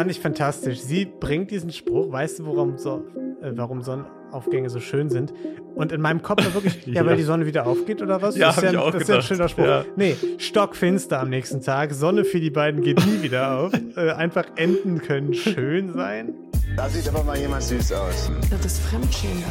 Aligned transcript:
fand 0.00 0.10
ich 0.10 0.20
fantastisch. 0.20 0.80
Sie 0.80 1.04
bringt 1.04 1.50
diesen 1.50 1.70
Spruch, 1.72 2.10
weißt 2.10 2.38
du, 2.38 2.46
warum, 2.46 2.78
so, 2.78 3.04
äh, 3.42 3.50
warum 3.52 3.82
Sonnenaufgänge 3.82 4.70
so 4.70 4.80
schön 4.80 5.10
sind? 5.10 5.34
Und 5.74 5.92
in 5.92 6.00
meinem 6.00 6.22
Kopf 6.22 6.42
war 6.42 6.54
wirklich, 6.54 6.86
ja, 6.86 6.92
Ja. 7.02 7.06
weil 7.06 7.18
die 7.18 7.22
Sonne 7.22 7.44
wieder 7.44 7.66
aufgeht 7.66 8.00
oder 8.00 8.22
was? 8.22 8.34
Ja, 8.34 8.46
das 8.46 8.56
ist 8.56 8.62
ja, 8.62 8.70
ich 8.70 8.76
auch 8.78 8.90
das 8.92 9.02
ist 9.02 9.08
ja 9.10 9.16
ein 9.16 9.22
schöner 9.22 9.48
Spruch. 9.50 9.64
Ja. 9.66 9.84
Nee, 9.96 10.16
stockfinster 10.38 11.20
am 11.20 11.28
nächsten 11.28 11.60
Tag. 11.60 11.92
Sonne 11.92 12.24
für 12.24 12.40
die 12.40 12.48
beiden 12.48 12.80
geht 12.80 13.04
nie 13.04 13.20
wieder 13.20 13.58
auf. 13.58 13.72
Äh, 13.96 14.12
einfach 14.12 14.44
Enden 14.54 15.02
können 15.02 15.34
schön 15.34 15.92
sein. 15.92 16.32
Da 16.76 16.88
sieht 16.88 17.08
aber 17.08 17.24
mal 17.24 17.36
jemand 17.36 17.62
süß 17.64 17.92
aus. 17.92 18.30
Das 18.48 18.64
ist 18.64 18.78
Fremdschämen. 18.84 19.42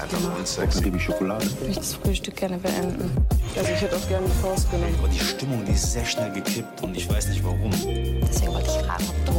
Sex. 0.46 0.82
Gebe 0.82 0.96
ich 0.96 1.04
Schokolade. 1.04 1.46
Ich 1.46 1.60
möchte 1.68 1.80
das 1.82 1.94
Frühstück 1.96 2.38
gerne 2.38 2.58
beenden. 2.58 3.12
Also 3.58 3.70
ich 3.72 3.82
hätte 3.82 3.96
auch 3.98 4.08
gerne 4.08 4.26
die 4.26 4.42
Faust 4.42 4.72
genommen. 4.72 4.96
Aber 4.98 5.10
die 5.10 5.20
Stimmung, 5.20 5.64
die 5.68 5.74
ist 5.74 5.92
sehr 5.92 6.06
schnell 6.06 6.32
gekippt 6.32 6.82
und 6.82 6.96
ich 6.96 7.10
weiß 7.10 7.28
nicht 7.30 7.44
warum. 7.44 7.70
Deswegen 7.72 8.54
wollte 8.54 8.68
ich 8.70 8.86
fragen, 8.86 9.04
ob 9.10 9.26
du 9.26 9.32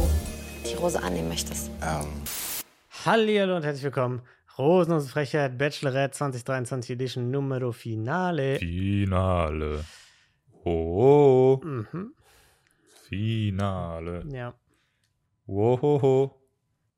Rose 0.81 1.01
annehmen 1.01 1.27
möchtest. 1.29 1.69
Ähm, 1.81 2.07
Hallo 3.05 3.55
und 3.55 3.63
herzlich 3.63 3.83
willkommen. 3.83 4.21
Rosenlose 4.57 5.09
Frechheit 5.09 5.57
Bachelorette 5.57 6.11
2023 6.17 6.91
Edition 6.91 7.31
Numero 7.31 7.71
Finale. 7.71 8.57
Finale. 8.57 9.85
Oh, 10.63 11.59
Mhm, 11.63 12.13
Finale. 13.07 14.23
ja. 14.31 14.53
Wohoho. 15.45 16.35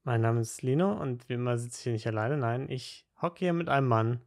Mein 0.04 0.22
Name 0.22 0.42
ist 0.42 0.62
Lino 0.62 0.94
und 0.94 1.28
wie 1.30 1.34
immer 1.34 1.58
sitze 1.58 1.78
ich 1.80 1.84
hier 1.84 1.94
nicht 1.94 2.08
alleine. 2.08 2.38
Nein, 2.38 2.70
ich 2.70 3.06
hocke 3.22 3.40
hier 3.40 3.54
mit 3.54 3.70
einem 3.70 3.88
Mann, 3.88 4.20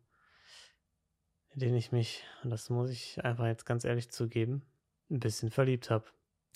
in 1.55 1.61
den 1.61 1.75
ich 1.75 1.93
mich, 1.93 2.25
und 2.43 2.51
das 2.51 2.71
muss 2.71 2.91
ich 2.91 3.23
einfach 3.25 3.47
jetzt 3.47 3.67
ganz 3.67 3.85
ehrlich 3.85 4.11
zugeben, 4.11 4.63
ein 5.11 5.21
bisschen 5.21 5.51
verliebt 5.51 5.91
habe. 5.91 6.05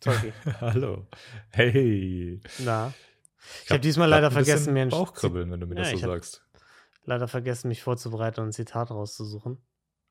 Sorry. 0.03 0.33
Hallo. 0.61 1.07
Hey. 1.51 2.41
Na. 2.59 2.93
Ich 3.65 3.71
habe 3.71 3.81
diesmal 3.81 4.09
leider 4.09 4.31
vergessen, 4.31 4.73
mir 4.75 4.83
ein 4.83 4.89
Bauchkribbeln, 4.91 5.51
wenn 5.51 5.61
du 5.61 5.67
mir 5.67 5.75
Ja, 5.77 5.81
das 5.83 5.91
so 5.91 5.97
ich 5.97 6.03
sagst. 6.03 6.45
leider 7.05 7.29
vergessen, 7.29 7.69
mich 7.69 7.83
vorzubereiten 7.83 8.41
und 8.41 8.49
ein 8.49 8.53
Zitat 8.53 8.91
rauszusuchen. 8.91 9.59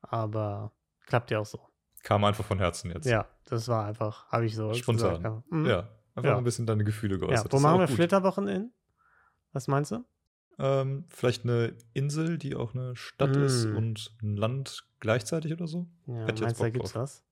Aber 0.02 0.72
klappt 1.06 1.30
ja 1.30 1.38
auch 1.40 1.46
so. 1.46 1.60
Kam 2.02 2.24
einfach 2.24 2.44
von 2.44 2.58
Herzen 2.58 2.90
jetzt. 2.90 3.06
Ja, 3.06 3.26
das 3.44 3.68
war 3.68 3.84
einfach, 3.86 4.26
habe 4.28 4.46
ich 4.46 4.54
so 4.56 4.72
Spontan. 4.74 5.08
gesagt. 5.22 5.26
aber- 5.26 5.44
Mhm. 5.50 5.66
Ja. 5.66 5.88
Einfach 6.14 6.30
Ja. 6.32 6.38
ein 6.38 6.44
bisschen 6.44 6.66
deine 6.66 6.82
Gefühle 6.84 7.14
Ja, 7.14 7.20
geäußert. 7.20 7.44
wo 7.44 7.48
Das 7.48 7.60
ist 7.60 7.62
machen 7.62 7.80
wir 7.80 7.86
gut. 7.86 7.96
Flitterwochen 7.96 8.48
in? 8.48 8.72
Was 9.52 9.68
meinst 9.68 9.92
du? 9.92 10.04
Ähm, 10.58 11.04
vielleicht 11.08 11.44
eine 11.44 11.76
Insel, 11.94 12.36
die 12.36 12.54
auch 12.56 12.74
eine 12.74 12.94
Stadt 12.96 13.34
ist 13.36 13.66
Mm. 13.66 13.76
und 13.76 14.14
ein 14.22 14.36
Land 14.36 14.84
gleichzeitig 14.98 15.52
oder 15.52 15.66
so? 15.66 15.86
Ja, 16.06 16.14
Hätte 16.26 16.34
ich 16.34 16.40
meinst 16.42 16.60
du, 16.60 16.64
da 16.64 16.70
gibt's 16.70 16.94
was? 16.94 17.24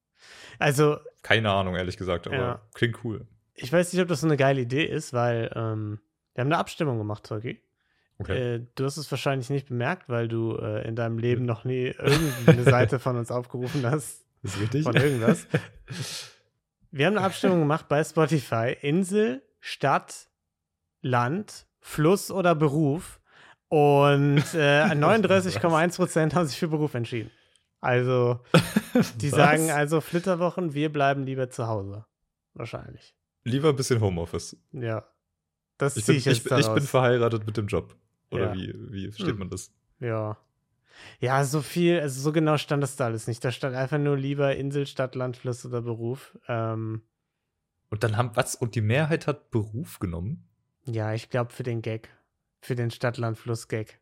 Also, 0.58 0.98
Keine 1.22 1.50
Ahnung, 1.50 1.74
ehrlich 1.76 1.96
gesagt, 1.96 2.26
aber 2.26 2.36
Ja. 2.36 2.60
klingt 2.74 3.04
cool. 3.04 3.26
ich 3.54 3.72
weiß 3.72 3.92
nicht, 3.92 4.02
ob 4.02 4.08
das 4.08 4.20
so 4.20 4.26
eine 4.26 4.36
geile 4.36 4.60
Idee 4.60 4.84
ist, 4.84 5.12
weil 5.12 5.50
ähm, 5.54 6.00
wir 6.34 6.42
haben 6.42 6.48
eine 6.48 6.58
Abstimmung 6.58 6.98
gemacht, 6.98 7.24
Torki. 7.24 7.60
Okay. 8.20 8.54
Äh, 8.54 8.66
du 8.74 8.84
hast 8.84 8.96
es 8.96 9.10
wahrscheinlich 9.10 9.48
nicht 9.50 9.68
bemerkt, 9.68 10.08
weil 10.08 10.26
du 10.28 10.56
äh, 10.56 10.86
in 10.88 10.96
deinem 10.96 11.18
Leben 11.18 11.44
noch 11.44 11.64
nie 11.64 11.86
irgendeine 11.86 12.64
Seite 12.64 12.98
von 12.98 13.16
uns 13.16 13.30
aufgerufen 13.30 13.84
hast. 13.86 14.24
ist 14.42 14.60
richtig? 14.60 14.82
Von 14.84 14.96
irgendwas. 14.96 15.46
Wir 16.90 17.06
haben 17.06 17.16
eine 17.16 17.26
Abstimmung 17.26 17.60
gemacht 17.60 17.86
bei 17.88 18.02
Spotify. 18.02 18.76
Insel, 18.80 19.42
Stadt, 19.60 20.28
Land, 21.02 21.66
Fluss 21.80 22.30
oder 22.30 22.54
Beruf. 22.54 23.20
Und 23.68 24.38
äh, 24.54 24.84
39,1% 24.94 26.34
haben 26.34 26.46
sich 26.46 26.58
für 26.58 26.68
Beruf 26.68 26.94
entschieden. 26.94 27.30
Also, 27.80 28.40
die 29.16 29.28
sagen 29.28 29.70
also 29.70 30.00
Flitterwochen, 30.00 30.74
wir 30.74 30.92
bleiben 30.92 31.24
lieber 31.24 31.48
zu 31.50 31.66
Hause. 31.68 32.04
Wahrscheinlich. 32.54 33.14
Lieber 33.44 33.68
ein 33.70 33.76
bisschen 33.76 34.00
Homeoffice. 34.00 34.56
Ja. 34.72 35.04
Das 35.76 35.96
Ich 35.96 36.04
ziehe 36.04 36.14
bin, 36.14 36.18
ich 36.18 36.24
jetzt 36.24 36.36
ich, 36.38 36.44
bin- 36.44 36.58
ich 36.58 36.68
bin 36.68 36.82
verheiratet 36.82 37.46
mit 37.46 37.56
dem 37.56 37.66
Job. 37.68 37.94
Oder 38.30 38.48
Ja. 38.48 38.54
wie, 38.54 38.74
wie 38.92 39.04
versteht 39.06 39.28
Hm. 39.28 39.38
man 39.38 39.50
das? 39.50 39.72
Ja. 40.00 40.36
Ja, 41.20 41.44
so 41.44 41.62
viel, 41.62 42.00
also 42.00 42.20
so 42.20 42.32
genau 42.32 42.56
stand 42.58 42.82
das 42.82 42.96
da 42.96 43.04
alles 43.06 43.28
nicht. 43.28 43.44
Da 43.44 43.52
stand 43.52 43.76
einfach 43.76 43.98
nur 43.98 44.16
lieber 44.16 44.56
Insel, 44.56 44.84
Stadt, 44.86 45.14
Land, 45.14 45.36
Fluss 45.36 45.64
oder 45.64 45.80
Beruf. 45.82 46.36
Ähm, 46.48 47.02
Und 47.90 48.02
dann 48.02 48.16
haben, 48.16 48.32
was? 48.34 48.56
Und 48.56 48.74
die 48.74 48.80
Mehrheit 48.80 49.26
hat 49.28 49.50
Beruf 49.50 50.00
genommen? 50.00 50.44
ja, 50.84 51.12
ich 51.14 51.30
glaube 51.30 51.52
für 51.52 51.62
den 51.62 51.82
Gag. 51.82 52.08
Für 52.60 52.74
den 52.74 52.90
Stadt, 52.90 53.18
Land, 53.18 53.38
Fluss-Gag. 53.38 54.00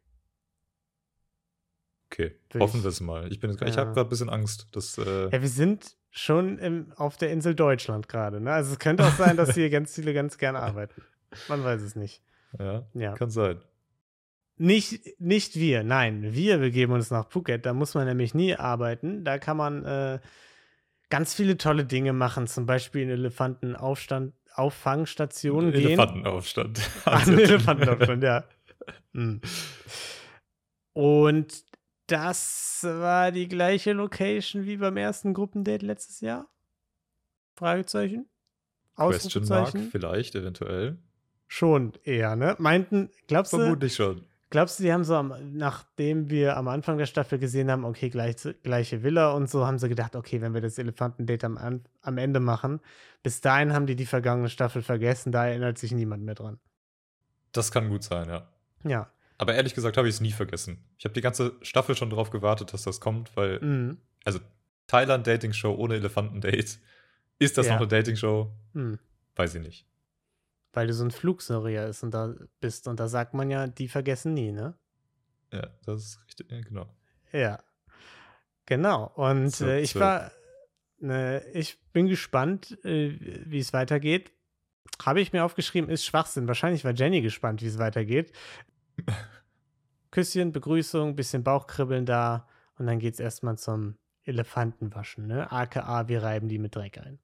Okay, 2.18 2.34
Will 2.52 2.62
hoffen 2.62 2.82
wir 2.82 2.88
es 2.88 3.00
mal. 3.02 3.30
Ich, 3.30 3.40
bin 3.40 3.50
jetzt- 3.50 3.60
ich 3.62 3.74
Ja. 3.74 3.82
habe 3.82 3.92
gerade 3.92 4.06
ein 4.06 4.08
bisschen 4.08 4.30
Angst, 4.30 4.68
dass. 4.72 4.96
Äh, 4.96 5.24
Ja, 5.30 5.42
wir 5.42 5.48
sind 5.48 5.96
schon 6.10 6.56
im, 6.58 6.92
auf 6.96 7.18
der 7.18 7.30
Insel 7.30 7.54
Deutschland 7.54 8.08
gerade, 8.08 8.40
ne? 8.40 8.52
Also 8.52 8.72
es 8.72 8.78
könnte 8.78 9.04
auch 9.04 9.12
sein, 9.12 9.36
dass 9.36 9.52
hier 9.54 9.68
ganz 9.68 9.94
viele 9.94 10.14
ganz 10.14 10.38
gerne 10.38 10.60
arbeiten. 10.60 11.02
Man 11.48 11.62
weiß 11.62 11.82
es 11.82 11.94
nicht. 11.94 12.22
ja, 12.58 12.86
Ja. 12.94 13.12
kann 13.12 13.28
sein. 13.30 13.60
Nicht, 14.56 15.20
nicht 15.20 15.56
wir, 15.56 15.84
nein. 15.84 16.32
Wir 16.32 16.56
begeben 16.56 16.94
uns 16.94 17.10
nach 17.10 17.28
Phuket. 17.28 17.66
Da 17.66 17.74
muss 17.74 17.92
man 17.92 18.06
nämlich 18.06 18.32
nie 18.32 18.54
arbeiten. 18.56 19.22
Da 19.22 19.36
kann 19.38 19.58
man 19.58 19.84
äh, 19.84 20.18
ganz 21.10 21.34
viele 21.34 21.58
tolle 21.58 21.84
Dinge 21.84 22.14
machen. 22.14 22.46
Zum 22.46 22.64
Beispiel 22.64 23.02
in 23.02 23.10
Elefantenaufstand, 23.10 24.32
Auffangstationen 24.54 25.72
gehen. 25.72 25.88
Elefantenaufstand. 25.88 26.80
An 27.04 27.38
Elefantenaufstand, 27.38 28.22
ja. 28.22 28.44
Hm. 29.12 29.42
Und 30.94 31.65
das 32.06 32.80
war 32.82 33.32
die 33.32 33.48
gleiche 33.48 33.92
Location 33.92 34.64
wie 34.64 34.76
beim 34.76 34.96
ersten 34.96 35.34
Gruppendate 35.34 35.84
letztes 35.84 36.20
Jahr? 36.20 36.48
Fragezeichen? 37.54 38.28
Question 38.96 39.46
Mark, 39.48 39.74
vielleicht, 39.90 40.34
eventuell. 40.34 40.98
Schon 41.48 41.92
eher, 42.04 42.34
ne? 42.34 42.56
Meinten, 42.58 43.10
glaubst 43.28 43.52
du, 43.52 43.58
Vermutlich 43.58 43.94
schon. 43.94 44.24
glaubst 44.50 44.78
du, 44.78 44.84
die 44.84 44.92
haben 44.92 45.04
so, 45.04 45.14
am, 45.14 45.34
nachdem 45.52 46.30
wir 46.30 46.56
am 46.56 46.66
Anfang 46.68 46.98
der 46.98 47.06
Staffel 47.06 47.38
gesehen 47.38 47.70
haben, 47.70 47.84
okay, 47.84 48.08
gleich, 48.08 48.36
gleiche 48.62 49.02
Villa 49.02 49.32
und 49.32 49.50
so, 49.50 49.66
haben 49.66 49.78
sie 49.78 49.88
gedacht, 49.88 50.16
okay, 50.16 50.40
wenn 50.40 50.54
wir 50.54 50.60
das 50.60 50.78
Elefantendate 50.78 51.46
am, 51.46 51.82
am 52.00 52.18
Ende 52.18 52.40
machen, 52.40 52.80
bis 53.22 53.40
dahin 53.42 53.72
haben 53.72 53.86
die 53.86 53.96
die 53.96 54.06
vergangene 54.06 54.48
Staffel 54.48 54.82
vergessen, 54.82 55.30
da 55.30 55.46
erinnert 55.46 55.78
sich 55.78 55.92
niemand 55.92 56.24
mehr 56.24 56.34
dran. 56.34 56.58
Das 57.52 57.70
kann 57.70 57.88
gut 57.88 58.02
sein, 58.02 58.28
ja. 58.28 58.48
Ja. 58.84 59.10
Aber 59.38 59.54
ehrlich 59.54 59.74
gesagt 59.74 59.96
habe 59.96 60.08
ich 60.08 60.14
es 60.14 60.20
nie 60.20 60.32
vergessen. 60.32 60.84
Ich 60.98 61.04
habe 61.04 61.12
die 61.14 61.20
ganze 61.20 61.56
Staffel 61.62 61.94
schon 61.96 62.10
darauf 62.10 62.30
gewartet, 62.30 62.72
dass 62.72 62.82
das 62.82 63.00
kommt, 63.00 63.36
weil, 63.36 63.60
Mhm. 63.60 63.98
also 64.24 64.40
Thailand 64.86 65.26
Dating 65.26 65.52
Show 65.52 65.74
ohne 65.74 65.96
Elefantendate. 65.96 66.78
Ist 67.38 67.58
das 67.58 67.66
Ja. 67.66 67.72
noch 67.74 67.80
eine 67.80 67.88
Dating 67.88 68.16
Show? 68.16 68.50
Mhm. 68.72 68.98
Weiß 69.34 69.54
ich 69.54 69.62
nicht. 69.62 69.86
Weil 70.72 70.86
du 70.86 70.94
so 70.94 71.04
ein 71.04 71.10
Flugsaurier 71.10 71.86
ist 71.86 72.02
und 72.02 72.12
da 72.12 72.34
bist 72.60 72.86
und 72.88 72.98
da 73.00 73.08
sagt 73.08 73.34
man 73.34 73.50
ja, 73.50 73.66
die 73.66 73.88
vergessen 73.88 74.32
nie, 74.34 74.52
ne? 74.52 74.74
Ja, 75.52 75.68
das 75.84 76.02
ist 76.02 76.20
richtig, 76.26 76.50
ja, 76.50 76.60
genau. 76.60 76.88
Ja. 77.32 77.62
Genau. 78.66 79.06
Und 79.14 79.50
So, 79.50 79.66
äh, 79.66 79.80
ich 79.80 79.90
so. 79.92 80.00
war, 80.00 80.30
ne, 80.98 81.42
ich 81.52 81.78
bin 81.92 82.06
gespannt, 82.08 82.78
äh, 82.84 83.16
wie 83.46 83.58
es 83.58 83.72
weitergeht. 83.72 84.32
Habe 85.04 85.20
ich 85.20 85.32
mir 85.32 85.44
aufgeschrieben, 85.44 85.90
ist 85.90 86.04
Schwachsinn. 86.04 86.48
Wahrscheinlich 86.48 86.84
war 86.84 86.92
Jenny 86.92 87.20
gespannt, 87.20 87.60
wie 87.62 87.66
es 87.66 87.78
weitergeht. 87.78 88.32
Küsschen, 90.10 90.52
Begrüßung, 90.52 91.16
bisschen 91.16 91.42
Bauchkribbeln 91.44 92.06
da 92.06 92.46
und 92.78 92.86
dann 92.86 92.98
geht 92.98 93.14
es 93.14 93.20
erstmal 93.20 93.58
zum 93.58 93.96
Elefantenwaschen, 94.24 95.26
ne? 95.26 95.50
AKA, 95.52 96.08
wir 96.08 96.22
reiben 96.22 96.48
die 96.48 96.58
mit 96.58 96.74
Dreck 96.74 96.98
ein. 96.98 97.18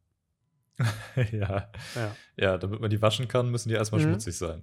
ja. 1.33 1.71
Ja. 1.95 2.17
ja, 2.37 2.59
damit 2.59 2.81
man 2.81 2.91
die 2.91 3.01
waschen 3.03 3.29
kann, 3.29 3.51
müssen 3.51 3.69
die 3.69 3.75
erstmal 3.75 4.01
Mhm. 4.01 4.09
schmutzig 4.11 4.37
sein. 4.37 4.63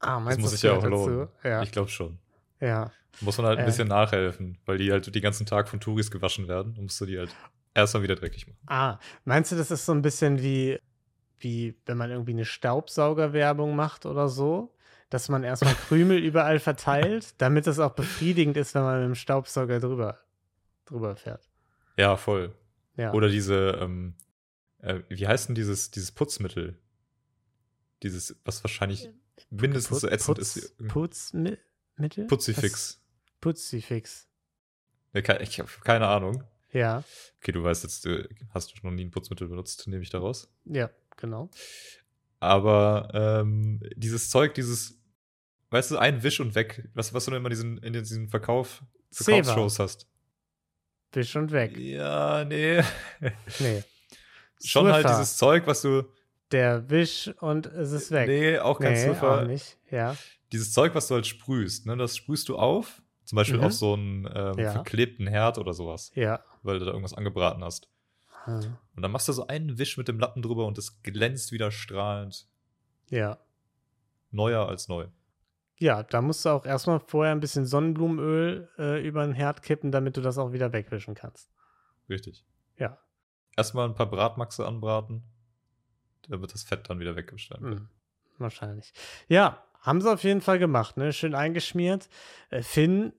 Ah, 0.00 0.20
meinst 0.20 0.38
du, 0.38 0.42
muss 0.42 0.50
sich 0.52 0.62
ja 0.62 0.72
auch 0.72 0.84
lohnen. 0.84 1.28
Ja. 1.42 1.62
Ich 1.62 1.72
glaube 1.72 1.88
schon. 1.88 2.18
ja. 2.60 2.90
Muss 3.22 3.38
man 3.38 3.46
halt 3.46 3.58
ein 3.58 3.64
Äh. 3.64 3.66
bisschen 3.66 3.88
nachhelfen, 3.88 4.58
weil 4.66 4.76
die 4.76 4.92
halt 4.92 5.12
den 5.14 5.22
ganzen 5.22 5.46
Tag 5.46 5.70
von 5.70 5.80
Touris 5.80 6.10
gewaschen 6.10 6.48
werden. 6.48 6.74
Dann 6.74 6.84
musst 6.84 7.00
du 7.00 7.06
die 7.06 7.18
halt 7.18 7.34
erstmal 7.72 8.02
wieder 8.02 8.14
dreckig 8.14 8.46
machen. 8.46 8.58
Ah, 8.66 8.98
meinst 9.24 9.50
du, 9.52 9.56
das 9.56 9.70
ist 9.70 9.86
so 9.86 9.92
ein 9.92 10.02
bisschen 10.02 10.42
wie, 10.42 10.78
wie 11.38 11.74
wenn 11.86 11.96
man 11.96 12.10
irgendwie 12.10 12.32
eine 12.32 12.44
Staubsaugerwerbung 12.44 13.74
macht 13.74 14.04
oder 14.04 14.28
so? 14.28 14.75
Dass 15.10 15.28
man 15.28 15.44
erstmal 15.44 15.74
Krümel 15.74 16.18
überall 16.18 16.58
verteilt, 16.58 17.34
damit 17.38 17.66
es 17.66 17.78
auch 17.78 17.94
befriedigend 17.94 18.56
ist, 18.56 18.74
wenn 18.74 18.82
man 18.82 18.98
mit 19.00 19.08
dem 19.08 19.14
Staubsauger 19.14 19.78
drüber, 19.80 20.18
drüber 20.84 21.14
fährt. 21.16 21.48
Ja, 21.96 22.16
voll. 22.16 22.54
Ja. 22.96 23.12
Oder 23.12 23.28
diese, 23.28 23.78
ähm, 23.80 24.14
äh, 24.78 25.00
wie 25.08 25.26
heißt 25.28 25.48
denn 25.48 25.54
dieses, 25.54 25.90
dieses 25.90 26.10
Putzmittel? 26.12 26.78
Dieses, 28.02 28.36
was 28.44 28.62
wahrscheinlich 28.64 29.08
mindestens 29.50 30.00
so 30.00 30.08
ätzend 30.08 30.36
Putz, 30.38 30.56
ist. 30.56 30.88
Putzmittel? 30.88 32.26
Putzifix. 32.26 33.00
Putzifix. 33.40 34.28
Ja, 35.14 35.22
ke- 35.22 35.40
Ich 35.42 35.58
habe 35.60 35.70
keine 35.84 36.08
Ahnung. 36.08 36.42
Ja, 36.72 37.04
Okay, 37.40 37.52
du 37.52 37.62
weißt 37.62 37.84
jetzt, 37.84 38.04
du 38.04 38.28
hast 38.52 38.72
du 38.72 38.86
noch 38.86 38.90
nie 38.92 39.04
ein 39.04 39.10
Putzmittel 39.10 39.48
benutzt, 39.48 39.86
nehme 39.86 40.02
ich 40.02 40.10
daraus. 40.10 40.52
ja, 40.64 40.90
genau. 41.16 41.48
Aber 42.38 43.08
ähm, 43.14 43.80
dieses 43.96 44.28
Zeug, 44.28 44.52
dieses, 44.54 44.95
weißt 45.70 45.90
du, 45.92 45.98
ein 45.98 46.22
Wisch 46.22 46.40
und 46.40 46.54
weg, 46.54 46.88
was, 46.94 47.12
was 47.14 47.24
du 47.26 47.34
immer 47.34 47.48
diesen, 47.48 47.78
in 47.78 47.92
diesen 47.92 48.28
Verkauf. 48.28 48.82
Verkaufsshows 49.12 49.78
hast. 49.78 50.06
Wisch 51.12 51.34
und 51.36 51.50
weg. 51.52 51.76
Ja, 51.78 52.44
nee. 52.44 52.82
Nee. 53.60 53.82
Schon 54.62 54.86
halt 54.90 55.02
Swiffer. 55.04 55.18
dieses 55.18 55.36
Zeug, 55.36 55.66
was 55.66 55.82
du, 55.82 56.04
der 56.50 56.88
Wisch 56.90 57.30
und 57.40 57.66
es 57.66 57.92
ist 57.92 58.10
weg. 58.10 58.28
Nee, 58.28 58.58
auch 58.58 58.78
kein 58.78 58.92
Nee, 58.92 59.04
Swiffer. 59.04 59.42
auch 59.42 59.46
nicht. 59.46 59.78
Ja. 59.90 60.16
Dieses 60.52 60.72
Zeug, 60.72 60.94
was 60.94 61.08
du 61.08 61.14
halt 61.14 61.26
sprühst, 61.26 61.86
ne, 61.86 61.96
das 61.96 62.16
sprühst 62.16 62.48
du 62.48 62.56
auf. 62.56 63.02
Zum 63.24 63.36
Beispiel 63.36 63.58
Mhm. 63.58 63.64
auf 63.64 63.72
so 63.72 63.94
einen 63.94 64.28
ähm, 64.32 64.58
Ja. 64.58 64.72
verklebten 64.72 65.26
Herd 65.26 65.58
oder 65.58 65.72
sowas, 65.72 66.12
Ja. 66.14 66.40
weil 66.62 66.78
du 66.78 66.84
da 66.84 66.92
irgendwas 66.92 67.14
angebraten 67.14 67.64
hast. 67.64 67.88
Hm. 68.44 68.76
Und 68.94 69.02
dann 69.02 69.10
machst 69.10 69.26
du 69.28 69.32
so 69.32 69.46
einen 69.48 69.78
Wisch 69.78 69.96
mit 69.98 70.06
dem 70.08 70.20
Lappen 70.20 70.42
drüber 70.42 70.66
und 70.66 70.78
es 70.78 71.02
glänzt 71.02 71.50
wieder 71.50 71.70
strahlend. 71.72 72.46
Ja. 73.10 73.38
Neuer 74.30 74.68
als 74.68 74.86
neu. 74.88 75.06
Ja, 75.78 76.02
da 76.02 76.22
musst 76.22 76.44
du 76.44 76.48
auch 76.50 76.64
erstmal 76.64 77.00
vorher 77.00 77.32
ein 77.32 77.40
bisschen 77.40 77.66
Sonnenblumenöl 77.66 78.70
äh, 78.78 79.06
über 79.06 79.24
den 79.24 79.34
Herd 79.34 79.62
kippen, 79.62 79.92
damit 79.92 80.16
du 80.16 80.22
das 80.22 80.38
auch 80.38 80.52
wieder 80.52 80.72
wegwischen 80.72 81.14
kannst. 81.14 81.50
Richtig. 82.08 82.44
Ja. 82.78 82.98
Erstmal 83.56 83.88
ein 83.88 83.94
paar 83.94 84.10
Bratmaxe 84.10 84.66
anbraten, 84.66 85.22
damit 86.28 86.54
das 86.54 86.62
Fett 86.62 86.88
dann 86.88 86.98
wieder 86.98 87.16
weggeschnitten 87.16 87.66
wird. 87.66 87.78
Hm, 87.80 87.88
wahrscheinlich. 88.38 88.92
Ja, 89.28 89.62
haben 89.80 90.00
sie 90.00 90.12
auf 90.12 90.24
jeden 90.24 90.40
Fall 90.40 90.58
gemacht, 90.58 90.96
ne? 90.96 91.12
Schön 91.12 91.34
eingeschmiert. 91.34 92.08
Äh, 92.50 92.62
Finn 92.62 93.12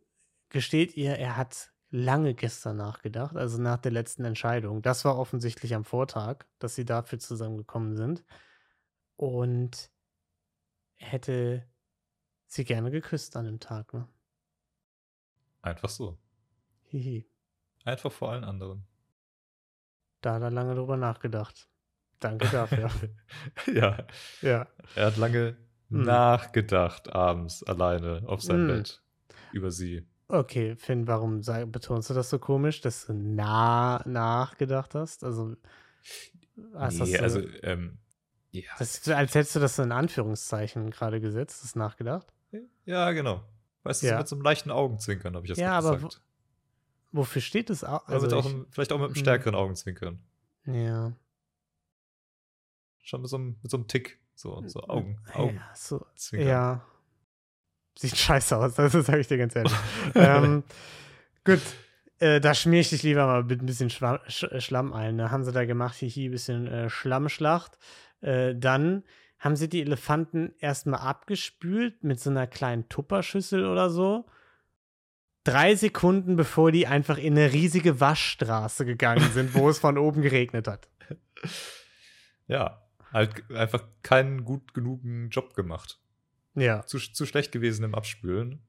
gesteht 0.49 0.97
ihr, 0.97 1.15
er 1.15 1.37
hat 1.37 1.71
lange 1.89 2.33
gestern 2.33 2.77
nachgedacht, 2.77 3.35
also 3.37 3.61
nach 3.61 3.77
der 3.77 3.91
letzten 3.91 4.25
Entscheidung. 4.25 4.81
Das 4.81 5.05
war 5.05 5.17
offensichtlich 5.17 5.73
am 5.75 5.85
Vortag, 5.85 6.45
dass 6.59 6.75
sie 6.75 6.85
dafür 6.85 7.19
zusammengekommen 7.19 7.95
sind. 7.95 8.23
Und 9.15 9.89
hätte 10.95 11.67
sie 12.47 12.63
gerne 12.65 12.91
geküsst 12.91 13.35
an 13.35 13.45
dem 13.45 13.59
Tag, 13.59 13.93
ne? 13.93 14.07
Einfach 15.61 15.89
so. 15.89 16.17
Hihi. 16.89 17.25
Einfach 17.83 18.11
vor 18.11 18.31
allen 18.31 18.43
anderen. 18.43 18.85
Da 20.21 20.35
hat 20.35 20.41
er 20.41 20.51
lange 20.51 20.75
drüber 20.75 20.97
nachgedacht. 20.97 21.69
Danke 22.19 22.47
dafür. 22.49 22.89
ja, 23.73 24.05
ja. 24.41 24.67
er 24.95 25.05
hat 25.05 25.17
lange 25.17 25.57
Hm. 25.89 26.03
nachgedacht 26.03 27.13
abends 27.13 27.63
alleine 27.63 28.23
auf 28.25 28.41
seinem 28.41 28.67
Hm. 28.67 28.77
Bett 28.77 29.01
über 29.53 29.71
sie. 29.71 30.05
Okay, 30.27 30.75
Finn, 30.75 31.07
warum 31.07 31.41
sag, 31.41 31.71
betonst 31.71 32.09
du 32.09 32.13
das 32.13 32.29
so 32.29 32.39
komisch, 32.39 32.81
dass 32.81 33.05
du 33.05 33.13
nah 33.13 34.01
nachgedacht 34.05 34.95
hast? 34.95 35.23
Also, 35.23 35.55
hast 36.73 36.99
nee, 36.99 36.99
das 36.99 37.31
so, 37.31 37.39
also, 37.39 37.39
ähm, 37.63 37.99
ja. 38.51 38.69
das, 38.77 39.07
als 39.07 39.33
hättest 39.35 39.55
du 39.55 39.59
das 39.61 39.77
so 39.77 39.83
in 39.83 39.93
Anführungszeichen 39.93 40.91
gerade 40.91 41.21
gesetzt, 41.21 41.63
das 41.63 41.75
nachgedacht. 41.75 42.27
Ja, 42.85 43.11
genau. 43.11 43.43
Weißt 43.83 44.03
du, 44.03 44.07
Ja. 44.07 44.17
mit 44.17 44.27
so 44.27 44.35
einem 44.35 44.43
leichten 44.43 44.71
Augenzwinkern 44.71 45.35
habe 45.35 45.45
ich 45.45 45.49
das 45.51 45.57
Ja, 45.59 45.79
gerade 45.79 45.87
aber 45.87 45.95
gesagt. 45.97 46.21
Wofür 47.11 47.41
steht 47.41 47.69
mit 48.07 48.23
Also 48.25 48.35
auch 48.35 48.45
einem, 48.45 48.67
vielleicht 48.69 48.91
auch 48.91 48.97
mit 48.97 49.05
einem 49.05 49.15
Hm. 49.15 49.21
stärkeren 49.21 49.55
Augenzwinkern. 49.55 50.19
ja. 50.65 51.13
Schon 53.03 53.21
mit 53.21 53.29
so 53.29 53.37
einem, 53.37 53.55
mit 53.61 53.71
so 53.71 53.77
einem 53.77 53.87
Tick. 53.87 54.19
So, 54.35 54.61
so 54.67 54.81
Augen. 54.83 55.17
Augen. 55.33 55.55
Ja, 55.55 55.71
so, 55.73 56.05
ja. 56.33 56.85
Sieht 57.97 58.15
scheiße 58.17 58.55
aus, 58.57 58.77
also 58.77 59.01
sage 59.01 59.21
ich 59.21 59.27
dir 59.27 59.37
ganz 59.37 59.55
ehrlich. 59.55 59.73
ähm, 60.15 60.63
gut, 61.45 61.61
äh, 62.19 62.39
da 62.41 62.53
schmier 62.53 62.81
ich 62.81 62.89
dich 62.89 63.01
lieber 63.03 63.25
mal 63.25 63.43
mit 63.45 63.61
ein 63.61 63.65
bisschen 63.65 63.89
Schwa 63.89 64.19
Sch 64.27 64.45
Schlamm 64.59 64.93
ein. 64.93 65.17
Da 65.17 65.31
haben 65.31 65.43
sie 65.45 65.51
da 65.53 65.65
gemacht, 65.65 65.95
hier 65.95 66.29
ein 66.29 66.31
bisschen 66.31 66.67
äh, 66.67 66.89
Schlammschlacht. 66.89 67.79
Äh, 68.21 68.53
dann 68.55 69.03
haben 69.39 69.55
sie 69.55 69.69
die 69.69 69.81
Elefanten 69.81 70.53
erstmal 70.59 70.99
abgespült 70.99 72.03
mit 72.03 72.19
so 72.19 72.29
einer 72.29 72.47
kleinen 72.47 72.89
Tupperschüssel 72.89 73.65
oder 73.65 73.89
so. 73.89 74.25
Drei 75.43 75.75
Sekunden 75.75 76.35
bevor 76.35 76.71
die 76.71 76.87
einfach 76.87 77.17
in 77.17 77.37
eine 77.37 77.53
riesige 77.53 77.99
Waschstraße 77.99 78.85
gegangen 78.85 79.31
sind, 79.31 79.53
wo 79.53 79.69
es 79.69 79.79
von 79.79 79.97
oben 79.97 80.21
geregnet 80.21 80.67
hat. 80.67 80.89
Ja, 82.47 82.81
halt 83.13 83.49
einfach 83.51 83.83
keinen 84.03 84.43
gut 84.43 84.73
genugen 84.73 85.29
Job 85.29 85.53
gemacht. 85.53 85.99
Ja. 86.55 86.85
Zu, 86.85 86.97
zu 86.97 87.25
schlecht 87.25 87.51
gewesen 87.51 87.83
im 87.83 87.95
Abspülen. 87.95 88.63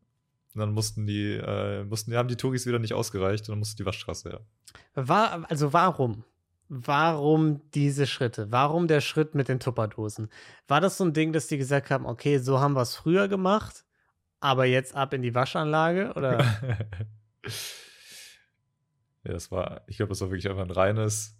Und 0.54 0.60
dann 0.60 0.72
mussten 0.72 1.06
die, 1.06 1.34
äh, 1.34 1.84
mussten, 1.84 2.14
haben 2.14 2.28
die 2.28 2.36
Touris 2.36 2.66
wieder 2.66 2.78
nicht 2.78 2.92
ausgereicht 2.92 3.48
und 3.48 3.52
dann 3.52 3.58
musste 3.58 3.76
die 3.76 3.86
Waschstraße 3.86 4.30
her. 4.30 4.40
War, 4.94 5.50
also 5.50 5.72
warum? 5.72 6.24
Warum 6.68 7.62
diese 7.72 8.06
Schritte? 8.06 8.52
Warum 8.52 8.88
der 8.88 9.00
Schritt 9.00 9.34
mit 9.34 9.48
den 9.48 9.58
Tupperdosen? 9.60 10.30
War 10.66 10.80
das 10.80 10.98
so 10.98 11.04
ein 11.04 11.14
Ding, 11.14 11.32
dass 11.32 11.46
die 11.46 11.56
gesagt 11.58 11.90
haben, 11.90 12.04
okay, 12.06 12.38
so 12.38 12.60
haben 12.60 12.74
wir 12.74 12.82
es 12.82 12.94
früher 12.94 13.26
gemacht, 13.28 13.84
aber 14.40 14.66
jetzt 14.66 14.94
ab 14.94 15.14
in 15.14 15.22
die 15.22 15.34
Waschanlage? 15.34 16.12
Oder? 16.14 16.44
ja, 19.24 19.32
das 19.32 19.50
war, 19.50 19.82
ich 19.86 19.96
glaube, 19.96 20.10
das 20.10 20.20
war 20.20 20.28
wirklich 20.30 20.48
einfach 20.48 20.62
ein 20.64 20.70
reines 20.70 21.34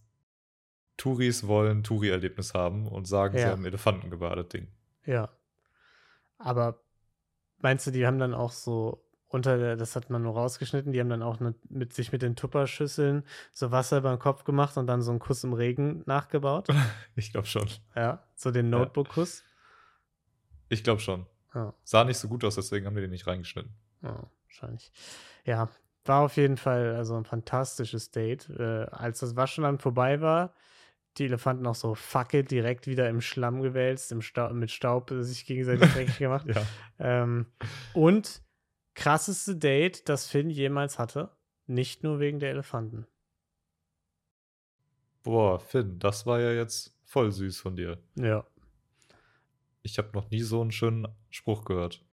Touris 0.96 1.46
wollen 1.46 1.84
Touri-Erlebnis 1.84 2.54
haben 2.54 2.88
und 2.88 3.06
sagen, 3.06 3.36
sie 3.36 3.44
Ja. 3.44 3.50
haben 3.50 3.64
Elefanten 3.64 4.10
gebadet 4.10 4.52
Ding. 4.52 4.68
ja. 5.04 5.28
Aber 6.40 6.80
meinst 7.58 7.84
du, 7.86 7.90
die 7.90 8.06
haben 8.06 8.20
dann 8.20 8.32
auch 8.32 8.52
so 8.52 9.04
unter 9.28 9.58
der, 9.58 9.76
das 9.76 9.94
hat 9.94 10.10
man 10.10 10.22
nur 10.22 10.34
rausgeschnitten, 10.34 10.92
die 10.92 11.00
haben 11.00 11.10
dann 11.10 11.22
auch 11.22 11.38
ne, 11.40 11.54
mit 11.68 11.92
sich 11.92 12.12
mit 12.12 12.22
den 12.22 12.34
Tupperschüsseln 12.34 13.24
so 13.52 13.70
Wasser 13.70 13.98
über 13.98 14.10
den 14.10 14.18
Kopf 14.18 14.44
gemacht 14.44 14.76
und 14.76 14.86
dann 14.86 15.02
so 15.02 15.10
einen 15.10 15.20
Kuss 15.20 15.44
im 15.44 15.52
Regen 15.52 16.02
nachgebaut? 16.06 16.68
Ich 17.14 17.32
glaube 17.32 17.46
schon. 17.46 17.68
ja, 17.96 18.22
so 18.34 18.50
den. 18.50 18.70
Notebook-Kuss. 18.70 19.42
Ich 20.68 20.84
glaube 20.84 21.00
schon. 21.00 21.26
Ja. 21.54 21.74
Sah 21.82 22.04
nicht 22.04 22.18
so 22.18 22.28
gut 22.28 22.44
aus, 22.44 22.54
deswegen 22.54 22.86
haben 22.86 22.94
wir 22.94 23.02
den 23.02 23.10
nicht 23.10 23.26
reingeschnitten. 23.26 23.74
Ja, 24.02 24.30
wahrscheinlich. 24.44 24.92
Ja, 25.44 25.68
war 26.04 26.22
auf 26.22 26.36
jeden 26.36 26.56
Fall 26.56 26.94
also 26.94 27.16
ein 27.16 27.24
fantastisches 27.24 28.10
Date. 28.10 28.48
Äh, 28.50 28.86
als 28.90 29.20
das 29.20 29.36
Waschen 29.36 29.64
dann 29.64 29.78
vorbei 29.78 30.20
war, 30.20 30.54
die 31.16 31.24
Elefanten 31.24 31.66
auch 31.66 31.74
so 31.74 31.94
fuck 31.94 32.34
it, 32.34 32.50
direkt 32.50 32.86
wieder 32.86 33.08
im 33.08 33.20
Schlamm 33.20 33.62
gewälzt, 33.62 34.12
im 34.12 34.22
Stau 34.22 34.52
mit 34.52 34.70
Staub 34.70 35.10
sich 35.20 35.44
gegenseitig 35.46 35.92
dreckig 35.92 36.18
gemacht. 36.18 36.46
Ja. 36.46 36.62
Ähm, 36.98 37.46
und 37.92 38.42
krasseste 38.98 39.54
Date, 39.54 40.08
das 40.08 40.26
Finn 40.26 40.50
jemals 40.50 40.98
hatte, 40.98 41.30
nicht 41.68 42.02
nur 42.02 42.18
wegen 42.18 42.40
der 42.40 42.50
Elefanten. 42.50 43.06
Boah, 45.22 45.60
Finn, 45.60 46.00
das 46.00 46.26
war 46.26 46.40
ja 46.40 46.52
jetzt 46.52 46.96
voll 47.04 47.30
süß 47.30 47.60
von 47.60 47.76
dir. 47.76 48.02
Ja. 48.16 48.44
Ich 49.82 49.98
habe 49.98 50.10
noch 50.14 50.30
nie 50.30 50.40
so 50.40 50.60
einen 50.60 50.72
schönen 50.72 51.06
Spruch 51.30 51.64
gehört. 51.64 52.04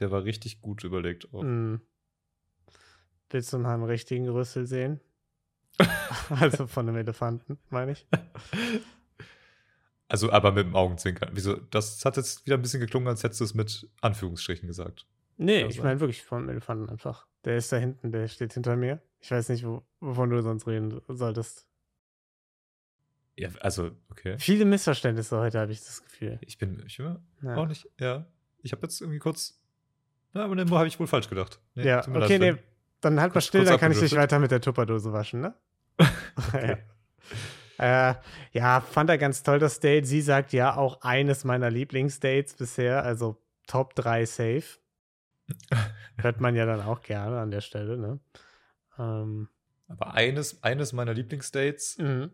Der 0.00 0.10
war 0.10 0.24
richtig 0.24 0.60
gut 0.60 0.82
überlegt. 0.82 1.32
auch. 1.32 1.42
Mm. 1.42 1.76
Willst 3.30 3.52
du 3.52 3.58
mal 3.58 3.74
einen 3.74 3.84
richtigen 3.84 4.28
Rüssel 4.28 4.66
sehen? 4.66 5.00
also 6.28 6.66
von 6.66 6.88
einem 6.88 6.96
Elefanten, 6.96 7.58
meine 7.70 7.92
ich. 7.92 8.06
Also, 10.08 10.30
aber 10.32 10.52
mit 10.52 10.66
dem 10.66 10.74
Augenzwinkern. 10.74 11.30
Wieso? 11.34 11.56
Das 11.56 12.04
hat 12.04 12.16
jetzt 12.16 12.46
wieder 12.46 12.56
ein 12.56 12.62
bisschen 12.62 12.80
geklungen, 12.80 13.08
als 13.08 13.22
hättest 13.22 13.40
du 13.40 13.44
es 13.44 13.54
mit 13.54 13.88
Anführungsstrichen 14.00 14.66
gesagt. 14.66 15.06
Nee, 15.36 15.66
ich 15.66 15.82
meine 15.82 16.00
wirklich 16.00 16.22
vom 16.22 16.48
Elefanten 16.48 16.88
einfach. 16.88 17.26
Der 17.44 17.56
ist 17.56 17.70
da 17.70 17.76
hinten, 17.76 18.10
der 18.10 18.26
steht 18.28 18.54
hinter 18.54 18.76
mir. 18.76 19.00
Ich 19.20 19.30
weiß 19.30 19.48
nicht, 19.50 19.64
wo, 19.66 19.82
wovon 20.00 20.30
du 20.30 20.40
sonst 20.42 20.66
reden 20.66 21.00
solltest. 21.08 21.68
Ja, 23.36 23.50
also, 23.60 23.90
okay. 24.08 24.36
Viele 24.38 24.64
Missverständnisse 24.64 25.38
heute, 25.38 25.60
habe 25.60 25.72
ich 25.72 25.80
das 25.80 26.02
Gefühl. 26.02 26.38
Ich 26.40 26.56
bin, 26.56 26.82
ich 26.86 26.96
bin 26.96 27.18
Ja, 27.42 27.56
auch 27.56 27.66
nicht, 27.66 27.86
ja. 28.00 28.26
Ich 28.62 28.72
habe 28.72 28.82
jetzt 28.82 29.00
irgendwie 29.00 29.18
kurz, 29.18 29.60
na, 30.32 30.44
aber 30.44 30.56
dann 30.56 30.70
habe 30.70 30.88
ich 30.88 30.98
wohl 30.98 31.06
falsch 31.06 31.28
gedacht. 31.28 31.60
Nee, 31.74 31.86
ja 31.86 32.00
okay, 32.00 32.36
leid, 32.36 32.56
nee, 32.56 32.62
dann 33.00 33.20
halt 33.20 33.34
mal 33.34 33.40
still, 33.40 33.64
dann 33.64 33.78
kann 33.78 33.92
ich 33.92 33.98
dich 33.98 34.16
weiter 34.16 34.38
mit 34.38 34.50
der 34.50 34.60
Tupperdose 34.60 35.12
waschen, 35.12 35.40
ne? 35.40 35.54
Okay. 36.36 36.76
ja. 37.78 38.10
Äh, 38.10 38.14
ja, 38.52 38.80
fand 38.80 39.10
er 39.10 39.18
ganz 39.18 39.42
toll, 39.42 39.58
das 39.58 39.80
Date. 39.80 40.06
Sie 40.06 40.22
sagt 40.22 40.52
ja 40.52 40.76
auch 40.76 41.02
eines 41.02 41.44
meiner 41.44 41.70
Lieblingsdates 41.70 42.54
bisher, 42.54 43.02
also 43.04 43.42
Top 43.66 43.94
3 43.94 44.24
safe. 44.24 44.78
Hört 46.18 46.40
man 46.40 46.54
ja 46.56 46.66
dann 46.66 46.80
auch 46.80 47.02
gerne 47.02 47.38
an 47.38 47.50
der 47.50 47.60
Stelle, 47.60 47.96
ne? 47.96 48.18
Ähm, 48.98 49.48
Aber 49.88 50.14
eines, 50.14 50.62
eines 50.62 50.92
meiner 50.92 51.14
Lieblingsdates, 51.14 51.98
mhm. 51.98 52.30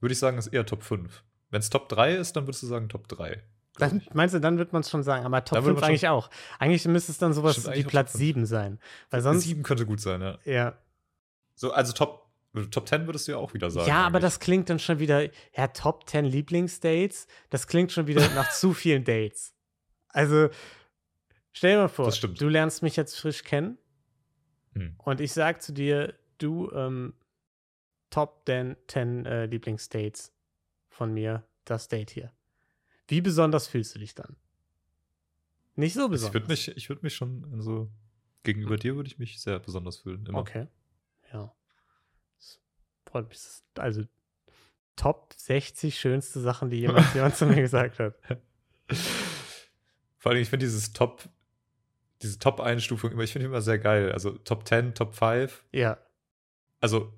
würde 0.00 0.12
ich 0.12 0.18
sagen, 0.18 0.38
ist 0.38 0.48
eher 0.48 0.66
Top 0.66 0.82
5. 0.82 1.22
Wenn 1.50 1.60
es 1.60 1.70
Top 1.70 1.88
3 1.88 2.16
ist, 2.16 2.36
dann 2.36 2.46
würdest 2.46 2.62
du 2.62 2.66
sagen 2.66 2.88
Top 2.88 3.08
3. 3.08 3.42
glaub 3.74 3.90
Dann, 3.90 4.02
meinst 4.12 4.34
du, 4.34 4.40
dann 4.40 4.58
wird 4.58 4.72
man 4.72 4.80
es 4.80 4.90
schon 4.90 5.02
sagen, 5.02 5.24
aber 5.24 5.44
Top 5.44 5.56
Dann 5.56 5.64
wird 5.64 5.76
5 5.76 5.80
man 5.80 5.90
eigentlich 5.90 6.08
auch. 6.08 6.30
Eigentlich 6.58 6.86
müsste 6.86 7.12
es 7.12 7.18
dann 7.18 7.32
sowas 7.32 7.70
wie 7.72 7.84
Platz 7.84 8.12
Top 8.12 8.20
fünf. 8.20 8.28
7 8.28 8.46
sein. 8.46 8.78
Weil 9.10 9.22
sonst. 9.22 9.44
7 9.44 9.62
könnte 9.62 9.86
gut 9.86 10.00
sein, 10.00 10.20
ja. 10.20 10.38
Ja, 10.44 10.78
So, 11.54 11.72
also 11.72 11.92
Top, 11.92 12.28
Top 12.70 12.88
10 12.88 13.06
würdest 13.06 13.28
du 13.28 13.32
ja 13.32 13.38
auch 13.38 13.54
wieder 13.54 13.70
sagen. 13.70 13.88
ja 13.88 14.00
aber 14.00 14.16
eigentlich. 14.16 14.22
das 14.22 14.40
klingt 14.40 14.68
dann 14.70 14.78
schon 14.78 14.98
wieder, 14.98 15.28
ja, 15.56 15.68
Top 15.68 16.08
10 16.08 16.24
Lieblingsdates, 16.24 17.26
das 17.50 17.66
klingt 17.66 17.92
schon 17.92 18.06
wieder 18.06 18.28
nach 18.34 18.50
zu 18.50 18.72
vielen 18.74 19.04
Dates. 19.04 19.54
Also, 20.08 20.48
stell 21.58 21.72
dir 21.76 21.82
mal 21.82 21.88
vor, 21.88 22.10
du 22.10 22.48
lernst 22.48 22.82
mich 22.82 22.96
jetzt 22.96 23.18
frisch 23.18 23.42
kennen 23.44 23.78
Hm. 24.74 24.94
und 24.98 25.20
ich 25.20 25.32
sag 25.32 25.60
zu 25.62 25.72
dir, 25.72 26.14
du, 26.38 26.70
ähm, 26.72 27.14
Top 28.10 28.42
10, 28.46 28.76
10 28.86 29.26
äh, 29.26 29.46
Lieblingsdates 29.46 30.32
von 30.88 31.12
mir, 31.12 31.44
das 31.64 31.88
Date 31.88 32.10
hier. 32.10 32.32
Wie 33.06 33.20
besonders 33.20 33.66
fühlst 33.66 33.94
du 33.94 33.98
dich 33.98 34.14
dann? 34.14 34.36
Nicht 35.76 35.94
so 35.94 36.04
Ich 36.06 36.10
besonders. 36.12 36.34
würde 36.34 36.48
mich, 36.48 36.68
ich 36.76 36.88
würde 36.88 37.02
mich 37.02 37.14
schon, 37.14 37.46
also 37.52 37.90
gegenüber 38.44 38.76
dir 38.76 38.96
würde 38.96 39.08
ich 39.08 39.18
mich 39.18 39.40
sehr 39.40 39.58
besonders 39.58 39.98
fühlen. 39.98 40.24
Immer. 40.26 40.38
Okay. 40.38 40.66
Ja. 41.32 41.54
Das 42.38 42.60
freut 43.06 43.28
mich. 43.28 43.38
Also, 43.76 44.04
Top 44.96 45.34
60 45.36 45.98
schönste 45.98 46.40
Sachen, 46.40 46.70
die 46.70 46.78
jemals 46.80 47.12
jemand 47.14 47.36
zu 47.36 47.46
mir 47.46 47.60
gesagt 47.60 47.98
hat. 47.98 48.14
Vor 50.16 50.32
allem, 50.32 50.40
ich 50.42 50.48
finde 50.48 50.64
dieses 50.66 50.92
Top, 50.92 51.28
diese 52.22 52.38
Top-Einstufung 52.38 53.12
immer, 53.12 53.22
ich 53.22 53.32
finde 53.32 53.46
immer 53.46 53.60
sehr 53.62 53.78
geil. 53.78 54.12
Also 54.12 54.32
Top 54.32 54.66
10, 54.66 54.94
Top 54.94 55.14
5. 55.14 55.62
Ja. 55.72 55.98
Also 56.80 57.12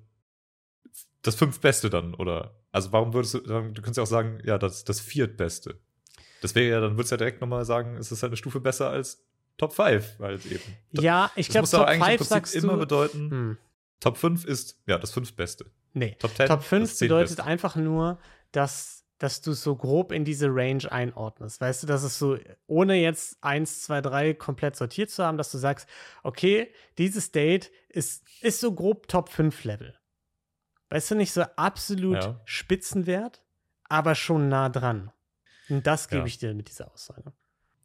das 1.21 1.35
fünftbeste 1.35 1.89
dann, 1.89 2.13
oder? 2.15 2.55
Also 2.71 2.91
warum 2.91 3.13
würdest 3.13 3.33
du, 3.35 3.39
dann- 3.39 3.73
du 3.73 3.81
könntest 3.81 3.97
ja 3.97 4.03
auch 4.03 4.07
sagen, 4.07 4.39
ja, 4.43 4.57
das, 4.57 4.83
das 4.83 4.99
viertbeste. 4.99 5.79
Das 6.41 6.55
wäre 6.55 6.69
ja, 6.69 6.79
dann 6.81 6.93
würdest 6.97 7.11
du 7.11 7.15
ja 7.15 7.17
direkt 7.17 7.41
nochmal 7.41 7.65
sagen, 7.65 7.95
es 7.97 8.11
ist 8.11 8.23
halt 8.23 8.31
eine 8.31 8.37
Stufe 8.37 8.59
besser 8.59 8.89
als 8.89 9.23
Top 9.57 9.73
5, 9.73 10.17
halt 10.19 10.45
eben. 10.47 10.61
Ja, 10.91 11.31
ich 11.35 11.49
glaube, 11.49 11.67
Top 11.67 11.85
eigentlich 11.85 11.99
im 11.99 12.17
5 12.17 12.17
Prinzip 12.17 12.27
sagst 12.27 12.55
immer 12.55 12.73
du. 12.73 12.79
bedeuten, 12.79 13.29
Hm, 13.31 13.57
Top 13.99 14.17
5 14.17 14.45
ist, 14.45 14.81
ja, 14.87 14.97
das 14.97 15.11
fünftbeste. 15.11 15.65
nee. 15.93 16.15
Top 16.19 16.35
10 16.35 16.47
Top 16.47 16.63
5 16.63 16.89
das 16.89 16.99
bedeutet 16.99 17.39
einfach 17.41 17.75
nur, 17.75 18.17
dass, 18.51 19.00
dass 19.21 19.41
du 19.41 19.53
so 19.53 19.75
grob 19.75 20.11
in 20.11 20.25
diese 20.25 20.47
Range 20.49 20.91
einordnest. 20.91 21.61
Weißt 21.61 21.83
du, 21.83 21.87
dass 21.87 22.01
es 22.01 22.17
so, 22.17 22.39
ohne 22.65 22.95
jetzt 22.95 23.37
1, 23.43 23.83
2, 23.83 24.01
3 24.01 24.33
komplett 24.33 24.75
sortiert 24.75 25.11
zu 25.11 25.23
haben, 25.23 25.37
dass 25.37 25.51
du 25.51 25.59
sagst, 25.59 25.87
okay, 26.23 26.73
dieses 26.97 27.31
Date 27.31 27.71
ist, 27.89 28.23
ist 28.41 28.59
so 28.59 28.73
grob 28.73 29.07
Top 29.07 29.29
5 29.29 29.63
Level. 29.63 29.93
Weißt 30.89 31.11
du, 31.11 31.15
nicht 31.15 31.33
so 31.33 31.43
absolut 31.55 32.15
Ja. 32.23 32.41
Spitzenwert, 32.45 33.43
aber 33.89 34.15
schon 34.15 34.49
nah 34.49 34.69
dran. 34.69 35.11
Und 35.69 35.85
das 35.85 36.07
gebe 36.07 36.21
Ja. 36.21 36.25
ich 36.25 36.39
dir 36.39 36.53
mit 36.55 36.69
dieser 36.69 36.91
Aussage. 36.91 37.31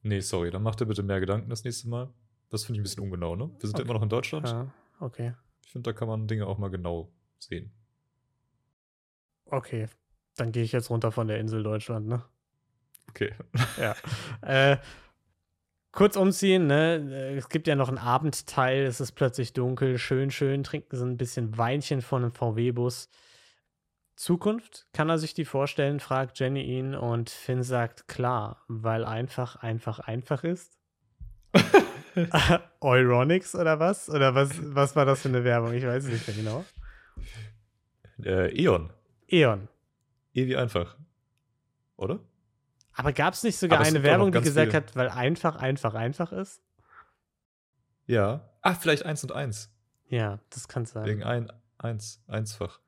Nee, 0.02 0.21
sorry, 0.21 0.50
dann 0.50 0.62
mach 0.62 0.75
dir 0.75 0.87
bitte 0.87 1.02
mehr 1.02 1.21
Gedanken 1.21 1.50
das 1.50 1.64
nächste 1.64 1.88
Mal. 1.90 2.09
Das 2.49 2.64
finde 2.64 2.78
ich 2.78 2.81
ein 2.81 2.85
bisschen 2.85 3.02
ungenau, 3.02 3.37
ne? 3.37 3.50
Wir 3.59 3.69
sind 3.69 3.73
ja 3.73 3.81
Okay. 3.81 3.83
immer 3.83 3.95
noch 3.95 4.02
in 4.02 4.09
Deutschland. 4.09 4.49
Ja, 4.49 4.73
okay. 5.00 5.35
Ich 5.66 5.73
finde, 5.73 5.93
da 5.93 5.99
kann 5.99 6.09
man 6.09 6.26
Dinge 6.28 6.47
auch 6.47 6.57
mal 6.59 6.71
genau 6.71 7.12
sehen. 7.38 7.73
Okay. 9.47 9.87
Dann 10.37 10.52
gehe 10.52 10.62
ich 10.62 10.73
jetzt 10.73 10.90
runter 10.90 11.11
von 11.12 11.28
der 11.28 11.38
Insel 11.38 11.62
Deutschland, 11.62 12.07
ne? 12.07 12.23
Okay. 13.11 13.33
Ja. 13.81 13.95
äh, 14.43 14.76
kurz 15.93 16.16
umziehen, 16.16 16.66
ne? 16.66 16.97
Äh, 17.11 17.37
Es 17.37 17.49
gibt 17.49 17.66
ja 17.66 17.75
noch 17.75 17.88
einen 17.88 17.99
Abendteil, 17.99 18.85
es 18.85 19.00
ist 19.00 19.12
plötzlich 19.12 19.52
dunkel, 19.52 19.99
schön, 19.99 20.31
schön, 20.31 20.62
trinken 20.62 20.97
sie 20.97 21.05
ein 21.05 21.16
bisschen 21.16 21.57
Weinchen 21.59 22.02
von 22.02 22.23
einem 22.23 22.33
VW-Bus. 22.33 23.09
Zukunft, 24.14 24.87
kann 24.95 25.11
er 25.11 25.19
sich 25.19 25.35
die 25.35 25.45
vorstellen, 25.45 26.00
fragt 26.00 26.38
Jenny 26.38 26.62
ihn 26.62 26.95
und 26.95 27.28
Finn 27.28 27.62
sagt 27.62 28.09
klar, 28.09 28.62
weil 28.66 29.05
einfach, 29.05 29.57
einfach, 29.57 29.99
einfach 30.00 30.43
ist. 30.43 30.78
Euronics 32.81 33.55
oder 33.55 33.78
was? 33.78 34.09
Oder 34.09 34.35
was, 34.35 34.50
was 34.75 34.97
war 34.97 35.05
das 35.05 35.21
für 35.21 35.28
eine 35.28 35.45
Werbung? 35.45 35.75
Ich 35.75 35.85
weiß 35.85 36.05
es 36.05 36.11
nicht 36.11 36.26
mehr 36.28 36.37
genau. 36.37 36.64
Äh, 38.25 38.59
E.ON. 38.59 38.90
E.ON. 39.28 39.69
E 40.37 40.47
wie 40.47 40.57
einfach. 40.57 40.97
Oder? 41.97 42.21
Aber 42.93 43.12
gab 43.14 43.33
es 43.33 43.43
nicht 43.43 43.57
sogar 43.57 43.81
eine 43.81 44.02
Werbung, 44.02 44.33
die 44.33 44.40
gesagt 44.40 44.73
viele. 44.73 44.85
hat, 44.85 44.95
weil 44.95 45.09
einfach, 45.09 45.57
einfach, 45.57 45.95
einfach 45.95 46.31
ist? 46.31 46.61
Ja. 48.07 48.47
Ah, 48.61 48.75
vielleicht 48.75 49.05
eins 49.05 49.23
und 49.23 49.33
eins. 49.33 49.71
Ja, 50.09 50.38
das 50.50 50.69
kann 50.69 50.85
sein. 50.85 51.07
Wegen 51.07 51.25
ein, 51.25 51.50
eins, 51.78 52.23
einsfach. 52.26 52.81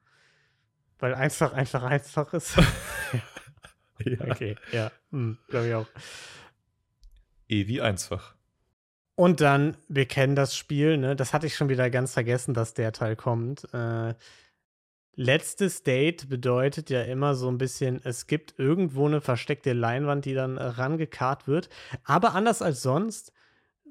Weil 0.99 1.15
einfach, 1.15 1.55
einfach, 1.55 1.83
einfach 1.83 2.33
ist. 2.35 2.55
Ja. 4.05 4.31
okay, 4.31 4.55
ja, 4.71 4.93
hm, 5.11 5.39
glaube 5.49 5.67
ich 5.67 5.75
auch. 5.75 5.89
E 7.49 7.67
wie 7.67 7.81
einsfach. 7.83 8.37
Und 9.17 9.41
dann, 9.41 9.77
wir 9.89 10.07
kennen 10.07 10.37
das 10.37 10.57
Spiel, 10.57 10.99
ne? 10.99 11.17
Das 11.17 11.33
hatte 11.33 11.49
ich 11.49 11.57
schon 11.57 11.69
wieder 11.69 11.91
ganz 11.91 12.13
vergessen, 12.13 12.55
dass 12.55 12.75
der 12.75 12.93
Teil 12.93 13.17
kommt. 13.17 13.65
Äh, 13.75 14.15
letztes 15.19 15.83
Date 15.83 16.29
bedeutet 16.29 16.91
ja 16.91 17.03
immer 17.03 17.35
so 17.35 17.49
ein 17.49 17.59
bisschen, 17.59 18.01
es 18.05 18.29
gibt 18.29 18.55
irgendwo 18.57 19.07
eine 19.07 19.21
versteckte 19.21 19.73
Leinwand, 19.73 20.25
die 20.25 20.33
dann 20.33 20.57
äh, 20.57 20.63
rangekarrt 20.63 21.49
wird. 21.49 21.69
Aber 22.05 22.35
anders 22.35 22.63
als 22.63 22.83
sonst, 22.83 23.33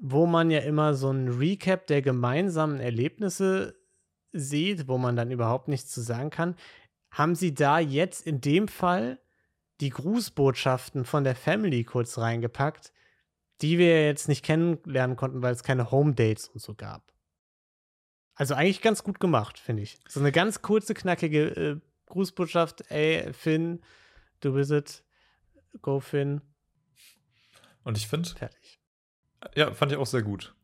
wo 0.00 0.24
man 0.24 0.50
ja 0.50 0.60
immer 0.60 0.94
so 0.94 1.10
ein 1.10 1.28
Recap 1.28 1.86
der 1.86 2.00
gemeinsamen 2.00 2.80
Erlebnisse 2.80 3.76
sieht, 4.32 4.88
wo 4.88 4.96
man 4.96 5.16
dann 5.16 5.30
überhaupt 5.30 5.68
nichts 5.68 5.90
zu 5.90 6.00
sagen 6.00 6.30
kann, 6.30 6.56
haben 7.10 7.34
sie 7.34 7.52
da 7.52 7.78
jetzt 7.78 8.26
in 8.26 8.40
dem 8.40 8.66
Fall 8.66 9.18
die 9.82 9.90
Grußbotschaften 9.90 11.04
von 11.04 11.24
der 11.24 11.36
Family 11.36 11.84
kurz 11.84 12.16
reingepackt, 12.16 12.90
die 13.60 13.76
wir 13.76 14.06
jetzt 14.06 14.28
nicht 14.28 14.44
kennenlernen 14.44 15.16
konnten, 15.16 15.42
weil 15.42 15.52
es 15.52 15.62
keine 15.62 15.90
Home 15.90 16.14
Dates 16.14 16.48
und 16.48 16.62
so 16.62 16.74
gab. 16.74 17.02
Also 18.38 18.54
eigentlich 18.54 18.80
ganz 18.82 19.02
gut 19.02 19.18
gemacht, 19.18 19.58
finde 19.58 19.82
ich. 19.82 19.98
So 20.08 20.20
eine 20.20 20.30
ganz 20.30 20.62
kurze, 20.62 20.94
knackige 20.94 21.42
äh, 21.48 21.80
Grußbotschaft. 22.06 22.88
Ey, 22.88 23.32
Finn, 23.32 23.82
du 24.38 24.52
bist 24.54 24.70
es. 24.70 25.02
Go, 25.82 25.98
Finn. 25.98 26.40
Und 27.82 27.98
ich 27.98 28.06
finde, 28.06 28.28
Fertig. 28.30 28.78
ja, 29.56 29.74
fand 29.74 29.90
ich 29.90 29.98
auch 29.98 30.06
sehr 30.06 30.22
gut. 30.22 30.54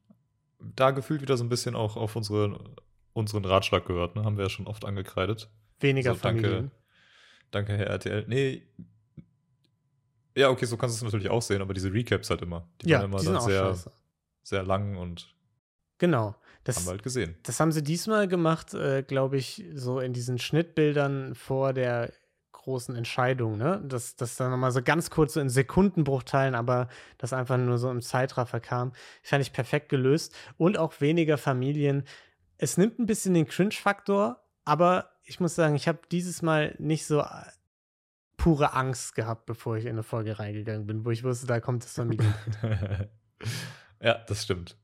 Da 0.61 0.93
gefühlt 0.93 1.21
wieder 1.21 1.37
so 1.37 1.43
ein 1.43 1.49
bisschen 1.49 1.75
auch 1.75 1.97
auf 1.97 2.15
unsere, 2.15 2.77
unseren 3.13 3.45
Ratschlag 3.45 3.85
gehört, 3.87 4.15
ne? 4.15 4.25
Haben 4.25 4.37
wir 4.37 4.45
ja 4.45 4.51
schon 4.51 4.69
oft 4.69 4.85
angekreidet. 4.85 5.51
Weniger 5.81 6.15
So, 6.15 6.21
danke. 6.21 6.43
Familien. 6.43 6.71
Danke, 7.51 7.77
Herr 7.77 7.89
RTL. 7.89 8.25
Nee. 8.29 8.63
Ja, 10.37 10.49
okay, 10.51 10.65
so 10.67 10.77
kannst 10.77 10.95
du 10.95 10.99
es 10.99 11.13
natürlich 11.13 11.31
auch 11.31 11.43
sehen, 11.43 11.61
aber 11.61 11.75
diese 11.75 11.93
Recaps 11.93 12.31
halt 12.31 12.43
immer. 12.43 12.69
Die 12.83 12.89
Ja, 12.91 12.99
waren 13.01 13.07
immer 13.11 13.19
die 13.19 13.25
sehr, 13.27 13.65
scheiße. 13.67 13.93
sehr 14.45 14.63
lang 14.63 14.97
und 14.97 15.35
Genau. 15.99 16.37
Das, 16.65 16.77
haben 16.77 16.87
wir 16.87 16.91
halt 16.93 17.03
gesehen. 17.03 17.37
Das 17.43 17.61
haben 17.61 17.73
sie 17.73 17.83
diesmal 17.83 18.27
gemacht, 18.27 18.75
äh, 18.75 19.03
glaube 19.03 19.37
ich, 19.37 19.65
so 19.75 20.01
in 20.01 20.13
diesen 20.13 20.39
Schnittbildern 20.39 21.35
vor 21.35 21.73
der 21.73 22.13
großen 22.53 22.97
Entscheidung, 22.97 23.59
ne? 23.59 23.83
Das, 23.87 24.17
das 24.17 24.37
dann 24.37 24.51
nochmal 24.51 24.73
so 24.73 24.83
ganz 24.83 25.11
kurz 25.11 25.35
so 25.35 25.41
in 25.41 25.51
Sekundenbruchteilen, 25.51 26.55
aber 26.55 26.89
das 27.19 27.35
einfach 27.35 27.59
nur 27.59 27.77
so 27.77 27.91
im 27.91 28.01
Zeitraffer 28.01 28.59
kam. 28.59 28.93
Fand 29.23 29.43
ich 29.43 29.53
perfekt 29.53 29.91
gelöst. 29.91 30.35
Und 30.57 30.79
auch 30.79 31.01
weniger 31.03 31.37
Familien. 31.37 32.05
Es 32.57 32.79
nimmt 32.79 32.99
ein 32.99 33.07
bisschen 33.07 33.35
den 33.35 33.47
Cringe-Faktor, 33.47 34.43
aber 34.65 35.11
ich 35.25 35.41
muss 35.41 35.55
sagen, 35.55 35.75
ich 35.75 35.87
habe 35.87 35.99
dieses 36.11 36.41
Mal 36.41 36.75
nicht 36.79 37.07
so 37.07 37.21
äh, 37.21 37.27
pure 38.39 38.73
Angst 38.73 39.15
gehabt, 39.15 39.45
bevor 39.45 39.77
ich 39.77 39.85
in 39.85 39.93
eine 39.93 40.03
Folge 40.03 40.39
reingegangen 40.39 40.87
bin, 40.87 41.05
wo 41.05 41.11
ich 41.11 41.23
wusste, 41.23 41.47
da 41.47 41.61
kommt 41.61 41.85
das 41.85 41.93
Familien. 41.93 42.35
ja, 44.01 44.19
das 44.27 44.43
stimmt. 44.43 44.77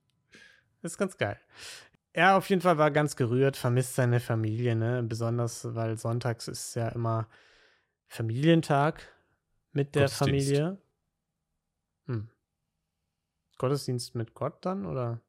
Ist 0.82 0.98
ganz 0.98 1.16
geil. 1.16 1.38
Er 2.12 2.36
auf 2.36 2.48
jeden 2.48 2.62
Fall 2.62 2.78
war 2.78 2.90
ganz 2.90 3.14
gerührt, 3.16 3.56
vermisst 3.56 3.94
seine 3.94 4.18
Familie, 4.20 4.74
ne? 4.74 5.02
Besonders, 5.02 5.74
weil 5.74 5.96
sonntags 5.98 6.48
ist 6.48 6.74
ja 6.74 6.88
immer 6.88 7.28
Familientag 8.08 9.06
mit 9.72 9.94
der. 9.94 10.08
Familie. 10.08 10.78
Hm. 12.06 12.28
Gottesdienst 13.58 14.14
mit 14.14 14.34
Gott 14.34 14.64
dann 14.64 14.86
oder 14.86 15.20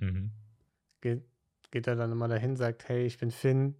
Mhm. 0.00 0.32
geht, 1.00 1.22
geht 1.70 1.86
er 1.86 1.94
dann 1.94 2.10
immer 2.10 2.26
dahin, 2.26 2.56
sagt, 2.56 2.88
hey, 2.88 3.06
ich 3.06 3.18
bin 3.18 3.30
Finn, 3.30 3.76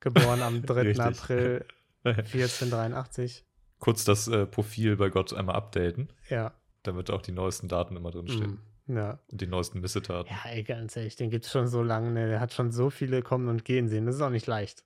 geboren 0.00 0.40
am 0.42 0.62
3. 0.66 0.80
Richtig. 0.80 1.00
April 1.00 1.66
1483. 2.04 3.44
Kurz 3.78 4.04
das 4.04 4.26
äh, 4.26 4.46
Profil 4.46 4.96
bei 4.96 5.10
Gott 5.10 5.32
einmal 5.34 5.54
updaten, 5.56 6.08
Ja. 6.30 6.54
damit 6.82 7.10
auch 7.10 7.20
die 7.22 7.32
neuesten 7.32 7.68
Daten 7.68 7.94
immer 7.94 8.10
drinstehen. 8.10 8.52
Hm. 8.52 8.60
Ja. 8.88 9.18
Und 9.30 9.40
die 9.40 9.46
neuesten 9.46 9.80
Missetaten. 9.80 10.30
Ja, 10.32 10.50
ey, 10.50 10.64
ganz 10.64 10.96
ehrlich, 10.96 11.14
den 11.16 11.30
gibt 11.30 11.44
es 11.44 11.52
schon 11.52 11.68
so 11.68 11.82
lange, 11.82 12.10
ne? 12.10 12.26
Der 12.28 12.40
hat 12.40 12.52
schon 12.52 12.72
so 12.72 12.88
viele 12.90 13.22
kommen 13.22 13.48
und 13.48 13.64
gehen 13.64 13.88
sehen. 13.88 14.06
Das 14.06 14.14
ist 14.16 14.22
auch 14.22 14.30
nicht 14.30 14.46
leicht. 14.46 14.84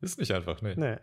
Ist 0.00 0.18
nicht 0.18 0.32
einfach, 0.32 0.60
nee. 0.62 0.74
Ne. 0.74 1.00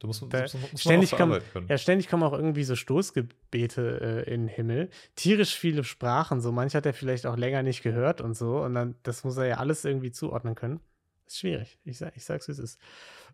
Da 0.00 0.06
muss 0.06 0.20
man, 0.20 0.30
Da- 0.30 0.42
muss, 0.42 0.52
man- 0.54 0.62
muss 0.62 0.70
man 0.72 0.78
ständig 0.78 1.14
auch 1.14 1.18
kommen-. 1.18 1.40
Ja, 1.68 1.78
ständig 1.78 2.08
kommen 2.08 2.22
auch 2.24 2.32
irgendwie 2.32 2.64
so 2.64 2.76
Stoßgebete 2.76 4.24
äh, 4.26 4.34
in 4.34 4.42
den 4.42 4.48
Himmel. 4.48 4.90
Tierisch 5.16 5.56
viele 5.56 5.84
Sprachen, 5.84 6.40
so 6.40 6.52
manch 6.52 6.74
hat 6.74 6.84
er 6.86 6.92
vielleicht 6.92 7.24
auch 7.24 7.36
länger 7.36 7.62
nicht 7.62 7.82
gehört 7.82 8.20
und 8.20 8.34
so. 8.34 8.58
Und 8.62 8.74
dann, 8.74 8.96
das 9.04 9.24
muss 9.24 9.36
er 9.36 9.46
ja 9.46 9.56
alles 9.58 9.84
irgendwie 9.84 10.10
zuordnen 10.10 10.54
können. 10.56 10.80
Ist 11.26 11.38
schwierig. 11.38 11.78
Ich, 11.84 11.98
sag, 11.98 12.16
ich 12.16 12.24
sag's, 12.24 12.48
wie 12.48 12.52
es 12.52 12.58
ist. 12.58 12.80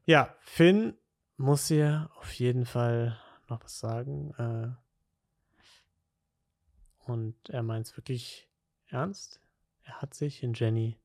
Ja, 0.04 0.34
Finn 0.40 0.94
muss 1.38 1.66
hier 1.68 2.10
auf 2.20 2.30
jeden 2.34 2.66
Fall 2.66 3.18
noch 3.48 3.64
was 3.64 3.78
sagen. 3.80 4.32
Äh, 4.38 4.68
und 7.08 7.34
er 7.48 7.62
meint 7.62 7.86
es 7.86 7.96
wirklich 7.96 8.48
ernst. 8.86 9.40
Er 9.82 10.00
hat 10.02 10.14
sich 10.14 10.42
in 10.42 10.54
Jenny 10.54 10.98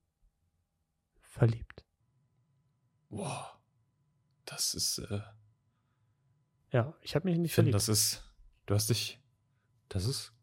verliebt. 1.19 1.85
Wow. 3.09 3.55
Das 4.45 4.73
ist, 4.73 4.99
äh, 4.99 5.21
Ja, 6.71 6.93
ich 7.01 7.15
habe 7.15 7.27
mich 7.29 7.37
nicht 7.37 7.51
ich 7.51 7.55
verliebt. 7.55 7.75
das 7.75 7.89
ist, 7.89 8.23
du 8.65 8.73
hast 8.75 8.89
dich, 8.89 9.19
das 9.89 10.05
ist, 10.05 10.33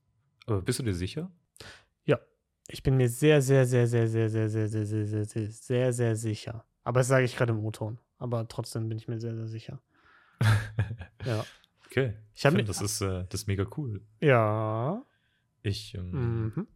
aber 0.47 0.63
bist 0.63 0.79
du 0.79 0.83
dir 0.83 0.95
sicher? 0.95 1.31
Ich 2.73 2.85
bin 2.85 2.97
mir 2.97 3.09
sehr, 3.09 3.43
sehr, 3.43 3.67
sehr, 3.67 3.87
sehr, 3.89 4.09
sehr, 4.09 4.29
sehr, 4.29 4.49
sehr, 4.49 4.69
sehr, 4.69 4.87
sehr, 4.87 5.05
sehr, 5.05 5.25
sehr, 5.25 5.51
sehr, 5.51 5.93
sehr 5.93 6.17
sicher. 6.17 6.65
Aber 6.85 7.01
das 7.01 7.09
sage 7.09 7.25
ich 7.25 7.37
gerade 7.37 7.53
im 7.53 7.59
O-Ton. 7.65 7.99
Aber 8.19 8.47
trotzdem 8.47 8.89
bin 8.89 8.97
ich 8.97 9.09
mir 9.09 9.19
sehr, 9.19 9.35
sehr 9.35 9.49
sicher. 9.49 9.83
Ja. 11.25 11.45
Okay. 11.87 12.15
Ich 12.35 12.47
hab 12.47 12.53
finde, 12.53 12.65
das 12.67 12.81
ist, 12.81 13.01
äh, 13.01 13.25
das 13.29 13.43
ist 13.43 13.47
mega 13.49 13.67
cool. 13.77 14.07
Ja. 14.21 15.05
Ich, 15.63 15.95
ähm, 15.95 16.45
Mhm. 16.55 16.67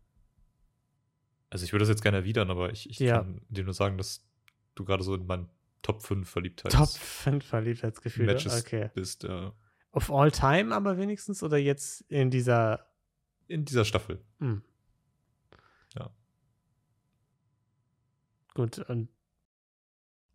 also 1.51 1.65
ich 1.65 1.73
würde 1.73 1.83
das 1.85 1.89
jetzt 1.91 2.03
gerne 2.03 2.19
erwidern, 2.19 2.51
aber 2.51 2.71
ich, 2.73 2.89
ich 2.91 2.99
Ja. 2.99 3.19
kann 3.19 3.41
dir 3.49 3.65
nur 3.65 3.75
sagen, 3.75 3.97
dass 3.99 4.27
du 4.75 4.85
gerade 4.85 5.03
so 5.05 5.15
in 5.15 5.27
mein 5.27 5.49
Top 5.83 6.03
5 6.03 6.29
Verliebtheits 6.29 6.75
Top 6.75 6.89
5 6.89 7.45
Verliebtheitsgefühle. 7.45 8.33
Matches 8.33 8.61
Okay. 8.65 8.91
bist. 8.95 9.23
Ja. 9.25 9.53
Of 9.93 10.11
all 10.11 10.31
time 10.31 10.75
aber 10.75 10.97
wenigstens 10.99 11.43
oder 11.43 11.57
jetzt 11.59 12.01
in 12.11 12.31
dieser. 12.31 12.91
In 13.47 13.65
dieser 13.65 13.85
Staffel. 13.85 14.25
Hm. 14.41 14.63
Ja. 15.97 16.11
Gut, 18.55 18.79
und 18.79 19.09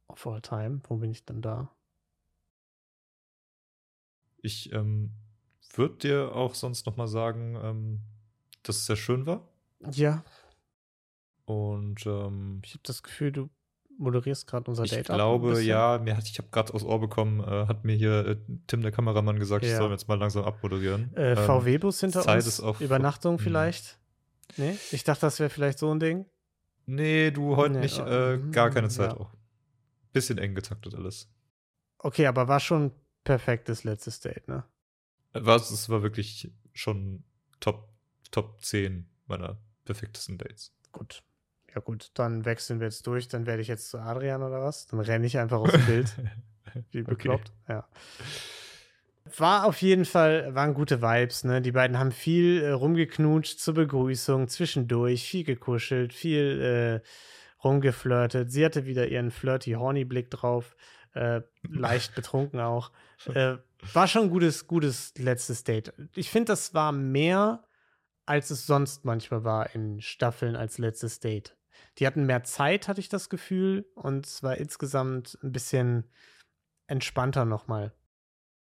of 0.07 0.25
all 0.27 0.41
time, 0.41 0.81
wo 0.87 0.97
bin 0.97 1.11
ich 1.11 1.25
dann 1.25 1.41
da? 1.41 1.75
Ich 4.41 4.71
ähm, 4.71 5.11
würde 5.73 5.95
dir 5.97 6.31
auch 6.35 6.55
sonst 6.55 6.85
noch 6.85 6.95
mal 6.95 7.07
sagen, 7.07 7.55
ähm, 7.61 8.01
dass 8.69 8.77
es 8.77 8.85
sehr 8.85 8.95
schön 8.95 9.25
war. 9.25 9.47
Ja, 9.91 10.23
Und 11.45 12.05
ähm, 12.05 12.61
ich 12.63 12.71
habe 12.73 12.81
das 12.83 13.01
Gefühl, 13.03 13.31
du 13.31 13.49
moderierst 13.97 14.47
gerade 14.47 14.69
unser 14.69 14.83
ich 14.83 14.91
Date 14.91 15.09
ein 15.09 15.15
glaube, 15.15 15.61
ja, 15.61 15.97
mir 15.97 16.15
hat, 16.15 16.25
ich 16.27 16.37
habe 16.37 16.47
gerade 16.51 16.73
aus 16.73 16.83
Ohr 16.83 16.99
bekommen, 17.01 17.41
äh, 17.41 17.67
hat 17.67 17.83
mir 17.83 17.95
hier 17.95 18.25
äh, 18.25 18.37
Tim, 18.67 18.81
der 18.81 18.91
Kameramann, 18.91 19.39
gesagt, 19.39 19.65
ich 19.65 19.71
Ja. 19.71 19.77
soll 19.77 19.91
jetzt 19.91 20.07
mal 20.07 20.17
langsam 20.19 20.45
abmoderieren. 20.45 21.13
Äh, 21.15 21.31
Ähm, 21.31 21.37
VW-Bus 21.37 21.99
hinter 21.99 22.21
Zeit 22.21 22.37
uns. 22.37 22.47
ist 22.47 22.61
auch- 22.61 22.79
Übernachtung 22.79 23.39
vielleicht? 23.39 23.99
Nee, 24.57 24.77
ich 24.91 25.03
dachte, 25.03 25.21
das 25.21 25.39
wäre 25.39 25.49
vielleicht 25.49 25.79
so 25.79 25.91
ein 25.93 25.99
Ding. 25.99 26.25
Nee, 26.85 27.31
du 27.31 27.55
heute 27.55 27.75
Nee, 27.75 27.81
nicht, 27.81 27.99
oh, 27.99 28.05
äh, 28.05 28.39
gar 28.51 28.69
keine 28.69 28.87
Zeit 28.89 29.11
ja. 29.13 29.17
auch. 29.19 29.31
Bisschen 30.13 30.37
eng 30.39 30.55
getaktet 30.55 30.95
alles. 30.95 31.29
Okay, 31.99 32.25
aber 32.27 32.47
war 32.47 32.59
schon 32.59 32.91
perfektes 33.23 33.83
letztes 33.83 34.19
Date, 34.21 34.47
ne? 34.47 34.63
War, 35.33 35.57
es 35.57 35.89
war 35.89 36.01
wirklich 36.01 36.51
schon 36.73 37.23
Top, 37.59 37.89
Top 38.31 38.61
10 38.61 39.07
meiner 39.27 39.57
perfektesten 39.85 40.37
Dates. 40.37 40.73
Gut. 40.91 41.23
Ja, 41.73 41.81
gut, 41.81 42.11
dann 42.15 42.45
wechseln 42.45 42.79
wir 42.79 42.87
jetzt 42.87 43.05
durch. 43.05 43.27
Dann 43.27 43.45
werde 43.45 43.61
ich 43.61 43.67
jetzt 43.67 43.89
zu 43.89 43.99
Adrian 43.99 44.41
oder 44.41 44.61
was? 44.61 44.87
Dann 44.87 44.99
renne 44.99 45.27
ich 45.27 45.37
einfach 45.37 45.59
aus 45.59 45.71
dem 45.71 45.85
Bild. 45.85 46.15
Wie 46.91 47.03
bekloppt. 47.03 47.51
Ja. 47.67 47.87
War 49.37 49.65
auf 49.65 49.81
jeden 49.81 50.05
Fall, 50.05 50.55
waren 50.55 50.73
gute 50.73 51.01
Vibes, 51.01 51.43
ne? 51.43 51.61
Die 51.61 51.71
beiden 51.71 51.99
haben 51.99 52.11
viel 52.11 52.61
äh, 52.63 52.71
rumgeknutscht 52.71 53.59
zur 53.59 53.75
Begrüßung, 53.75 54.47
zwischendurch, 54.47 55.27
viel 55.27 55.43
gekuschelt, 55.43 56.13
viel 56.13 57.01
äh, 57.03 57.07
rumgeflirtet. 57.63 58.51
Sie 58.51 58.65
hatte 58.65 58.85
wieder 58.85 59.07
ihren 59.07 59.29
flirty 59.29 59.73
horny 59.73 60.05
Blick 60.05 60.31
drauf, 60.31 60.75
äh, 61.13 61.41
leicht 61.67 62.15
betrunken 62.15 62.59
auch. 62.59 62.91
Äh, 63.33 63.57
war 63.93 64.07
schon 64.07 64.23
ein 64.23 64.29
gutes, 64.29 64.65
gutes 64.65 65.13
letztes 65.17 65.65
Date. 65.65 65.91
Ich 66.15 66.29
finde, 66.29 66.53
das 66.53 66.73
war 66.73 66.93
mehr, 66.93 67.65
als 68.29 68.51
es 68.51 68.67
sonst 68.67 69.05
manchmal 69.05 69.43
war 69.43 69.73
in 69.73 70.01
Staffeln 70.01 70.55
als 70.55 70.77
letztes 70.77 71.19
Date. 71.19 71.57
Die 71.97 72.05
hatten 72.05 72.25
mehr 72.25 72.43
Zeit, 72.43 72.87
hatte 72.87 72.99
ich 72.99 73.09
das 73.09 73.29
Gefühl, 73.29 73.85
und 73.95 74.25
es 74.27 74.43
war 74.43 74.57
insgesamt 74.57 75.37
ein 75.43 75.51
bisschen 75.51 76.03
entspannter 76.87 77.45
nochmal. 77.45 77.93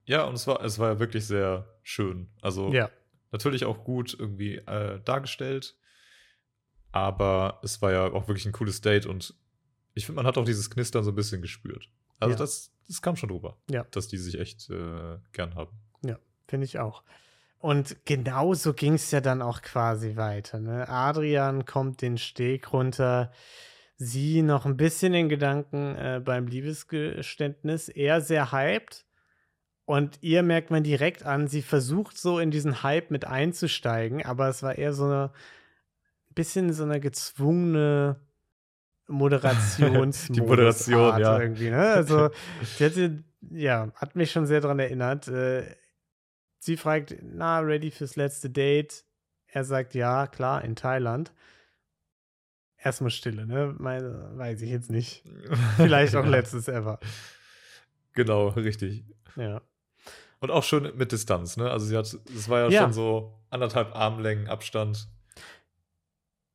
Ja, 0.06 0.26
und 0.26 0.36
es 0.36 0.46
war, 0.46 0.64
es 0.64 0.78
war 0.78 0.90
ja 0.94 1.00
wirklich 1.00 1.26
sehr 1.26 1.68
schön. 1.84 2.30
Also 2.42 2.72
Ja. 2.74 2.90
natürlich 3.32 3.66
auch 3.66 3.84
gut 3.84 4.16
irgendwie 4.20 4.58
äh, 4.58 5.00
dargestellt. 5.04 5.78
Aber 6.92 7.60
es 7.64 7.82
war 7.82 7.92
ja 7.92 8.06
auch 8.12 8.28
wirklich 8.28 8.46
ein 8.46 8.52
cooles 8.54 8.82
Date 8.82 9.06
und 9.06 9.34
ich 9.94 10.06
finde, 10.06 10.18
man 10.18 10.28
hat 10.28 10.38
auch 10.38 10.46
dieses 10.46 10.70
Knistern 10.70 11.04
so 11.04 11.12
ein 11.12 11.16
bisschen 11.16 11.42
gespürt. 11.42 11.90
Also 12.20 12.32
Ja. 12.34 12.38
das, 12.38 12.72
das 12.88 13.02
kam 13.02 13.16
schon 13.16 13.30
drüber. 13.30 13.58
Ja. 13.70 13.84
Dass 13.92 14.08
die 14.08 14.18
sich 14.18 14.40
echt 14.40 14.70
äh, 14.70 15.18
gern 15.32 15.56
haben. 15.56 15.78
Finde 16.48 16.66
ich 16.66 16.78
auch. 16.78 17.04
Und 17.66 18.06
genauso 18.06 18.76
ging 18.76 18.94
es 18.94 19.10
ja 19.10 19.22
dann 19.22 19.42
auch 19.42 19.64
quasi 19.64 20.18
weiter. 20.18 20.60
Ne? 20.60 20.88
Adrian 20.88 21.66
kommt 21.66 22.04
den 22.04 22.20
Steg 22.20 22.72
runter, 22.72 23.32
sie 23.98 24.44
noch 24.44 24.68
ein 24.68 24.78
bisschen 24.78 25.16
in 25.16 25.30
Gedanken 25.30 25.96
äh, 25.96 26.22
beim 26.24 26.46
Liebesgeständnis, 26.46 27.90
er 27.90 28.22
sehr 28.22 28.52
hyped. 28.52 29.08
Und 29.86 30.20
ihr 30.22 30.44
merkt 30.44 30.70
man 30.70 30.84
direkt 30.84 31.26
an, 31.26 31.48
sie 31.48 31.64
versucht 31.64 32.20
so 32.20 32.38
in 32.38 32.52
diesen 32.52 32.84
Hype 32.84 33.10
mit 33.10 33.26
einzusteigen, 33.26 34.24
aber 34.24 34.48
es 34.48 34.62
war 34.62 34.78
eher 34.78 34.94
so 34.94 35.06
eine 35.06 35.32
bisschen 36.36 36.72
so 36.72 36.84
eine 36.84 37.00
gezwungene 37.00 38.20
Moderations 39.08 40.28
Die 40.30 40.42
Moderation, 40.42 41.20
ja. 41.20 41.40
irgendwie. 41.40 41.72
Ne? 41.72 41.82
Also 41.82 42.30
die 42.78 42.86
hatte, 42.86 43.24
ja, 43.50 43.92
hat 43.96 44.16
mich 44.16 44.32
schon 44.32 44.46
sehr 44.46 44.62
daran 44.62 44.78
erinnert. 44.78 45.28
Äh, 45.30 45.64
sie 46.66 46.78
fragt, 46.78 47.16
na, 47.22 47.60
ready 47.60 47.92
fürs 47.92 48.16
letzte 48.16 48.50
Date? 48.50 49.04
Er 49.48 49.64
sagt, 49.64 49.94
ja, 49.96 50.28
klar, 50.28 50.64
in 50.64 50.76
Thailand. 50.76 51.32
Erstmal 52.78 53.10
Stille, 53.10 53.46
ne? 53.46 53.74
Meine, 53.80 54.32
weiß 54.38 54.62
ich 54.62 54.70
jetzt 54.70 54.92
nicht. 54.92 55.24
Vielleicht 55.78 56.16
auch 56.16 56.26
letztes 56.26 56.68
ever. 56.68 57.00
Genau, 58.14 58.50
richtig. 58.50 59.06
Ja. 59.36 59.62
Und 60.40 60.52
auch 60.52 60.64
schon 60.64 60.96
mit 60.96 61.12
Distanz, 61.12 61.58
ne? 61.58 61.72
Also 61.72 61.86
sie 61.86 61.98
hat, 61.98 62.06
es 62.06 62.50
war 62.50 62.60
ja, 62.62 62.70
Ja. 62.70 62.82
schon 62.84 62.94
so 62.94 63.40
anderthalb 63.50 63.96
Armlängen 63.96 64.48
Abstand. 64.48 65.08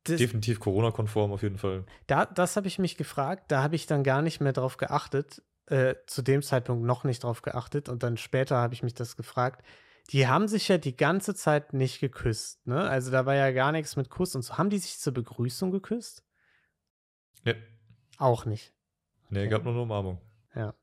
Das, 0.03 0.17
Definitiv 0.17 0.59
Corona-konform 0.59 1.31
auf 1.31 1.43
jeden 1.43 1.57
Fall. 1.57 1.85
da, 2.07 2.25
das 2.25 2.55
habe 2.55 2.67
ich 2.67 2.79
mich 2.79 2.97
gefragt. 2.97 3.51
Da 3.51 3.61
habe 3.61 3.75
ich 3.75 3.85
dann 3.85 4.03
gar 4.03 4.21
nicht 4.21 4.39
mehr 4.41 4.53
drauf 4.53 4.77
geachtet. 4.77 5.41
Äh, 5.67 5.95
zu 6.07 6.21
dem 6.21 6.41
Zeitpunkt 6.41 6.85
noch 6.85 7.03
nicht 7.03 7.23
drauf 7.23 7.41
geachtet. 7.41 7.87
Und 7.89 8.03
dann 8.03 8.17
später 8.17 8.57
habe 8.57 8.73
ich 8.73 8.83
mich 8.83 8.93
das 8.93 9.15
gefragt. 9.15 9.63
Die 10.09 10.27
haben 10.27 10.47
sich 10.47 10.67
ja 10.67 10.77
die 10.77 10.97
ganze 10.97 11.35
Zeit 11.35 11.73
nicht 11.73 11.99
geküsst, 11.99 12.65
ne? 12.67 12.81
Also 12.81 13.11
da 13.11 13.25
war 13.25 13.35
ja 13.35 13.51
gar 13.51 13.71
nichts 13.71 13.95
mit 13.95 14.09
Kuss 14.09 14.35
und 14.35 14.41
so. 14.41 14.57
Haben 14.57 14.69
die 14.69 14.79
sich 14.79 14.99
zur 14.99 15.13
Begrüßung 15.13 15.71
geküsst? 15.71 16.23
Nee, 17.45 17.55
Auch 18.17 18.45
nicht. 18.45 18.73
nee 19.29 19.41
Okay. 19.41 19.49
gab 19.49 19.63
nur 19.63 19.73
eine 19.73 19.83
Umarmung. 19.83 20.21
Ja. 20.53 20.73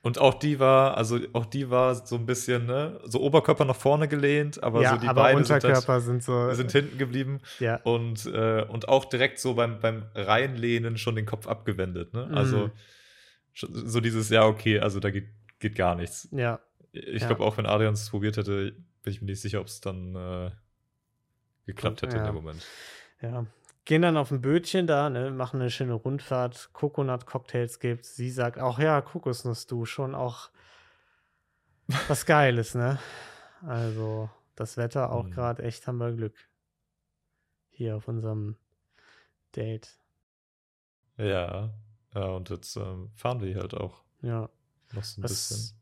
Und 0.00 0.18
auch 0.18 0.34
die 0.34 0.60
war, 0.60 0.96
also 0.96 1.18
auch 1.32 1.46
die 1.46 1.70
war 1.70 1.94
so 2.06 2.16
ein 2.16 2.24
bisschen, 2.24 2.66
ne, 2.66 3.00
so 3.04 3.20
Oberkörper 3.20 3.64
nach 3.64 3.76
vorne 3.76 4.06
gelehnt, 4.06 4.62
aber 4.62 4.80
ja, 4.80 4.90
so 4.90 4.96
die 4.96 5.08
aber 5.08 5.22
Beine 5.22 5.44
sind, 5.44 5.56
Unterkörper 5.56 6.00
sind, 6.00 6.22
so. 6.22 6.34
halt, 6.34 6.56
sind 6.56 6.70
hinten 6.70 6.98
geblieben 6.98 7.40
ja. 7.58 7.80
und, 7.82 8.26
äh, 8.26 8.64
und 8.68 8.88
auch 8.88 9.06
direkt 9.06 9.40
so 9.40 9.54
beim, 9.54 9.80
beim 9.80 10.06
Reinlehnen 10.14 10.98
schon 10.98 11.16
den 11.16 11.26
Kopf 11.26 11.48
abgewendet, 11.48 12.14
ne? 12.14 12.30
Also 12.32 12.70
schon 13.52 13.70
so 13.74 14.00
dieses, 14.00 14.30
ja, 14.30 14.46
okay, 14.46 14.78
also 14.78 15.00
da 15.00 15.10
geht, 15.10 15.28
geht 15.58 15.74
gar 15.74 15.96
nichts. 15.96 16.28
Ja. 16.30 16.60
Ich 16.92 17.20
Ja. 17.22 17.26
glaube, 17.28 17.44
auch 17.44 17.56
wenn 17.56 17.66
Adrian 17.66 17.94
es 17.94 18.10
probiert 18.10 18.36
hätte, 18.36 18.72
bin 19.02 19.12
ich 19.12 19.20
mir 19.20 19.26
nicht 19.26 19.40
sicher, 19.40 19.60
ob 19.60 19.66
es 19.66 19.80
dann 19.80 20.14
äh, 20.14 20.50
geklappt 21.66 22.02
hätte 22.02 22.16
in 22.18 22.24
Ja. 22.24 22.30
dem 22.32 22.34
Moment. 22.34 22.66
Ja. 23.20 23.46
Gehen 23.84 24.02
dann 24.02 24.16
auf 24.18 24.30
ein 24.30 24.40
Bötchen 24.42 24.86
da, 24.86 25.08
ne, 25.08 25.30
machen 25.30 25.60
eine 25.60 25.70
schöne 25.70 25.94
Rundfahrt, 25.94 26.70
Coconut-Cocktails 26.74 27.80
gibt's. 27.80 28.16
Sie 28.16 28.30
sagt 28.30 28.58
auch, 28.58 28.78
ja, 28.78 29.00
Kokosnuss, 29.00 29.66
du, 29.66 29.86
schon 29.86 30.14
auch 30.14 30.50
was 32.06 32.26
Geiles, 32.26 32.74
ne? 32.74 32.98
Also, 33.62 34.28
das 34.56 34.76
Wetter 34.76 35.10
auch 35.10 35.24
Mhm. 35.26 35.30
gerade, 35.30 35.62
echt 35.62 35.86
haben 35.86 35.98
wir 35.98 36.12
Glück. 36.12 36.34
Hier 37.70 37.96
auf 37.96 38.08
unserem 38.08 38.56
Date. 39.56 39.98
Ja, 41.16 41.72
ja 42.14 42.24
und 42.28 42.50
jetzt 42.50 42.76
ähm, 42.76 43.10
fahren 43.14 43.40
wir 43.40 43.48
hier 43.48 43.60
halt 43.60 43.74
auch 43.74 44.02
Ja. 44.20 44.50
noch 44.92 45.02
so 45.04 45.20
ein 45.20 45.24
Was 45.24 45.32
bisschen. 45.32 45.77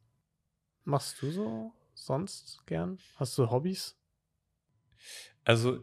Machst 0.86 1.20
du 1.20 1.30
so 1.30 1.72
sonst 1.94 2.62
gern? 2.66 2.98
Hast 3.16 3.36
du 3.36 3.50
Hobbys? 3.50 3.96
Also, 5.44 5.80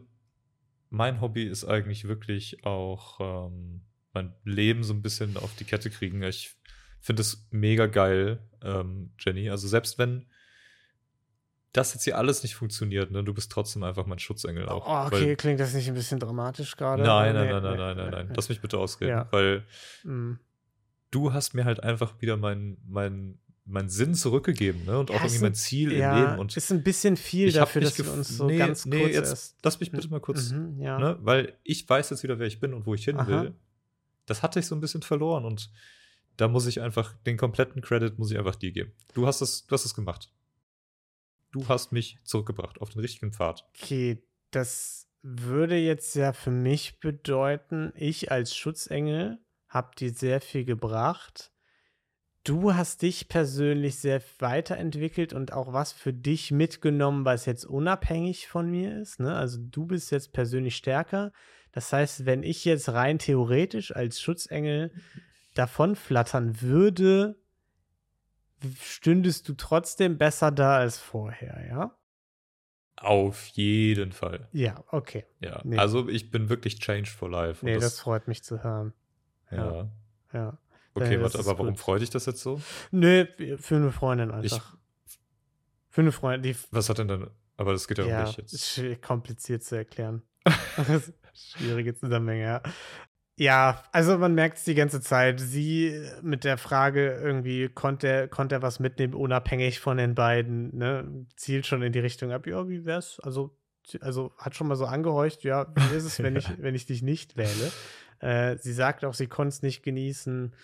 mein 0.90 1.20
Hobby 1.20 1.44
ist 1.44 1.64
eigentlich 1.64 2.06
wirklich 2.08 2.64
auch 2.64 3.20
ähm, 3.48 3.82
mein 4.12 4.34
Leben 4.44 4.82
so 4.84 4.92
ein 4.92 5.02
bisschen 5.02 5.36
auf 5.36 5.54
die 5.56 5.64
Kette 5.64 5.90
kriegen. 5.90 6.22
Ich 6.22 6.56
finde 7.00 7.22
es 7.22 7.46
mega 7.50 7.86
geil, 7.86 8.40
ähm, 8.62 9.12
Jenny. 9.18 9.50
Also, 9.50 9.68
selbst 9.68 9.98
wenn 9.98 10.26
das 11.72 11.92
jetzt 11.94 12.04
hier 12.04 12.16
alles 12.16 12.42
nicht 12.44 12.54
funktioniert, 12.54 13.10
ne, 13.10 13.24
du 13.24 13.34
bist 13.34 13.50
trotzdem 13.50 13.82
einfach 13.82 14.06
mein 14.06 14.20
Schutzengel 14.20 14.68
auch. 14.68 14.86
Oh, 14.86 15.06
okay, 15.08 15.26
Weil, 15.30 15.36
klingt 15.36 15.58
das 15.58 15.74
nicht 15.74 15.88
ein 15.88 15.94
bisschen 15.94 16.20
dramatisch 16.20 16.76
gerade? 16.76 17.02
nein, 17.02 17.34
nein, 17.34 17.46
Nee, 17.46 17.52
nein, 17.52 17.62
nein, 17.62 17.72
nee, 17.72 17.78
nein, 17.78 17.96
nein, 17.96 18.10
nein. 18.26 18.32
Lass 18.36 18.48
mich 18.48 18.60
bitte 18.60 18.78
ausreden. 18.78 19.10
Ja. 19.10 19.28
Weil 19.32 19.66
Mm. 20.04 20.34
du 21.10 21.32
hast 21.32 21.54
mir 21.54 21.64
halt 21.64 21.82
einfach 21.82 22.20
wieder 22.20 22.36
meinen 22.36 22.76
mein, 22.86 23.40
mein 23.66 23.88
Sinn 23.88 24.14
zurückgegeben, 24.14 24.84
ne? 24.84 24.98
Und 24.98 25.10
auch 25.10 25.14
Ja, 25.14 25.20
irgendwie 25.22 25.36
ist 25.36 25.42
mein 25.42 25.52
ein- 25.52 25.54
Ziel 25.54 25.92
ja, 25.92 26.10
im 26.10 26.16
Leben. 26.28 26.38
Und 26.38 26.56
ist 26.56 26.70
ein 26.70 26.82
bisschen 26.82 27.16
viel 27.16 27.50
dafür, 27.52 27.80
dass 27.82 27.98
wir 27.98 28.12
uns 28.12 28.28
so 28.28 28.46
nee, 28.46 28.58
ganz 28.58 28.84
nee, 28.84 28.98
kurz 29.00 29.14
jetzt 29.14 29.28
erst 29.30 29.56
lass 29.62 29.80
mich 29.80 29.90
bitte 29.90 30.08
mal 30.08 30.20
kurz, 30.20 30.50
Mhm, 30.50 30.80
ja. 30.80 30.98
ne? 30.98 31.18
Weil 31.22 31.56
ich 31.62 31.88
weiß 31.88 32.10
jetzt 32.10 32.22
wieder, 32.22 32.38
wer 32.38 32.46
ich 32.46 32.60
bin 32.60 32.74
und 32.74 32.84
wo 32.86 32.94
ich 32.94 33.04
hin 33.04 33.16
Aha. 33.16 33.26
will. 33.26 33.54
Das 34.26 34.42
hatte 34.42 34.58
ich 34.60 34.66
so 34.66 34.74
ein 34.74 34.80
bisschen 34.80 35.02
verloren 35.02 35.44
und 35.44 35.70
da 36.36 36.48
muss 36.48 36.66
ich 36.66 36.80
einfach 36.80 37.14
den 37.26 37.36
kompletten 37.36 37.80
Credit 37.80 38.18
muss 38.18 38.30
ich 38.30 38.38
einfach 38.38 38.56
dir 38.56 38.72
geben. 38.72 38.92
Du 39.14 39.26
hast 39.26 39.40
es, 39.40 39.66
du 39.66 39.72
hast 39.74 39.84
es 39.84 39.94
gemacht. 39.94 40.30
Du 41.52 41.68
hast 41.68 41.92
mich 41.92 42.18
zurückgebracht 42.24 42.80
auf 42.80 42.90
den 42.90 43.00
richtigen 43.00 43.32
Pfad. 43.32 43.64
Okay, 43.80 44.22
das 44.50 45.06
würde 45.22 45.76
jetzt 45.76 46.14
ja 46.16 46.32
für 46.32 46.50
mich 46.50 46.98
bedeuten, 47.00 47.92
ich 47.94 48.30
als 48.32 48.54
Schutzengel 48.54 49.38
habe 49.68 49.94
dir 49.96 50.10
sehr 50.12 50.40
viel 50.40 50.64
gebracht. 50.64 51.52
Du 52.44 52.74
hast 52.74 53.00
dich 53.00 53.28
persönlich 53.28 53.98
sehr 53.98 54.20
weiterentwickelt 54.38 55.32
und 55.32 55.54
auch 55.54 55.72
was 55.72 55.92
für 55.92 56.12
dich 56.12 56.50
mitgenommen, 56.50 57.24
was 57.24 57.46
jetzt 57.46 57.64
unabhängig 57.64 58.48
von 58.48 58.70
mir 58.70 59.00
ist. 59.00 59.18
Ne? 59.18 59.34
Also 59.34 59.58
du 59.60 59.86
bist 59.86 60.12
jetzt 60.12 60.34
persönlich 60.34 60.76
stärker. 60.76 61.32
Das 61.72 61.90
heißt, 61.90 62.26
wenn 62.26 62.42
ich 62.42 62.66
jetzt 62.66 62.90
rein 62.90 63.18
theoretisch 63.18 63.96
als 63.96 64.20
Schutzengel 64.20 64.92
davonflattern 65.54 66.60
würde, 66.60 67.36
stündest 68.78 69.48
du 69.48 69.54
trotzdem 69.54 70.18
besser 70.18 70.50
da 70.50 70.76
als 70.76 70.98
vorher, 70.98 71.66
ja? 71.66 71.96
Auf 72.96 73.46
jeden 73.48 74.12
Fall. 74.12 74.48
Ja, 74.52 74.84
okay. 74.90 75.24
Ja. 75.40 75.60
Nee. 75.64 75.78
Also 75.78 76.08
ich 76.08 76.30
bin 76.30 76.50
wirklich 76.50 76.78
changed 76.78 77.08
for 77.08 77.30
life. 77.30 77.64
Nee, 77.64 77.78
das, 77.78 78.00
freut 78.00 78.28
mich 78.28 78.44
zu 78.44 78.62
hören. 78.62 78.92
ja. 79.50 79.90
Ja. 80.32 80.58
Okay, 80.94 81.14
Äh, 81.16 81.20
warte, 81.22 81.38
ist 81.38 81.46
aber 81.46 81.58
warum 81.58 81.72
gut. 81.74 81.80
freut 81.80 82.02
dich 82.02 82.10
das 82.10 82.26
jetzt 82.26 82.40
so? 82.42 82.60
Nö, 82.90 83.26
für 83.58 83.76
eine 83.76 83.90
Freundin 83.92 84.30
einfach. 84.30 84.76
für 85.88 86.00
eine 86.02 86.12
Freundin, 86.12 86.52
die 86.52 86.58
Was 86.70 86.88
hat 86.88 86.98
denn 86.98 87.08
dann, 87.08 87.30
aber 87.56 87.72
das 87.72 87.86
geht 87.88 87.98
ja, 87.98 88.06
ja, 88.06 88.20
um 88.20 88.26
dich 88.26 88.38
ist 88.38 88.52
jetzt. 88.52 88.70
schwierig- 88.70 89.02
kompliziert 89.02 89.62
zu 89.64 89.76
erklären. 89.76 90.22
Schwierige 91.34 91.94
Zusammenhänge, 91.96 92.42
ja. 92.44 92.62
Ja, 93.36 93.82
also 93.90 94.16
man 94.18 94.34
merkt 94.36 94.58
es 94.58 94.64
die 94.64 94.76
ganze 94.76 95.00
Zeit. 95.00 95.40
Sie 95.40 96.00
mit 96.22 96.44
der 96.44 96.56
Frage 96.56 97.14
irgendwie, 97.20 97.68
konnte 97.68 98.06
er, 98.06 98.28
konnte 98.28 98.54
er 98.54 98.62
was 98.62 98.78
mitnehmen, 98.78 99.14
unabhängig 99.14 99.80
von 99.80 99.96
den 99.96 100.14
beiden, 100.14 100.76
ne? 100.76 101.26
Zielt 101.34 101.66
schon 101.66 101.82
in 101.82 101.92
die 101.92 101.98
Richtung 101.98 102.30
ab, 102.30 102.46
ja, 102.46 102.68
wie 102.68 102.84
wär's? 102.84 103.18
Also, 103.18 103.56
also 104.00 104.32
hat 104.38 104.54
schon 104.54 104.68
mal 104.68 104.76
so 104.76 104.86
angehorcht, 104.86 105.42
ja, 105.42 105.66
wie 105.74 105.96
ist 105.96 106.04
es, 106.04 106.22
wenn 106.22 106.36
ich, 106.36 106.48
wenn 106.62 106.76
ich 106.76 106.86
dich 106.86 107.02
nicht 107.02 107.36
wähle? 107.36 107.72
Äh, 108.20 108.56
sie 108.58 108.72
sagt 108.72 109.04
auch, 109.04 109.14
sie 109.14 109.26
konnte 109.26 109.48
es 109.48 109.62
nicht 109.62 109.82
genießen, 109.82 110.54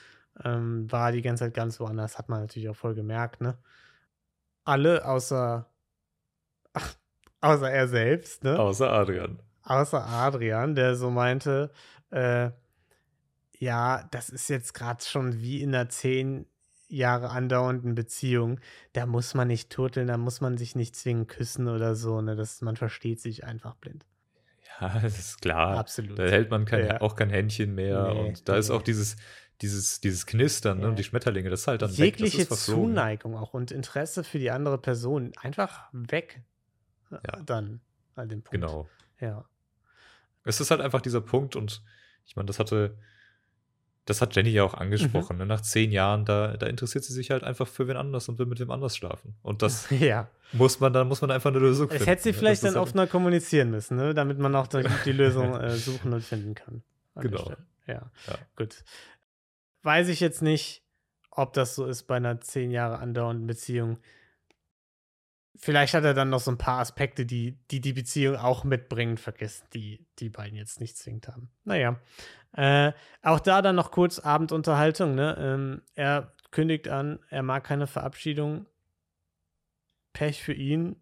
ähm, 0.44 0.90
war 0.90 1.12
die 1.12 1.22
ganze 1.22 1.44
Zeit 1.44 1.55
ganz 1.55 1.79
woanders, 1.81 2.18
hat 2.18 2.29
man 2.29 2.40
natürlich 2.40 2.68
auch 2.68 2.76
voll 2.76 2.94
gemerkt, 2.94 3.40
ne? 3.40 3.59
Alle 4.64 5.05
außer, 5.07 5.66
ach, 6.74 6.94
außer 7.40 7.70
er 7.70 7.88
selbst, 7.88 8.44
ne? 8.44 8.59
Außer 8.59 8.90
Adrian. 8.90 9.40
außer 9.62 10.05
Adrian, 10.07 10.74
der 10.74 10.94
so 10.96 11.11
meinte, 11.11 11.70
äh, 12.11 12.50
ja, 13.59 14.09
das 14.11 14.31
ist 14.31 14.48
jetzt 14.48 14.72
gerade 14.74 15.05
schon 15.05 15.40
wie 15.40 15.62
in 15.62 15.74
einer 15.74 15.88
zehn 15.88 16.46
Jahre 16.88 17.31
andauernden 17.31 17.94
Beziehung. 17.94 18.59
Da 18.94 19.07
muss 19.07 19.35
man 19.35 19.48
nicht 19.48 19.70
turteln, 19.70 20.09
da 20.09 20.16
muss 20.16 20.40
man 20.40 20.57
sich 20.59 20.74
nicht 20.74 20.96
zwingend 20.96 21.29
küssen 21.29 21.68
oder 21.68 21.94
so. 21.94 22.20
Ne? 22.20 22.37
Das, 22.37 22.62
man 22.62 22.76
versteht 22.76 23.20
sich 23.20 23.44
einfach 23.44 23.76
blind. 23.76 24.07
Ja, 24.81 24.98
das 25.03 25.18
ist 25.18 25.42
klar. 25.42 25.76
Absolut. 25.79 26.18
Da 26.18 26.24
hält 26.24 26.50
man 26.50 26.64
kein, 26.64 26.87
Ja. 26.87 27.00
auch 27.00 27.14
kein 27.16 27.31
Händchen 27.31 27.74
mehr. 27.74 28.09
Nee, 28.12 28.20
und 28.29 28.48
da 28.48 28.57
ist 28.57 28.70
nee. 28.70 28.74
auch 28.74 28.83
dieses, 28.83 29.16
dieses, 29.62 30.01
dieses 30.01 30.27
Knistern 30.27 30.79
ne? 30.79 30.85
Ja. 30.85 30.88
und 30.90 30.99
die 30.99 31.05
Schmetterlinge, 31.05 31.51
das 31.51 31.61
ist 31.62 31.66
halt 31.66 31.83
dann 31.83 31.90
Jegliche 31.90 32.38
weg. 32.38 32.49
Das. 32.49 32.64
Zuneigung 32.64 33.37
auch 33.37 33.55
und 33.55 33.70
Interesse 33.70 34.25
für 34.25 34.38
die 34.38 34.51
andere 34.51 34.79
Person 34.79 35.33
einfach 35.40 35.88
weg. 35.92 36.42
Äh, 37.11 37.16
Ja. 37.27 37.42
Dann 37.44 37.81
an 38.14 38.29
dem 38.29 38.42
Punkt. 38.42 38.53
Genau. 38.53 38.88
Ja. 39.20 39.44
Es 40.44 40.61
ist 40.61 40.70
halt 40.70 40.81
einfach 40.81 41.01
dieser 41.03 41.20
Punkt 41.20 41.57
und 41.57 41.83
ich 42.27 42.37
meine, 42.37 42.46
das 42.46 42.59
hatte, 42.59 42.96
das 44.07 44.23
hat 44.23 44.35
Jenny 44.35 44.51
ja 44.51 44.64
auch 44.64 44.75
angesprochen. 44.75 45.37
Mhm. 45.37 45.40
Ne? 45.42 45.46
Nach 45.46 45.61
zehn 45.61 45.92
Jahren, 45.92 46.25
da, 46.25 46.57
da 46.57 46.66
interessiert 46.66 47.05
sie 47.05 47.12
sich 47.12 47.31
halt 47.31 47.44
einfach 47.44 47.68
für 47.68 47.87
wen 47.88 47.96
anders 47.96 48.29
und 48.29 48.38
will 48.38 48.46
mit 48.46 48.59
wem 48.61 48.70
anders 48.70 48.96
schlafen. 48.96 49.35
Und 49.42 49.62
das 49.62 49.88
ja. 50.01 50.29
muss 50.53 50.81
man, 50.81 50.92
da 50.92 51.05
muss 51.05 51.20
man 51.20 51.31
einfach 51.31 51.51
eine 51.51 51.59
Lösung 51.59 51.88
Das 51.88 51.99
finden. 51.99 52.09
hätte 52.11 52.23
sie 52.23 52.31
ne? 52.31 52.35
vielleicht 52.38 52.62
Das 52.62 52.73
dann 52.73 52.83
ist 52.83 52.88
offener 52.88 53.07
kommunizieren 53.07 53.70
müssen, 53.70 53.96
ne? 53.96 54.14
damit 54.14 54.38
man 54.38 54.55
auch 54.55 54.66
die, 54.66 54.83
die 55.05 55.12
Lösung 55.12 55.55
äh, 55.61 55.77
suchen 55.77 56.12
und 56.14 56.23
finden 56.25 56.55
kann. 56.55 56.83
Genau. 57.16 57.53
Ja. 57.87 58.11
Ja. 58.27 58.38
gut. 58.57 58.83
Weiß 59.82 60.08
ich 60.08 60.20
jetzt 60.20 60.42
nicht, 60.42 60.82
ob 61.30 61.52
das 61.52 61.74
so 61.74 61.86
ist 61.86 62.04
bei 62.04 62.16
einer 62.16 62.40
zehn 62.40 62.70
Jahre 62.70 62.98
andauernden 62.98 63.46
Beziehung. 63.46 63.98
Vielleicht 65.56 65.94
hat 65.94 66.04
er 66.04 66.14
dann 66.14 66.30
noch 66.30 66.40
so 66.40 66.50
ein 66.50 66.58
paar 66.58 66.80
Aspekte, 66.80 67.26
die 67.26 67.58
die, 67.70 67.80
die 67.80 67.92
Beziehung 67.92 68.36
auch 68.36 68.64
mitbringen, 68.64 69.18
vergessen, 69.18 69.66
die 69.74 70.06
die 70.18 70.30
beiden 70.30 70.56
jetzt 70.56 70.80
nicht 70.80 70.96
zwingend 70.96 71.28
haben. 71.28 71.50
Naja. 71.64 72.00
Äh, 72.52 72.92
auch 73.22 73.40
da 73.40 73.62
dann 73.62 73.76
noch 73.76 73.90
kurz 73.90 74.18
Abendunterhaltung. 74.18 75.14
Ne? 75.14 75.36
Ähm, 75.38 75.82
er 75.94 76.32
kündigt 76.50 76.88
an, 76.88 77.20
er 77.28 77.42
mag 77.42 77.64
keine 77.64 77.86
Verabschiedung. 77.86 78.66
Pech 80.12 80.42
für 80.42 80.54
ihn. 80.54 80.96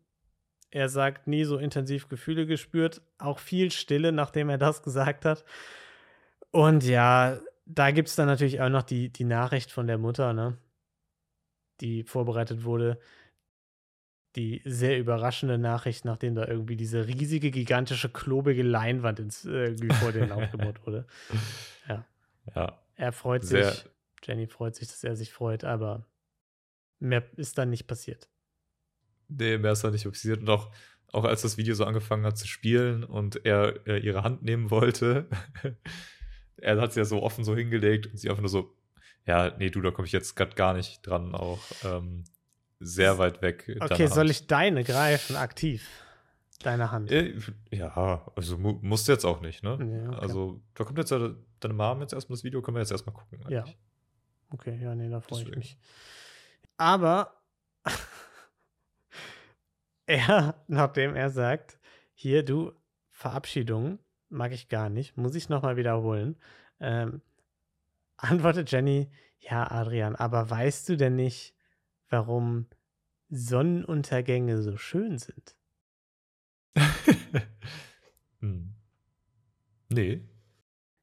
Er 0.71 0.89
sagt, 0.89 1.27
nie 1.27 1.45
so 1.45 1.57
intensiv 1.57 2.09
Gefühle 2.09 2.47
gespürt. 2.47 3.01
Auch 3.19 3.39
viel 3.39 3.71
Stille, 3.71 4.13
nachdem 4.13 4.51
er 4.51 4.59
das 4.59 4.83
gesagt 4.85 5.25
hat. 5.25 5.45
Und 6.51 6.85
ja, 6.85 7.39
da 7.71 7.91
gibt 7.91 8.09
es 8.09 8.17
dann 8.17 8.27
natürlich 8.27 8.61
auch 8.61 8.69
noch 8.71 8.83
die, 8.83 9.11
die 9.13 9.25
Nachricht 9.25 9.71
von 9.71 9.87
der 9.87 9.99
Mutter, 9.99 10.33
ne? 10.33 10.57
Die 11.81 12.03
vorbereitet 12.03 12.65
wurde. 12.65 12.99
Die 14.37 14.63
sehr 14.65 14.99
überraschende 14.99 15.59
Nachricht, 15.59 16.05
nachdem 16.05 16.35
da 16.35 16.47
irgendwie 16.47 16.77
diese 16.77 17.07
riesige, 17.07 17.51
gigantische, 17.51 18.09
klobige 18.09 18.63
Leinwand 18.63 19.21
ins, 19.21 19.45
äh, 19.45 19.75
vor 19.95 20.13
denen 20.13 20.33
aufgebaut 20.33 20.81
wurde. 20.87 21.07
Ja, 22.55 22.79
Er 22.97 23.13
freut 23.13 23.45
Sehr- 23.45 23.73
sich. 23.73 23.85
Jenny 24.25 24.47
freut 24.47 24.75
sich, 24.75 24.89
dass 24.89 25.05
er 25.05 25.15
sich 25.17 25.33
freut, 25.33 25.65
aber 25.65 26.05
mehr 26.99 27.23
ist 27.37 27.57
dann 27.59 27.71
nicht 27.71 27.87
passiert. 27.87 28.29
nee, 29.29 29.57
mehr 29.59 29.73
ist 29.73 29.85
da 29.85 29.91
nicht 29.91 30.05
passiert. 30.05 30.41
Und 30.41 30.51
auch, 30.51 30.73
auch 31.13 31.25
als 31.25 31.43
das 31.43 31.57
Video 31.57 31.75
so 31.75 31.85
angefangen 31.85 32.25
hat 32.27 32.37
zu 32.39 32.47
spielen 32.49 33.05
und 33.05 33.45
er 33.47 33.87
äh, 33.87 33.99
ihre 33.99 34.25
Hand 34.25 34.43
nehmen 34.43 34.71
wollte, 34.71 35.29
er 36.61 36.81
hat 36.81 36.93
sie 36.93 37.01
ja 37.01 37.05
so 37.05 37.23
offen 37.23 37.45
so 37.45 37.57
hingelegt 37.57 38.07
und 38.07 38.19
sie 38.19 38.31
einfach 38.31 38.43
nur 38.43 38.49
so, 38.49 38.75
ja, 39.27 39.55
nee, 39.59 39.71
du, 39.71 39.81
da 39.81 39.91
komme 39.91 40.07
ich 40.07 40.13
jetzt 40.13 40.37
grad 40.37 40.57
gar 40.57 40.75
nicht 40.75 41.07
dran, 41.07 41.35
auch 41.35 41.61
ähm, 41.85 42.25
sehr 42.81 43.19
weit 43.19 43.43
weg. 43.43 43.77
Okay, 43.81 44.07
soll 44.07 44.31
ich 44.31 44.47
deine 44.47 44.85
greifen, 44.85 45.37
aktiv? 45.37 45.87
Deine 46.63 46.91
Hand. 46.91 47.13
Äh, 47.13 47.35
Ja, 47.71 48.27
also 48.35 48.59
mu 48.59 48.79
musst 48.83 49.07
du 49.07 49.13
jetzt 49.13 49.25
auch 49.25 49.41
nicht, 49.41 49.63
ne? 49.63 49.79
Ja, 49.81 50.11
okay. 50.11 50.19
Also, 50.21 50.61
da 50.75 50.85
kommt 50.85 50.99
jetzt 50.99 51.11
ja 51.11 51.31
deine 51.61 51.75
Mom 51.75 52.01
jetzt 52.01 52.13
erstmal 52.13 52.37
das 52.37 52.45
Video, 52.45 52.63
können 52.63 52.77
wir 52.77 52.81
jetzt 52.81 52.91
erstmal 52.91 53.15
gucken. 53.15 53.41
Ja. 53.49 53.61
eigentlich. 53.61 53.79
Okay, 54.51 54.79
ja, 54.83 54.95
nee, 54.95 55.09
da 55.09 55.21
freue 55.21 55.43
ich 55.43 55.55
mich. 55.55 55.79
Aber 56.77 57.41
er, 60.07 60.65
nachdem 60.67 61.15
er 61.15 61.31
sagt, 61.31 61.79
hier, 62.15 62.45
du, 62.45 62.73
Verabschiedung 63.11 63.99
mag 64.29 64.53
ich 64.53 64.69
gar 64.69 64.89
nicht, 64.89 65.17
muss 65.17 65.35
ich 65.35 65.49
nochmal 65.49 65.77
wiederholen, 65.77 66.37
ähm, 66.81 67.23
antwortet 68.17 68.71
Jenny, 68.71 69.11
ja, 69.39 69.71
Adrian, 69.71 70.17
aber 70.17 70.49
weißt 70.51 70.89
du 70.89 70.97
denn 70.97 71.17
nicht, 71.17 71.55
warum 72.09 72.67
Sonnenuntergänge 73.29 74.63
so 74.63 74.77
schön 74.77 75.19
sind? 75.19 75.57
hm. 78.41 78.75
Nee. 79.91 80.29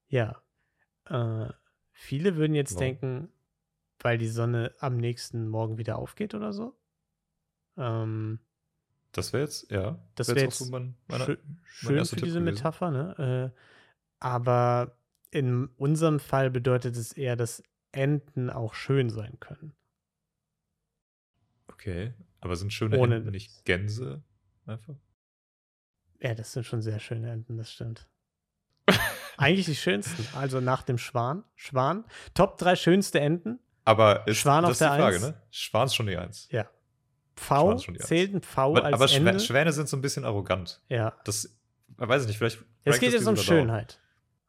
Ja. 0.08 0.42
Äh, 1.06 1.50
viele 1.92 2.36
würden 2.36 2.56
jetzt 2.56 2.76
Warum? 2.76 2.80
denken, 2.80 3.30
weil 4.00 4.18
die 4.18 4.28
Sonne 4.28 4.74
am 4.80 4.98
nächsten 4.98 5.48
Morgen 5.48 5.78
wieder 5.78 5.98
aufgeht 5.98 6.34
oder 6.34 6.54
so. 6.54 6.78
Ähm, 7.78 8.40
Das 9.16 9.32
wäre 9.32 9.44
jetzt, 9.44 9.72
ja. 9.72 9.98
Das 10.16 10.28
wär 10.28 10.36
wär 10.36 10.48
auch 10.50 10.52
so 10.52 10.66
jetzt 10.66 10.72
mein, 10.72 10.98
meine, 11.08 11.24
schö 11.24 11.38
schön 11.64 11.96
erster 11.96 12.16
für 12.16 12.20
Tipp 12.20 12.26
diese 12.26 12.40
gewesen. 12.40 12.54
Metapher, 12.54 12.92
ne? 12.92 13.54
Äh, 13.56 13.60
aber 14.20 14.98
in 15.32 15.68
unserem 15.78 16.20
Fall 16.20 16.52
bedeutet 16.52 16.98
es 16.98 17.14
eher, 17.14 17.38
dass 17.38 17.64
Enten 17.94 18.50
auch 18.50 18.74
schön 18.74 19.10
sein 19.10 19.40
können. 19.40 19.74
Okay. 21.68 22.14
Aber 22.42 22.58
sind 22.58 22.74
schöne 22.74 23.00
Ohne 23.00 23.16
Enten 23.16 23.32
nicht 23.32 23.64
Gänse? 23.64 24.22
Einfach? 24.66 24.96
Ja, 26.20 26.36
das 26.36 26.52
sind 26.52 26.66
schon 26.66 26.82
sehr 26.82 27.00
schöne 27.00 27.32
Enten, 27.32 27.56
das 27.56 27.72
stimmt. 27.72 28.10
Eigentlich 29.38 29.66
die 29.66 29.76
schönsten. 29.76 30.28
Also 30.36 30.60
nach 30.60 30.84
dem 30.84 30.98
Schwan. 30.98 31.46
Schwan. 31.56 32.04
Top 32.34 32.58
3 32.58 32.76
schönste 32.76 33.22
Enten. 33.22 33.60
Aber 33.86 34.28
ist, 34.28 34.40
Schwan 34.40 34.64
das 34.64 34.66
auf 34.66 34.72
ist 34.74 34.80
die 34.82 34.84
der 34.84 34.94
Frage, 34.96 35.16
Eins? 35.16 35.26
ne? 35.26 35.42
Schwan 35.52 35.86
ist 35.86 35.96
schon 35.96 36.08
die 36.08 36.18
Eins. 36.18 36.50
Ja. 36.52 36.70
V 37.36 37.76
zählt 38.00 38.34
ein 38.34 38.42
V 38.42 38.62
Aber, 38.78 38.86
als 38.86 38.94
aber 38.94 39.12
Ende. 39.12 39.40
Schwäne 39.40 39.72
sind 39.74 39.90
so 39.90 39.98
ein 39.98 40.02
bisschen 40.02 40.26
arrogant. 40.26 40.82
ja. 40.90 41.14
Das, 41.26 41.46
ich 41.46 41.54
weiß 41.98 42.24
ich 42.24 42.28
nicht, 42.28 42.38
vielleicht. 42.38 42.64
Es 42.84 43.00
geht 43.00 43.14
jetzt 43.14 43.28
um. 43.28 43.36
Schönheit. 43.38 44.00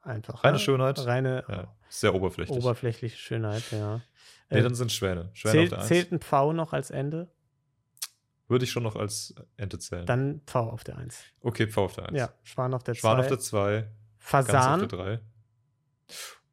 Einfach. 0.03 0.43
Reine 0.45 0.55
ne? 0.55 0.59
Schönheit? 0.61 1.05
Reine 1.05 1.45
Ja, 1.49 1.75
sehr 1.89 2.15
oberflächlich. 2.15 2.57
oberflächliche 2.57 3.17
Schönheit, 3.17 3.65
ja. 3.73 4.01
nee, 4.51 4.59
Äh, 4.59 4.63
dann 4.63 4.75
sind 4.77 4.93
Schwäne. 4.93 5.31
Schwäne 5.33 5.53
auf 5.53 5.53
zählt, 5.59 5.73
der 5.73 5.79
Eins. 5.79 5.89
zählt 5.89 6.13
ein 6.13 6.21
V 6.21 6.53
noch 6.53 6.73
als 6.73 6.91
Ende? 6.91 7.29
Würde 8.49 8.65
ich 8.65 8.71
schon 8.71 8.85
noch 8.85 8.95
als 8.95 9.35
Ente 9.57 9.79
zählen. 9.81 10.07
Dann 10.07 10.41
V 10.47 10.61
auf 10.71 10.85
der 10.85 10.97
1. 10.99 11.19
okay, 11.43 11.67
Pfau 11.67 11.87
auf 11.87 11.95
der 11.97 12.09
Eins. 12.09 12.17
Ja, 12.17 12.31
Schwan 12.45 12.73
auf 12.75 12.85
der 12.85 12.95
2. 12.95 13.01
Schwan 13.01 13.19
auf 13.21 13.27
der 13.27 13.39
2, 13.41 13.71
Gans 13.73 13.87
auf 13.89 13.91
Fasan 14.19 14.79
der 14.81 14.89
3. 14.89 15.21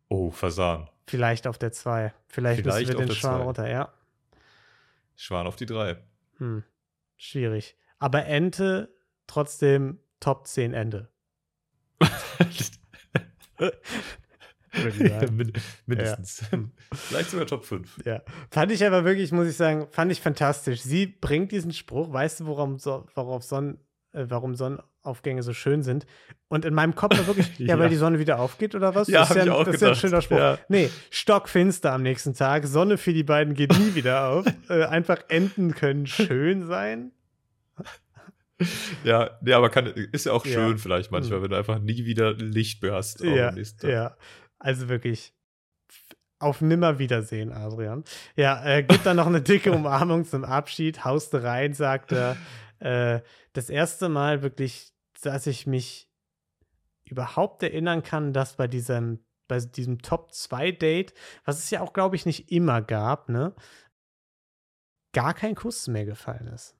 Oh, 0.09 0.31
Fasan. 0.31 0.89
vielleicht 1.07 1.45
auf 1.45 1.59
der 1.59 1.71
2. 1.71 2.11
Vielleicht, 2.27 2.61
Vielleicht 2.61 2.87
müssen 2.87 2.87
wir 2.87 2.95
auf 2.95 3.01
den 3.01 3.07
der 3.09 3.15
Schwan 3.15 3.41
runter, 3.41 3.69
ja. 3.69 3.93
Schwan 5.15 5.45
auf 5.45 5.55
die 5.55 5.67
3. 5.67 5.97
Hm. 6.37 6.63
Schwierig. 7.15 7.77
Aber 7.99 8.25
Ente 8.25 8.93
trotzdem 9.27 9.99
Top 10.19 10.47
10 10.47 10.73
Ende. 10.73 11.09
Würde 13.57 13.73
ich 14.89 15.11
sagen. 15.11 15.35
Min- 15.35 15.53
Mindestens. 15.85 16.43
Vielleicht 16.93 17.29
sogar 17.29 17.45
Top 17.45 17.63
5. 17.65 18.01
Ja. 18.05 18.21
Fand 18.49 18.71
ich 18.71 18.85
aber 18.85 19.05
wirklich, 19.05 19.31
muss 19.31 19.47
ich 19.47 19.55
sagen, 19.55 19.87
fand 19.91 20.11
ich 20.11 20.21
fantastisch. 20.21 20.81
Sie 20.81 21.05
bringt 21.07 21.51
diesen 21.51 21.71
Spruch, 21.71 22.11
weißt 22.11 22.41
du, 22.41 22.45
worum, 22.47 22.79
so, 22.79 23.05
worauf 23.15 23.43
Son 23.43 23.79
äh, 24.13 24.25
warum 24.29 24.55
Sonnenaufgänge 25.03 25.43
so 25.43 25.53
schön 25.53 25.83
sind. 25.83 26.05
Und 26.47 26.65
in 26.65 26.73
meinem 26.73 26.95
Kopf 26.95 27.17
war 27.17 27.27
wirklich, 27.27 27.47
ja, 27.59 27.75
weil 27.77 27.83
Ja. 27.85 27.89
die 27.89 27.95
Sonne 27.95 28.19
wieder 28.19 28.39
aufgeht 28.39 28.73
oder 28.75 28.95
was? 28.95 29.07
Ja, 29.07 29.21
das 29.21 29.29
ist 29.31 29.35
ja, 29.35 29.43
ich 29.43 29.49
ein- 29.49 29.55
auch 29.55 29.63
das 29.65 29.75
ist 29.75 29.81
ja 29.81 29.87
ein 29.89 29.95
schöner 29.95 30.21
Spruch. 30.21 30.37
Ja. 30.37 30.57
Nee, 30.69 30.89
stockfinster 31.11 31.91
am 31.93 32.03
nächsten 32.03 32.33
Tag. 32.33 32.65
Sonne 32.65 32.97
für 32.97 33.13
die 33.13 33.23
beiden 33.23 33.53
geht 33.53 33.77
nie 33.77 33.95
wieder 33.95 34.27
auf. 34.29 34.45
äh, 34.69 34.85
einfach 34.85 35.17
Enten 35.29 35.73
können 35.75 36.07
schön 36.07 36.65
sein. 36.65 37.11
Ja, 39.03 39.31
nee, 39.41 39.51
aber 39.53 39.69
kann, 39.69 39.87
ist 39.87 40.25
ja 40.25 40.31
auch 40.31 40.45
Ja. 40.45 40.53
schön 40.53 40.77
vielleicht 40.77 41.11
manchmal, 41.11 41.39
Mhm. 41.39 41.43
wenn 41.43 41.49
du 41.51 41.57
einfach 41.57 41.79
nie 41.79 42.05
wieder 42.05 42.33
Licht 42.33 42.81
mehr 42.81 42.93
hast. 42.93 43.21
Ja, 43.21 43.49
am 43.49 43.55
nächsten 43.55 43.79
Tag. 43.81 43.89
ja. 43.89 44.17
Also 44.59 44.87
wirklich 44.87 45.33
auf 46.39 46.61
Nimmerwiedersehen, 46.61 47.51
Adrian. 47.51 48.03
Ja, 48.35 48.63
äh, 48.65 48.83
gibt 48.83 49.05
dann 49.05 49.17
noch 49.17 49.27
eine 49.27 49.41
dicke 49.41 49.71
Umarmung 49.73 50.23
zum 50.25 50.45
Abschied. 50.45 51.03
Hauste 51.03 51.43
rein, 51.43 51.73
sagt 51.73 52.11
er. 52.13 52.37
Äh, 52.79 53.21
das 53.53 53.69
erste 53.69 54.07
Mal 54.07 54.43
wirklich, 54.43 54.92
dass 55.25 55.47
ich 55.47 55.67
mich 55.67 56.09
überhaupt 57.05 57.63
erinnern 57.63 58.03
kann, 58.03 58.33
dass 58.33 58.55
bei 58.55 58.67
diesem, 58.67 59.23
bei 59.47 59.59
diesem 59.59 60.01
Top-2-Date, 60.01 61.13
was 61.45 61.59
es 61.59 61.69
ja 61.69 61.81
auch, 61.81 61.93
glaube 61.93 62.15
ich, 62.15 62.25
nicht 62.25 62.51
immer 62.51 62.81
gab, 62.81 63.29
ne, 63.29 63.53
gar 65.13 65.33
kein 65.33 65.55
Kuss 65.55 65.87
mehr 65.87 66.05
gefallen 66.05 66.47
ist. 66.47 66.75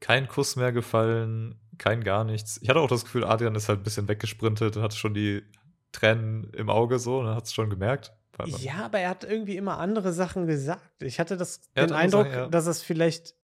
Kein 0.00 0.26
Kuss 0.26 0.56
mehr 0.56 0.72
gefallen, 0.72 1.60
kein 1.78 2.02
gar 2.02 2.24
nichts. 2.24 2.58
Ich 2.60 2.68
hatte 2.68 2.80
auch 2.80 2.88
das 2.88 3.04
Gefühl, 3.04 3.24
Adrian 3.24 3.54
ist 3.54 3.68
halt 3.68 3.80
ein 3.80 3.84
bisschen 3.84 4.08
weggesprintet 4.08 4.76
und 4.76 4.82
hatte 4.82 4.96
schon 4.96 5.14
die 5.14 5.42
Tränen 5.92 6.50
im 6.54 6.70
Auge 6.70 6.98
so 6.98 7.20
und 7.20 7.28
hat 7.28 7.44
es 7.44 7.52
schon 7.52 7.70
gemerkt. 7.70 8.12
Ja, 8.46 8.86
aber 8.86 8.98
er 8.98 9.10
hat 9.10 9.24
irgendwie 9.24 9.56
immer 9.56 9.78
andere 9.78 10.12
Sachen 10.12 10.46
gesagt. 10.46 11.02
Ich 11.02 11.20
hatte 11.20 11.36
das, 11.36 11.60
Er 11.74 11.84
hat 11.84 11.90
den 11.90 11.96
Eindruck, 11.96 12.26
Sachen, 12.26 12.38
ja. 12.38 12.48
dass 12.48 12.66
er 12.66 12.72
es 12.72 12.82
vielleicht 12.82 13.36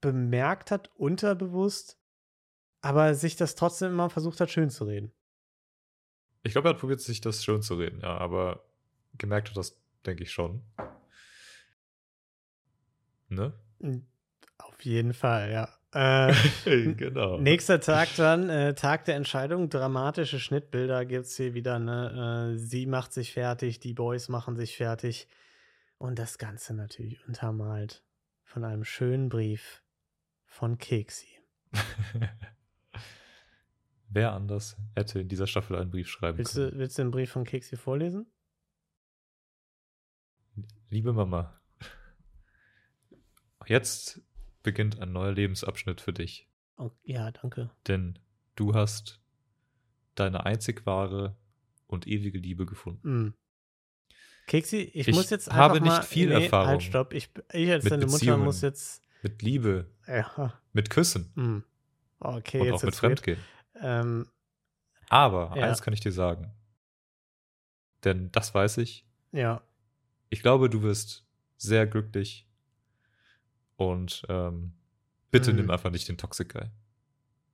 bemerkt 0.00 0.70
hat, 0.70 0.90
unterbewusst, 0.94 1.97
aber 2.80 3.14
sich 3.14 3.36
das 3.36 3.54
trotzdem 3.54 3.92
immer 3.92 4.10
versucht 4.10 4.40
hat, 4.40 4.50
schön 4.50 4.70
zu 4.70 4.84
reden. 4.84 5.12
Ich 6.42 6.52
glaube, 6.52 6.68
er 6.68 6.74
hat 6.74 6.80
probiert, 6.80 7.00
sich 7.00 7.20
das 7.20 7.44
schön 7.44 7.62
zu 7.62 7.74
reden, 7.74 8.00
ja, 8.00 8.16
aber 8.16 8.64
gemerkt 9.16 9.50
hat 9.50 9.56
das, 9.56 9.76
denke 10.06 10.22
ich 10.22 10.32
schon. 10.32 10.62
Ne? 13.28 13.52
Auf 14.58 14.84
jeden 14.84 15.12
Fall, 15.12 15.50
ja. 15.50 15.68
Äh, 15.92 16.34
genau. 16.94 17.38
nächster 17.38 17.80
Tag 17.80 18.08
dann, 18.16 18.50
äh, 18.50 18.74
Tag 18.74 19.06
der 19.06 19.16
Entscheidung, 19.16 19.70
dramatische 19.70 20.38
Schnittbilder 20.38 21.04
gibt 21.06 21.26
es 21.26 21.36
hier 21.36 21.54
wieder. 21.54 21.78
Ne? 21.78 22.52
Äh, 22.54 22.58
sie 22.58 22.86
macht 22.86 23.12
sich 23.12 23.32
fertig, 23.32 23.80
die 23.80 23.94
Boys 23.94 24.28
machen 24.28 24.56
sich 24.56 24.76
fertig. 24.76 25.28
Und 25.96 26.18
das 26.18 26.38
Ganze 26.38 26.74
natürlich 26.74 27.26
untermalt 27.26 28.04
von 28.44 28.64
einem 28.64 28.84
schönen 28.84 29.28
Brief 29.28 29.82
von 30.46 30.78
Keksi. 30.78 31.26
Wer 34.10 34.32
anders 34.32 34.76
hätte 34.94 35.20
in 35.20 35.28
dieser 35.28 35.46
Staffel 35.46 35.76
einen 35.76 35.90
Brief 35.90 36.08
schreiben 36.08 36.38
Willst 36.38 36.54
können? 36.54 36.70
du, 36.72 36.78
willst 36.78 36.96
du 36.98 37.02
den 37.02 37.10
Brief 37.10 37.30
von 37.30 37.44
Keksi 37.44 37.76
vorlesen? 37.76 38.26
Liebe 40.90 41.12
Mama, 41.12 41.60
jetzt 43.66 44.20
beginnt 44.62 44.98
ein 45.00 45.12
neuer 45.12 45.32
Lebensabschnitt 45.32 46.00
für 46.00 46.12
dich, 46.12 46.48
Oh, 46.76 46.90
ja, 47.02 47.30
danke. 47.30 47.70
denn 47.86 48.18
du 48.56 48.74
hast 48.74 49.20
deine 50.14 50.46
einzig 50.46 50.86
wahre 50.86 51.36
und 51.86 52.06
ewige 52.06 52.38
Liebe 52.38 52.66
gefunden. 52.66 53.26
Mm. 53.26 53.34
Keksi, 54.46 54.78
ich, 54.78 55.08
Ich 55.08 55.14
muss 55.14 55.28
jetzt 55.30 55.48
einfach 55.48 55.60
habe 55.62 55.80
nicht 55.80 55.86
mal, 55.90 56.02
viel 56.02 56.28
nee, 56.28 56.44
Erfahrung 56.44 56.68
Halt, 56.68 56.82
stopp. 56.82 57.12
Ich, 57.12 57.30
ich 57.52 57.70
als 57.70 57.84
mit 57.84 57.92
deine 57.92 58.06
Mutter 58.06 58.36
muss 58.38 58.62
jetzt. 58.62 59.02
Mit 59.22 59.42
Liebe, 59.42 59.90
Ja. 60.06 60.58
mit 60.72 60.88
Küssen 60.90 61.32
Mm. 61.34 61.58
Okay, 62.20 62.60
und 62.60 62.66
jetzt 62.66 62.74
auch 62.76 62.82
mit. 62.84 62.94
Fremdgehen. 62.96 63.38
Ähm, 63.80 64.28
Aber 65.08 65.56
Ja. 65.56 65.62
eins 65.64 65.82
kann 65.82 65.94
ich 65.94 66.00
dir 66.00 66.12
sagen. 66.12 66.52
Denn 68.04 68.30
das 68.32 68.54
weiß 68.54 68.78
ich. 68.78 69.06
ja. 69.32 69.62
Ich 70.30 70.42
glaube, 70.42 70.68
du 70.68 70.82
wirst 70.82 71.24
sehr 71.56 71.86
glücklich. 71.86 72.46
Und 73.76 74.24
ähm, 74.28 74.74
bitte 75.30 75.50
Mhm. 75.52 75.56
nimm 75.56 75.70
einfach 75.70 75.90
nicht 75.90 76.06
den 76.08 76.18
Toxic 76.18 76.52
Guy. 76.52 76.66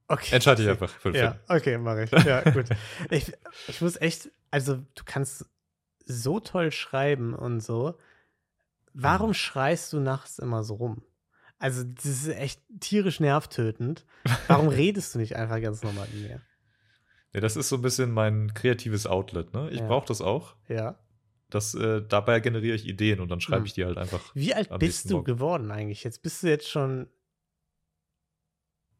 Okay. 0.08 0.34
Entscheide 0.34 0.62
dich 0.62 0.70
einfach 0.70 0.88
für 0.90 1.12
den 1.12 1.22
Ja, 1.22 1.30
Film. 1.32 1.42
okay, 1.48 1.78
mache 1.78 2.04
ich. 2.04 2.10
Ja, 2.24 2.42
gut. 2.50 2.66
ich, 3.10 3.32
ich 3.68 3.80
muss 3.80 3.96
echt, 4.00 4.30
also 4.50 4.76
du 4.76 5.02
kannst 5.04 5.48
so 6.04 6.40
toll 6.40 6.72
schreiben 6.72 7.32
und 7.34 7.60
so. 7.60 7.96
Warum 8.92 9.30
Mhm. 9.30 9.34
schreist 9.34 9.92
du 9.92 10.00
nachts 10.00 10.38
immer 10.38 10.64
so 10.64 10.74
rum? 10.74 11.02
Also, 11.64 11.82
das 11.82 12.04
ist 12.04 12.28
echt 12.28 12.60
tierisch 12.80 13.20
nervtötend. 13.20 14.04
Warum 14.48 14.68
redest 14.82 15.14
du 15.14 15.18
nicht 15.18 15.36
einfach 15.36 15.60
ganz 15.62 15.82
normal 15.82 16.06
mit 16.12 16.22
mir? 16.28 16.42
Nee, 17.32 17.40
das 17.40 17.56
ist 17.56 17.70
so 17.70 17.76
ein 17.76 17.82
bisschen 17.82 18.10
mein 18.12 18.52
kreatives 18.52 19.06
Outlet. 19.06 19.54
Ne? 19.54 19.70
Ich 19.70 19.80
Ja. 19.80 19.86
brauche 19.86 20.06
das 20.06 20.20
auch. 20.20 20.56
Ja. 20.68 20.98
Das, 21.48 21.74
äh, 21.74 22.02
dabei 22.06 22.40
generiere 22.40 22.74
ich 22.76 22.86
Ideen 22.86 23.20
und 23.20 23.28
dann 23.30 23.40
schreibe 23.40 23.60
Mhm. 23.60 23.66
ich 23.66 23.72
die 23.72 23.84
halt 23.86 23.96
einfach 23.96 24.34
Wie 24.34 24.52
alt 24.54 24.68
bist 24.78 25.08
du 25.08 25.14
Morgen. 25.14 25.24
geworden 25.24 25.70
eigentlich? 25.70 26.04
Jetzt 26.04 26.22
bist 26.22 26.42
du 26.42 26.48
jetzt 26.48 26.68
schon 26.68 27.08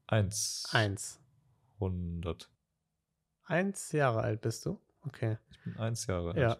eins. 0.06 0.64
eins. 0.72 1.20
100. 1.80 2.50
Eins 3.44 3.92
Jahre 3.92 4.22
alt 4.22 4.40
bist 4.40 4.64
du? 4.66 4.80
Okay. 5.02 5.36
Ich 5.50 5.58
bin 5.64 5.76
eins 5.76 6.06
Jahre 6.06 6.28
alt. 6.28 6.36
Ja. 6.38 6.56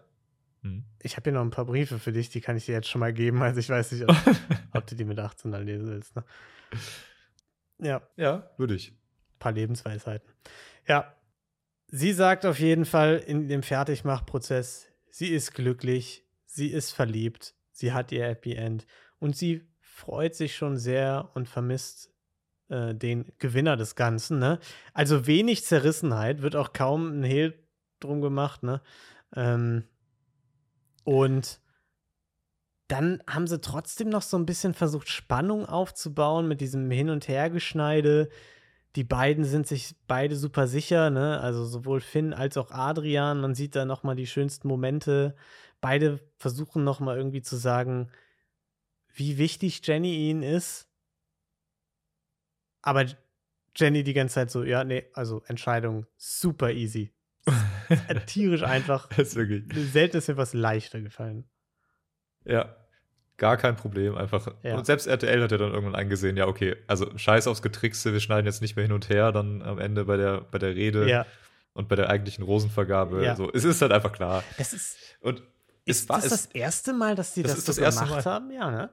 Hm. 0.65 0.83
Ich 0.99 1.15
habe 1.15 1.29
hier 1.29 1.33
noch 1.33 1.45
ein 1.45 1.51
paar 1.51 1.65
Briefe 1.65 1.99
für 1.99 2.11
dich, 2.11 2.29
die 2.29 2.41
kann 2.41 2.57
ich 2.57 2.65
dir 2.65 2.73
jetzt 2.73 2.89
schon 2.89 2.99
mal 2.99 3.13
geben. 3.13 3.41
Also 3.43 3.59
ich 3.59 3.69
weiß 3.69 3.91
nicht, 3.91 4.03
ob, 4.09 4.15
ob 4.73 4.87
du 4.87 4.95
die 4.95 5.05
mit 5.05 5.19
18 5.19 5.51
dann 5.51 5.63
lesen 5.63 5.87
willst. 5.87 6.15
Ne? 6.15 6.23
Ja, 7.79 8.01
ja, 8.15 8.49
würde 8.57 8.73
ich. 8.73 8.91
paar 9.37 9.51
Lebensweisheiten. 9.51 10.27
Ja, 10.87 11.15
sie 11.87 12.13
sagt 12.13 12.47
auf 12.47 12.59
jeden 12.59 12.85
Fall 12.85 13.17
in 13.17 13.47
dem 13.47 13.61
Fertigmachprozess, 13.61 14.87
sie 15.11 15.27
ist 15.27 15.53
glücklich, 15.53 16.25
sie 16.47 16.69
ist 16.69 16.91
verliebt, 16.91 17.53
sie 17.71 17.93
hat 17.93 18.11
ihr 18.11 18.25
Happy 18.25 18.55
End 18.55 18.87
und 19.19 19.35
sie 19.35 19.67
freut 19.79 20.33
sich 20.33 20.55
schon 20.55 20.77
sehr 20.77 21.29
und 21.35 21.47
vermisst 21.47 22.11
äh, 22.69 22.95
den 22.95 23.31
Gewinner 23.37 23.77
des 23.77 23.95
Ganzen. 23.95 24.39
Ne? 24.39 24.59
Also 24.95 25.27
wenig 25.27 25.63
Zerrissenheit, 25.63 26.41
wird 26.41 26.55
auch 26.55 26.73
kaum 26.73 27.19
ein 27.19 27.23
Hehl 27.23 27.53
drum 27.99 28.21
gemacht. 28.21 28.63
Ne? 28.63 28.81
Ähm, 29.35 29.83
und 31.05 31.61
dann 32.87 33.23
haben 33.29 33.47
sie 33.47 33.61
trotzdem 33.61 34.09
noch 34.09 34.21
so 34.21 34.37
ein 34.37 34.45
bisschen 34.45 34.73
versucht, 34.73 35.09
Spannung 35.09 35.65
aufzubauen 35.65 36.47
mit 36.47 36.61
diesem 36.61 36.91
Hin- 36.91 37.09
und 37.09 37.27
Hergeschneide. 37.27 38.29
Die 38.95 39.03
beiden 39.03 39.43
sind 39.45 39.67
sich 39.67 39.95
beide 40.07 40.35
super 40.35 40.67
sicher, 40.67 41.09
ne? 41.09 41.39
Also 41.41 41.65
sowohl 41.65 42.01
Finn 42.01 42.33
als 42.33 42.57
auch 42.57 42.71
Adrian. 42.71 43.41
Man 43.41 43.55
sieht 43.55 43.75
da 43.75 43.85
noch 43.85 44.03
mal 44.03 44.15
die 44.15 44.27
schönsten 44.27 44.67
Momente. 44.67 45.35
Beide 45.81 46.19
versuchen 46.37 46.83
noch 46.83 46.99
mal 46.99 47.17
irgendwie 47.17 47.41
zu 47.41 47.55
sagen, 47.55 48.09
wie 49.13 49.37
wichtig 49.37 49.85
Jenny 49.85 50.29
ihnen 50.29 50.43
ist. 50.43 50.87
Aber 52.81 53.05
Jenny 53.75 54.03
die 54.03 54.13
ganze 54.13 54.35
Zeit 54.35 54.51
so, 54.51 54.63
ja, 54.63 54.83
nee, 54.83 55.05
also 55.13 55.43
Entscheidung 55.47 56.05
super 56.17 56.71
easy. 56.71 57.11
Tierisch 58.25 58.63
einfach. 58.63 59.07
Das 59.09 59.19
ist 59.29 59.35
wirklich. 59.35 59.63
Selten 59.91 60.17
ist 60.17 60.27
mir 60.27 60.37
was 60.37 60.53
leichter 60.53 61.01
gefallen. 61.01 61.45
Ja, 62.45 62.75
gar 63.37 63.57
kein 63.57 63.75
Problem. 63.75 64.15
Einfach. 64.15 64.47
Ja. 64.63 64.77
Und 64.77 64.85
selbst 64.85 65.07
RTL 65.07 65.41
hat 65.43 65.51
ja 65.51 65.57
dann 65.57 65.71
irgendwann 65.73 65.95
eingesehen, 65.95 66.37
ja, 66.37 66.47
okay, 66.47 66.75
also 66.87 67.17
scheiß 67.17 67.47
aufs 67.47 67.61
Getrickse, 67.61 68.13
wir 68.13 68.19
schneiden 68.19 68.45
jetzt 68.45 68.61
nicht 68.61 68.75
mehr 68.75 68.83
hin 68.85 68.91
und 68.93 69.09
her, 69.09 69.31
dann 69.31 69.61
am 69.61 69.79
Ende 69.79 70.05
bei 70.05 70.17
der, 70.17 70.41
bei 70.41 70.57
der 70.59 70.75
Rede 70.75 71.09
Ja, 71.09 71.25
und 71.73 71.87
bei 71.89 71.95
der 71.95 72.09
eigentlichen 72.09 72.43
Rosenvergabe. 72.43 73.23
Ja. 73.23 73.35
So, 73.35 73.51
es 73.51 73.63
ist 73.63 73.81
halt 73.81 73.91
einfach 73.91 74.11
klar. 74.11 74.43
das 74.57 74.73
ist. 74.73 74.97
Und 75.21 75.41
Ist 75.85 76.03
es 76.03 76.09
war 76.09 76.17
das 76.17 76.25
es, 76.25 76.31
das 76.31 76.45
erste 76.55 76.93
Mal, 76.93 77.15
dass 77.15 77.33
die 77.33 77.43
das 77.43 77.63
das, 77.65 77.75
so 77.75 77.81
das 77.81 77.99
gemacht 77.99 78.25
haben? 78.25 78.51
Ja, 78.51 78.71
ne? 78.71 78.89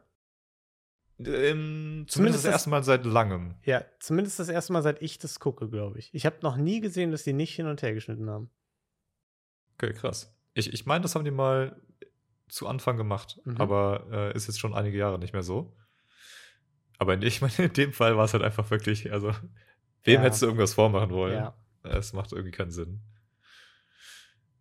ähm, 1.19 2.07
Zumindest 2.09 2.13
zumindest 2.13 2.37
das- 2.39 2.43
das 2.43 2.53
erste 2.53 2.71
Mal 2.71 2.83
seit 2.85 3.05
langem. 3.05 3.55
Ja, 3.65 3.85
zumindest 4.01 4.39
das 4.41 4.49
erste 4.49 4.73
Mal, 4.73 4.83
seit 4.83 5.01
ich 5.03 5.19
das 5.19 5.39
gucke, 5.39 5.69
glaube 5.69 5.99
ich. 5.99 6.11
Ich 6.13 6.27
habe 6.27 6.37
noch 6.43 6.57
nie 6.57 6.81
gesehen, 6.81 7.13
dass 7.13 7.23
die 7.23 7.33
nicht 7.33 7.55
hin 7.55 7.67
und 7.67 7.83
her 7.83 7.95
geschnitten 7.95 8.29
haben. 8.29 8.51
Okay, 9.83 9.93
krass. 9.95 10.33
Ich, 10.55 10.73
ich 10.73 10.87
meine, 10.87 11.03
das 11.03 11.15
haben 11.15 11.25
die 11.25 11.31
mal 11.31 11.81
zu 12.49 12.69
Anfang 12.69 12.97
gemacht, 12.97 13.41
Mhm. 13.45 13.57
aber 13.61 14.07
äh, 14.13 14.37
ist 14.37 14.47
jetzt 14.47 14.61
schon 14.61 14.75
einige 14.75 14.97
Jahre 14.99 15.19
nicht 15.19 15.33
mehr 15.33 15.43
so. 15.43 15.75
Aber 16.99 17.15
in, 17.15 17.23
ich 17.23 17.41
meine, 17.41 17.53
in 17.59 17.73
dem 17.73 17.93
Fall 17.93 18.17
war 18.17 18.27
es 18.27 18.33
halt 18.33 18.45
einfach 18.45 18.71
wirklich, 18.71 19.11
also, 19.13 19.35
wem 20.05 20.15
Ja. 20.17 20.21
hättest 20.23 20.43
du 20.43 20.47
irgendwas 20.47 20.75
vormachen 20.75 21.11
wollen? 21.11 21.35
Ja. 21.35 21.55
Es 21.83 22.13
macht 22.13 22.33
irgendwie 22.33 22.53
keinen 22.53 22.71
Sinn. 22.71 23.01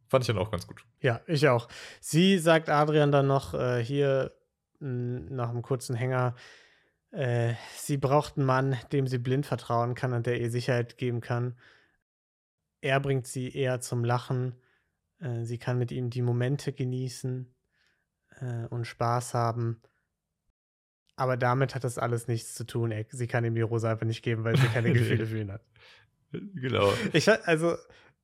Fand 0.07 0.23
ich 0.23 0.27
dann 0.27 0.39
auch 0.39 0.49
ganz 0.51 0.65
gut. 0.67 0.83
Ja, 1.01 1.21
ich 1.27 1.47
auch. 1.47 1.67
Sie 1.99 2.37
sagt 2.39 2.69
Adrian 2.69 3.11
dann 3.11 3.27
noch 3.27 3.53
äh, 3.53 3.83
hier 3.83 4.33
nach 4.79 5.49
einem 5.49 5.61
kurzen 5.61 5.95
Hänger, 5.95 6.35
äh, 7.11 7.53
sie 7.75 7.97
braucht 7.97 8.37
einen 8.37 8.47
Mann, 8.47 8.77
dem 8.91 9.05
sie 9.05 9.19
blind 9.19 9.45
vertrauen 9.45 9.93
kann 9.93 10.13
und 10.13 10.25
der 10.25 10.39
ihr 10.41 10.49
Sicherheit 10.49 10.97
geben 10.97 11.21
kann. 11.21 11.55
Er 12.81 12.99
bringt 12.99 13.27
sie 13.27 13.53
eher 13.55 13.79
zum 13.81 14.03
Lachen. 14.03 14.55
Äh, 15.21 15.43
sie 15.45 15.57
kann 15.57 15.77
mit 15.77 15.91
ihm 15.91 16.09
die 16.09 16.21
Momente 16.21 16.73
genießen 16.73 17.53
äh, 18.41 18.65
und 18.67 18.85
Spaß 18.85 19.33
haben. 19.33 19.81
Aber 21.15 21.37
damit 21.37 21.75
hat 21.75 21.83
das 21.83 21.97
alles 21.97 22.27
nichts 22.27 22.55
zu 22.55 22.65
tun. 22.65 22.91
Ey. 22.91 23.05
Sie 23.11 23.27
kann 23.27 23.45
ihm 23.45 23.53
die 23.55 23.61
Rose 23.61 23.87
einfach 23.87 24.05
nicht 24.07 24.23
geben, 24.23 24.43
weil 24.43 24.57
sie 24.57 24.67
keine 24.67 24.91
Gefühle 24.93 25.25
für 25.25 25.39
ihn 25.39 25.51
hat. 25.51 25.61
Genau. 26.31 26.91
Ich, 27.13 27.29
also, 27.29 27.75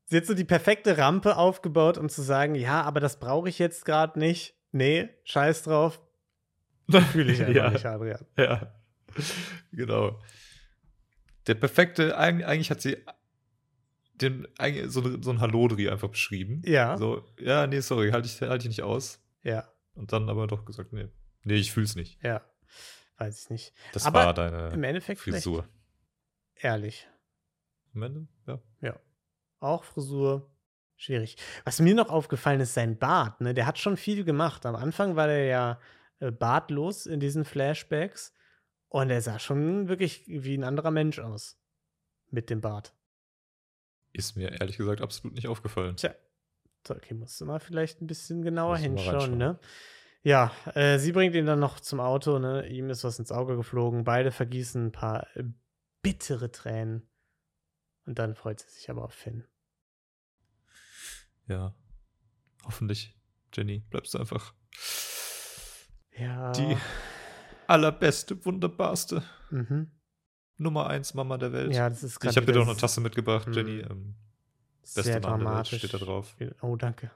sie 0.06 0.18
hat 0.18 0.26
so 0.26 0.34
die 0.34 0.46
perfekte 0.46 0.98
Rampe 0.98 1.38
aufgebaut, 1.38 1.98
um 1.98 2.10
zu 2.10 2.22
sagen, 2.22 2.56
ja, 2.56 2.82
aber 2.82 3.00
das 3.00 3.20
brauche 3.20 3.50
ich 3.50 3.60
jetzt 3.60 3.86
gerade 3.86 4.18
nicht. 4.18 4.56
Nee, 4.72 5.10
scheiß 5.26 5.64
drauf. 5.64 6.02
Fühle 7.12 7.34
ich 7.34 7.42
einfach 7.42 7.54
ja. 7.56 7.70
nicht, 7.70 7.86
Adrian. 7.86 8.26
Ja, 8.38 8.74
genau. 9.72 10.20
Der 11.48 11.56
perfekte, 11.56 12.18
eig- 12.20 12.44
eigentlich 12.44 12.72
hat 12.72 12.82
sie 12.82 12.98
den, 14.22 14.48
so, 14.88 15.22
so 15.22 15.30
ein 15.32 15.40
Hallodri 15.42 15.90
einfach 15.90 16.10
beschrieben. 16.10 16.62
Ja. 16.66 16.98
So, 16.98 17.24
ja, 17.40 17.68
nee, 17.68 17.80
sorry, 17.80 18.12
halte 18.12 18.28
ich, 18.28 18.42
halt 18.42 18.62
ich 18.64 18.68
nicht 18.68 18.84
aus. 18.84 19.22
Ja, 19.44 19.68
Und 19.94 20.12
dann 20.14 20.30
aber 20.30 20.48
doch 20.48 20.66
gesagt, 20.66 20.94
nee, 20.94 21.08
nee, 21.44 21.56
ich 21.56 21.72
fühl's 21.72 21.96
nicht. 21.96 22.22
ja. 22.24 22.42
Weiß 23.20 23.46
ich 23.46 23.50
nicht. 23.50 23.74
Das 23.94 24.06
Aber 24.06 24.26
war 24.26 24.34
deine 24.36 24.70
Im 24.70 24.84
Endeffekt 24.84 25.20
Frisur. 25.20 25.68
ehrlich. 26.54 27.08
Am 27.96 28.04
Ende, 28.04 28.28
ja. 28.82 29.00
Auch 29.60 29.84
Frisur. 29.86 30.52
Schwierig. 30.98 31.38
Was 31.64 31.80
mir 31.80 31.96
noch 31.96 32.10
aufgefallen 32.10 32.60
ist, 32.62 32.76
sein 32.76 33.00
Bart, 33.00 33.42
ne? 33.42 33.56
Der 33.56 33.66
hat 33.66 33.80
schon 33.80 33.98
viel 33.98 34.24
gemacht. 34.24 34.68
Am 34.68 34.76
Anfang 34.76 35.16
war 35.16 35.26
der 35.26 35.46
ja 35.46 35.80
äh, 36.20 36.30
bartlos 36.32 37.08
in 37.08 37.20
diesen 37.20 37.44
Flashbacks. 37.44 38.34
Und 38.88 39.10
er 39.10 39.22
sah 39.22 39.40
schon 39.40 39.88
wirklich 39.88 40.24
wie 40.28 40.56
ein 40.56 40.64
anderer 40.64 40.92
Mensch 40.92 41.18
aus. 41.18 41.60
Mit 42.30 42.52
dem 42.52 42.62
Bart. 42.62 42.94
Ist 44.18 44.36
mir 44.36 44.60
ehrlich 44.60 44.78
gesagt 44.78 45.02
absolut 45.02 45.36
nicht 45.36 45.48
aufgefallen. 45.48 45.96
Tja. 45.96 46.14
Okay, 46.90 47.14
musst 47.14 47.40
du 47.42 47.46
mal 47.46 47.60
vielleicht 47.60 48.02
ein 48.02 48.08
bisschen 48.08 48.42
genauer 48.42 48.78
hinschauen, 48.78 49.38
ne? 49.38 49.60
Ja, 50.24 50.52
äh, 50.74 50.98
sie 51.00 51.12
bringt 51.12 51.36
ihn 51.36 51.46
dann 51.46 51.60
noch 51.60 51.80
zum 51.82 52.00
Auto, 52.00 52.40
ne? 52.40 52.68
Ihm 52.68 52.90
ist 52.90 53.04
was 53.04 53.20
ins 53.20 53.32
Auge 53.32 53.56
geflogen. 53.58 54.04
Beide 54.06 54.32
vergießen 54.32 54.88
ein 54.88 54.92
paar 54.92 55.28
äh, 55.36 55.44
bittere 56.02 56.52
Tränen. 56.52 57.10
Und 58.06 58.20
dann 58.20 58.36
freut 58.36 58.60
sie 58.62 58.70
sich 58.70 58.90
aber 58.90 59.04
auf 59.04 59.14
Finn. 59.14 59.46
Ja. 61.48 61.76
Hoffentlich, 62.66 63.16
Jenny, 63.54 63.80
bleibst 63.90 64.14
du 64.14 64.18
einfach 64.20 64.54
Ja. 66.18 66.52
die 66.54 66.78
allerbeste, 67.68 68.44
wunderbarste 68.46 69.24
Mhm. 69.50 69.92
Nummer 70.58 70.88
eins 70.88 71.14
Mama 71.14 71.38
der 71.38 71.54
Welt. 71.54 71.74
Ja, 71.74 71.90
das 71.90 72.04
ist 72.04 72.24
ich 72.24 72.36
habe 72.38 72.46
dir 72.46 72.54
doch 72.54 72.68
eine 72.68 72.76
Tasse 72.78 73.00
mitgebracht, 73.02 73.48
Mhm. 73.48 73.54
Jenny. 73.54 73.80
Ähm, 73.80 74.16
beste 74.82 75.04
sehr 75.04 75.20
Mama 75.22 75.38
dramatisch. 75.38 75.78
steht 75.80 75.94
da 75.94 75.98
drauf. 76.00 76.36
Oh, 76.62 76.76
danke. 76.76 77.12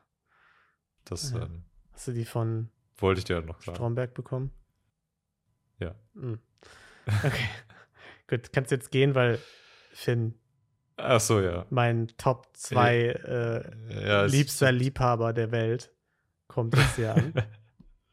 Das 1.06 1.32
Ja. 1.32 1.43
ähm, 1.43 1.63
Hast 1.93 2.08
du 2.08 2.13
die 2.13 2.25
von 2.25 2.69
wollte 2.97 3.19
ich 3.19 3.25
dir 3.25 3.38
ja 3.38 3.41
noch 3.41 3.60
sagen. 3.62 3.75
Stromberg 3.75 4.13
bekommen? 4.13 4.51
Ja. 5.80 5.95
Mhm. 6.13 6.39
Okay. 7.08 7.49
Gut, 8.27 8.54
kannst 8.54 8.71
jetzt 8.71 8.91
gehen, 8.91 9.15
weil 9.15 9.39
Finn, 9.91 10.36
Ach 10.97 11.19
so, 11.19 11.41
ja. 11.41 11.65
mein 11.71 12.08
Top 12.17 12.47
2 12.54 12.97
äh, 13.08 14.06
ja 14.06 14.25
es- 14.25 14.32
liebster 14.32 14.71
Liebhaber 14.71 15.34
der 15.34 15.51
Welt, 15.51 15.91
kommt 16.47 16.75
jetzt 16.77 16.95
hier 16.95 17.15
an. 17.15 17.34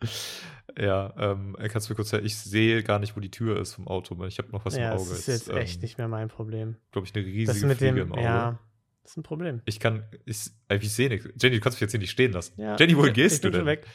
ja, 0.80 1.12
ähm, 1.18 1.56
kannst 1.70 1.88
du 1.88 1.92
mir 1.92 1.96
kurz 1.96 2.10
sagen, 2.10 2.24
ich 2.24 2.36
sehe 2.36 2.82
gar 2.82 2.98
nicht, 2.98 3.16
wo 3.16 3.20
die 3.20 3.30
Tür 3.30 3.58
ist 3.60 3.74
vom 3.74 3.88
Auto. 3.88 4.16
weil 4.18 4.28
Ich 4.28 4.38
habe 4.38 4.50
noch 4.52 4.64
was 4.64 4.76
ja, 4.76 4.92
im 4.92 4.98
das 4.98 5.06
Auge. 5.08 5.12
ist 5.18 5.26
jetzt 5.26 5.50
echt 5.50 5.76
ähm, 5.76 5.80
nicht 5.82 5.98
mehr 5.98 6.08
mein 6.08 6.28
Problem. 6.28 6.76
Glaube 6.92 7.06
ich, 7.06 7.14
eine 7.14 7.24
Das 7.24 7.32
riesige 7.32 7.66
mit 7.66 7.78
Fliege 7.78 7.94
dem, 7.94 8.06
im 8.08 8.12
Auge. 8.12 8.22
ja, 8.22 8.58
das 9.02 9.10
ist 9.12 9.16
ein 9.16 9.22
Problem. 9.22 9.62
Ich 9.64 9.80
kann, 9.80 10.04
ich, 10.24 10.50
äh, 10.68 10.76
ich 10.76 10.92
sehe 10.94 11.08
nichts. 11.08 11.28
Jenny, 11.40 11.56
du 11.56 11.60
kannst 11.62 11.76
mich 11.76 11.80
jetzt 11.80 11.90
hier 11.92 12.00
nicht 12.00 12.10
stehen 12.10 12.32
lassen. 12.32 12.60
Ja, 12.60 12.76
Jenny, 12.76 12.96
wohin 12.96 13.08
ich- 13.10 13.14
gehst 13.14 13.36
ich 13.36 13.40
du 13.40 13.50
denn? 13.50 13.66
weg. 13.66 13.86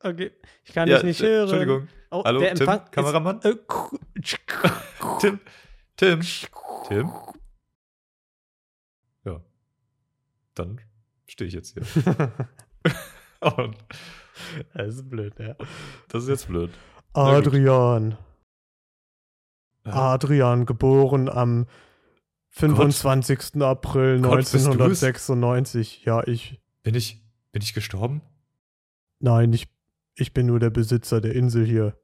Okay. 0.00 0.30
Ich 0.64 0.72
kann 0.72 0.88
Ja, 0.88 0.96
dich 0.96 1.04
nicht 1.04 1.20
äh, 1.22 1.26
hören. 1.26 1.40
Entschuldigung. 1.42 1.88
Oh, 2.10 2.22
Hallo, 2.24 2.40
der 2.40 2.54
Tim, 2.54 2.68
Empfang 2.68 2.84
ist- 2.84 2.92
Kameramann? 2.92 3.40
Äh, 3.42 3.54
Tim, 5.20 5.40
Tim, 5.96 6.20
Tim. 6.88 7.10
Ja. 9.24 9.42
Dann 10.54 10.80
stehe 11.26 11.48
ich 11.48 11.54
jetzt 11.54 11.74
hier. 11.74 12.32
Und 13.56 13.76
das 14.74 14.94
ist 14.96 15.08
blöd, 15.08 15.34
ja. 15.38 15.56
das 16.08 16.24
ist 16.24 16.28
jetzt 16.28 16.48
blöd. 16.48 16.70
Adrian. 17.12 18.16
Adrian, 19.84 20.66
geboren 20.66 21.28
am 21.28 21.66
25. 22.50 23.62
April 23.62 24.20
Gott, 24.20 24.38
bist 24.38 24.54
du's? 24.54 24.66
1996. 24.66 26.04
Ja, 26.04 26.26
ich. 26.26 26.60
Bin 26.82 26.94
ich, 26.94 27.22
bin 27.52 27.62
ich 27.62 27.74
gestorben? 27.74 28.22
Nein, 29.20 29.52
ich, 29.52 29.68
ich 30.14 30.32
bin 30.34 30.46
nur 30.46 30.58
der 30.58 30.70
Besitzer 30.70 31.20
der 31.20 31.34
Insel 31.34 31.64
hier. 31.64 31.96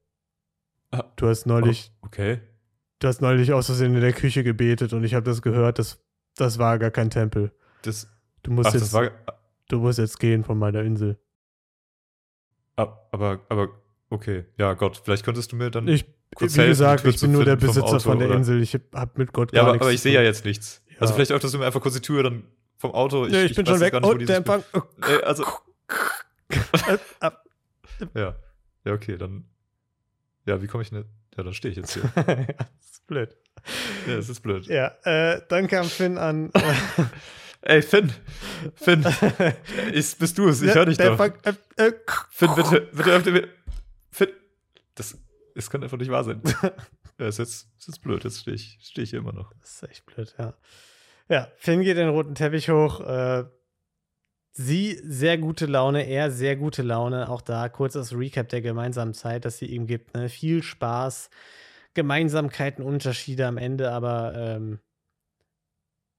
Ah, 0.91 1.05
Du 1.17 1.29
hast 1.29 1.47
neulich, 1.47 1.93
Oh, 2.03 2.07
okay. 2.07 2.41
du 2.99 3.09
hast 3.09 3.21
neulich 3.23 3.53
aus 3.53 3.67
Versehen 3.67 3.95
in 3.95 4.01
der 4.01 4.13
Küche 4.13 4.45
gebetet 4.45 4.93
und 4.93 5.05
ich 5.05 5.15
habe 5.15 5.25
das 5.25 5.43
gehört. 5.43 5.79
Das, 5.79 5.99
das 6.37 6.59
war 6.59 6.79
gar 6.79 6.91
kein 6.91 7.11
Tempel. 7.11 7.53
Das, 7.83 8.09
Du 8.43 8.51
musst, 8.51 8.71
ach, 8.71 8.75
jetzt, 8.75 8.93
war, 8.93 9.11
du 9.69 9.79
musst 9.79 9.99
jetzt 10.01 10.19
gehen 10.19 10.43
von 10.43 10.59
meiner 10.59 10.83
Insel. 10.83 11.17
Aber, 12.77 13.41
aber, 13.49 13.69
okay. 14.11 14.45
Ja, 14.59 14.75
Gott, 14.75 15.01
vielleicht 15.05 15.25
könntest 15.25 15.53
du 15.53 15.57
mir 15.57 15.71
dann. 15.71 15.89
Ich, 15.89 16.05
kurz 16.35 16.55
wie 16.55 16.59
helfen, 16.61 16.71
gesagt, 16.71 17.07
ich 17.07 17.21
bin 17.21 17.33
nur 17.33 17.45
der 17.45 17.57
Besitzer 17.57 17.85
Auto, 17.85 17.99
von 18.01 18.19
der 18.19 18.29
oder? 18.29 18.37
Insel. 18.39 18.63
Ich 18.63 18.75
habe 18.75 19.11
mit 19.17 19.33
Gott 19.33 19.53
gar 19.53 19.57
ja, 19.57 19.63
aber, 19.63 19.73
nichts 19.73 19.85
aber 19.85 19.93
ich 19.93 20.01
sehe 20.01 20.15
ja 20.15 20.23
jetzt 20.23 20.45
nichts. 20.45 20.83
Ja. 20.89 21.03
Also 21.03 21.15
vielleicht 21.15 21.33
öffnest 21.33 21.55
du 21.55 21.59
mir 21.59 21.67
einfach 21.67 21.81
kurz 21.81 21.95
die 21.95 22.01
Tür 22.01 22.23
dann 22.23 22.45
vom 22.79 22.93
Auto. 22.93 23.27
Nee, 23.27 23.45
ich, 23.45 23.55
bin 23.55 23.67
schon 23.67 23.81
weg. 23.81 23.93
gar 23.93 24.01
nicht, 24.01 24.09
Oh, 24.09 24.15
wo 24.15 24.19
der 24.25 24.37
Empfang. 24.37 24.63
Äh, 25.03 25.23
also, 25.23 25.45
Äh, 26.89 26.99
ab. 27.21 27.45
ja. 28.15 28.35
Ja, 28.85 28.93
okay, 28.93 29.17
dann. 29.17 29.45
Ja, 30.47 30.61
wie 30.61 30.67
komme 30.67 30.83
ich 30.83 30.91
denn? 30.91 31.05
Ja, 31.37 31.45
dann 31.45 31.55
stehe 31.55 31.71
ich 31.71 31.79
jetzt 31.79 31.95
hier. 31.95 32.03
das 32.17 32.91
ist 32.91 33.07
blöd. 33.07 33.37
ja, 34.07 34.15
es 34.15 34.29
ist 34.29 34.41
blöd. 34.41 34.67
Ja, 34.67 34.93
äh, 35.05 35.41
dann 35.49 35.69
kam 35.69 35.87
Finn 35.87 36.19
an. 36.19 36.51
Ey, 37.63 37.81
Finn! 37.81 38.13
Finn! 38.75 39.07
ist, 39.93 40.19
bist 40.19 40.37
du 40.37 40.49
es? 40.49 40.63
Ich 40.63 40.75
höre 40.75 40.87
dich 40.87 40.99
doch. 40.99 41.19
Äh, 41.19 41.55
äh, 41.77 41.93
Finn, 42.31 42.55
bitte, 42.57 42.89
bitte 42.93 43.11
öffne 43.11 43.33
mir. 43.33 43.49
Finn! 44.11 44.31
Das, 44.97 45.17
das 45.55 45.71
kann 45.71 45.83
einfach 45.83 45.97
nicht 45.97 46.11
wahr 46.11 46.25
sein. 46.25 46.43
ja, 47.19 47.29
ist 47.29 47.39
jetzt, 47.39 47.69
ist 47.79 47.87
jetzt 47.87 48.03
blöd. 48.03 48.25
Jetzt 48.25 48.41
stehe 48.41 48.57
ich, 48.57 48.79
steh 48.83 49.03
ich 49.03 49.11
hier 49.11 49.21
immer 49.21 49.33
noch. 49.33 49.53
Das 49.61 49.75
ist 49.75 49.83
echt 49.89 50.07
blöd, 50.07 50.35
ja. 50.39 50.55
Ja, 51.29 51.49
Finn 51.57 51.83
geht 51.83 51.97
den 51.97 52.09
roten 52.09 52.35
Teppich 52.35 52.69
hoch. 52.69 53.01
Äh, 53.01 53.45
sie 54.53 55.01
sehr 55.05 55.39
gute 55.39 55.67
Laune, 55.67 56.03
er 56.09 56.33
sehr 56.33 56.57
gute 56.57 56.83
Laune. 56.83 57.29
Auch 57.29 57.43
da 57.43 57.69
kurz 57.69 57.93
das 57.93 58.13
Recap 58.13 58.49
der 58.49 58.61
gemeinsamen 58.61 59.15
Zeit, 59.15 59.45
das 59.45 59.59
sie 59.59 59.67
ihm 59.67 59.87
gibt. 59.87 60.15
Ne? 60.15 60.29
Viel 60.29 60.65
Spaß, 60.65 61.31
Gemeinsamkeiten, 61.95 62.85
Unterschiede 62.85 63.47
am 63.47 63.57
Ende, 63.57 63.93
aber 63.93 64.35
ähm, 64.35 64.81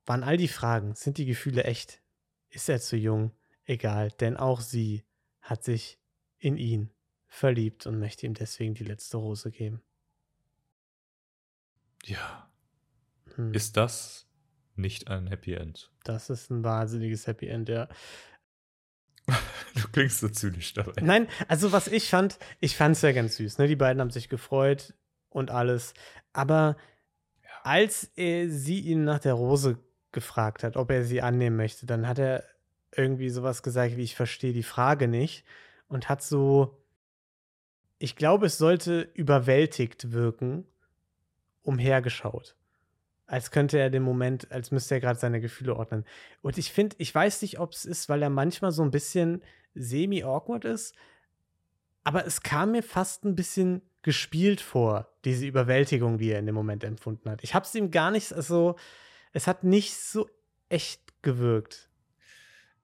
waren 0.06 0.24
all 0.24 0.38
die 0.38 0.48
Fragen. 0.48 0.96
Sind 0.96 1.18
die 1.18 1.26
Gefühle 1.26 1.64
echt? 1.64 2.02
Ist 2.50 2.70
er 2.70 2.80
zu 2.80 2.98
jung? 2.98 3.32
Egal, 3.66 4.12
denn 4.12 4.38
auch 4.38 4.62
sie 4.62 5.04
hat 5.42 5.64
sich 5.64 6.00
in 6.38 6.58
ihn 6.58 6.92
verliebt 7.28 7.88
und 7.88 8.00
möchte 8.00 8.26
ihm 8.26 8.34
deswegen 8.34 8.74
die 8.74 8.84
letzte 8.84 9.18
Rose 9.18 9.50
geben. 9.50 9.82
Ja. 12.04 12.52
Hm. 13.36 13.54
Ist 13.54 13.78
das 13.78 14.28
nicht 14.76 15.08
ein 15.08 15.28
Happy 15.28 15.54
End? 15.54 15.92
Das 16.04 16.30
ist 16.30 16.52
ein 16.52 16.64
wahnsinniges 16.64 17.28
Happy 17.28 17.48
End, 17.48 17.70
ja. 17.70 17.88
Du 19.76 19.88
klingst 19.88 20.20
so 20.20 20.30
zynisch 20.30 20.74
dabei. 20.74 21.02
Nein, 21.02 21.28
also 21.48 21.72
was 21.72 21.88
ich 21.88 22.10
fand, 22.10 22.38
ich 22.60 22.76
fand 22.76 22.96
es 22.96 23.02
ja 23.02 23.12
ganz 23.12 23.38
süß. 23.38 23.58
Ne? 23.58 23.68
Die 23.68 23.76
beiden 23.76 24.00
haben 24.02 24.12
sich 24.12 24.30
gefreut 24.30 24.94
und 25.30 25.50
alles. 25.50 25.96
Aber 26.32 26.78
als 27.64 28.12
er, 28.16 28.50
sie 28.50 28.82
ihn 28.82 29.04
nach 29.04 29.18
der 29.18 29.34
Rose 29.34 29.80
gefragt 30.14 30.64
hat, 30.64 30.78
ob 30.78 30.92
er 30.92 31.04
sie 31.04 31.22
annehmen 31.22 31.58
möchte, 31.58 31.86
dann 31.86 32.08
hat 32.08 32.20
er 32.20 32.44
irgendwie 32.96 33.30
sowas 33.30 33.64
gesagt, 33.64 33.98
wie 33.98 34.04
ich 34.04 34.16
verstehe 34.16 34.54
die 34.54 34.64
Frage 34.64 35.08
nicht. 35.08 35.46
Und 35.88 36.10
hat 36.10 36.24
so, 36.24 36.78
ich 38.00 38.16
glaube, 38.16 38.48
es 38.48 38.58
sollte 38.58 39.02
überwältigt 39.14 40.12
wirken, 40.12 40.66
umhergeschaut. 41.62 42.56
Als 43.26 43.52
könnte 43.52 43.78
er 43.78 43.90
den 43.90 44.04
Moment, 44.04 44.52
als 44.52 44.72
müsste 44.72 44.96
er 44.96 45.02
gerade 45.02 45.20
seine 45.20 45.40
Gefühle 45.40 45.76
ordnen. 45.76 46.06
Und 46.42 46.58
ich 46.58 46.72
finde, 46.72 46.96
ich 47.00 47.14
weiß 47.14 47.42
nicht, 47.42 47.60
ob 47.60 47.74
es 47.74 47.86
ist, 47.86 48.10
weil 48.10 48.22
er 48.22 48.30
manchmal 48.30 48.72
so 48.72 48.84
ein 48.84 48.92
bisschen 48.92 49.44
semi-awkward 49.76 50.66
ist, 50.66 50.96
aber 52.04 52.26
es 52.26 52.42
kam 52.42 52.72
mir 52.72 52.84
fast 52.84 53.24
ein 53.24 53.36
bisschen 53.36 53.82
gespielt 54.02 54.60
vor, 54.60 55.08
diese 55.24 55.46
Überwältigung, 55.46 56.18
die 56.18 56.32
er 56.32 56.40
in 56.40 56.46
dem 56.46 56.56
Moment 56.56 56.84
empfunden 56.84 57.30
hat. 57.30 57.44
Ich 57.44 57.56
habe 57.56 57.66
es 57.66 57.74
ihm 57.74 57.92
gar 57.92 58.12
nicht, 58.12 58.34
also 58.34 58.76
es 59.34 59.48
hat 59.48 59.64
nicht 59.64 59.96
so 59.96 60.30
echt 60.70 61.02
gewirkt. 61.22 61.90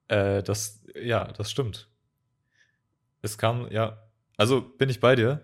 Äh, 0.08 0.42
das, 0.42 0.82
ja, 0.94 1.32
das 1.32 1.50
stimmt. 1.50 1.88
Es 3.22 3.38
kam, 3.38 3.70
ja, 3.70 4.02
also 4.36 4.60
bin 4.60 4.88
ich 4.88 5.00
bei 5.00 5.14
dir. 5.14 5.40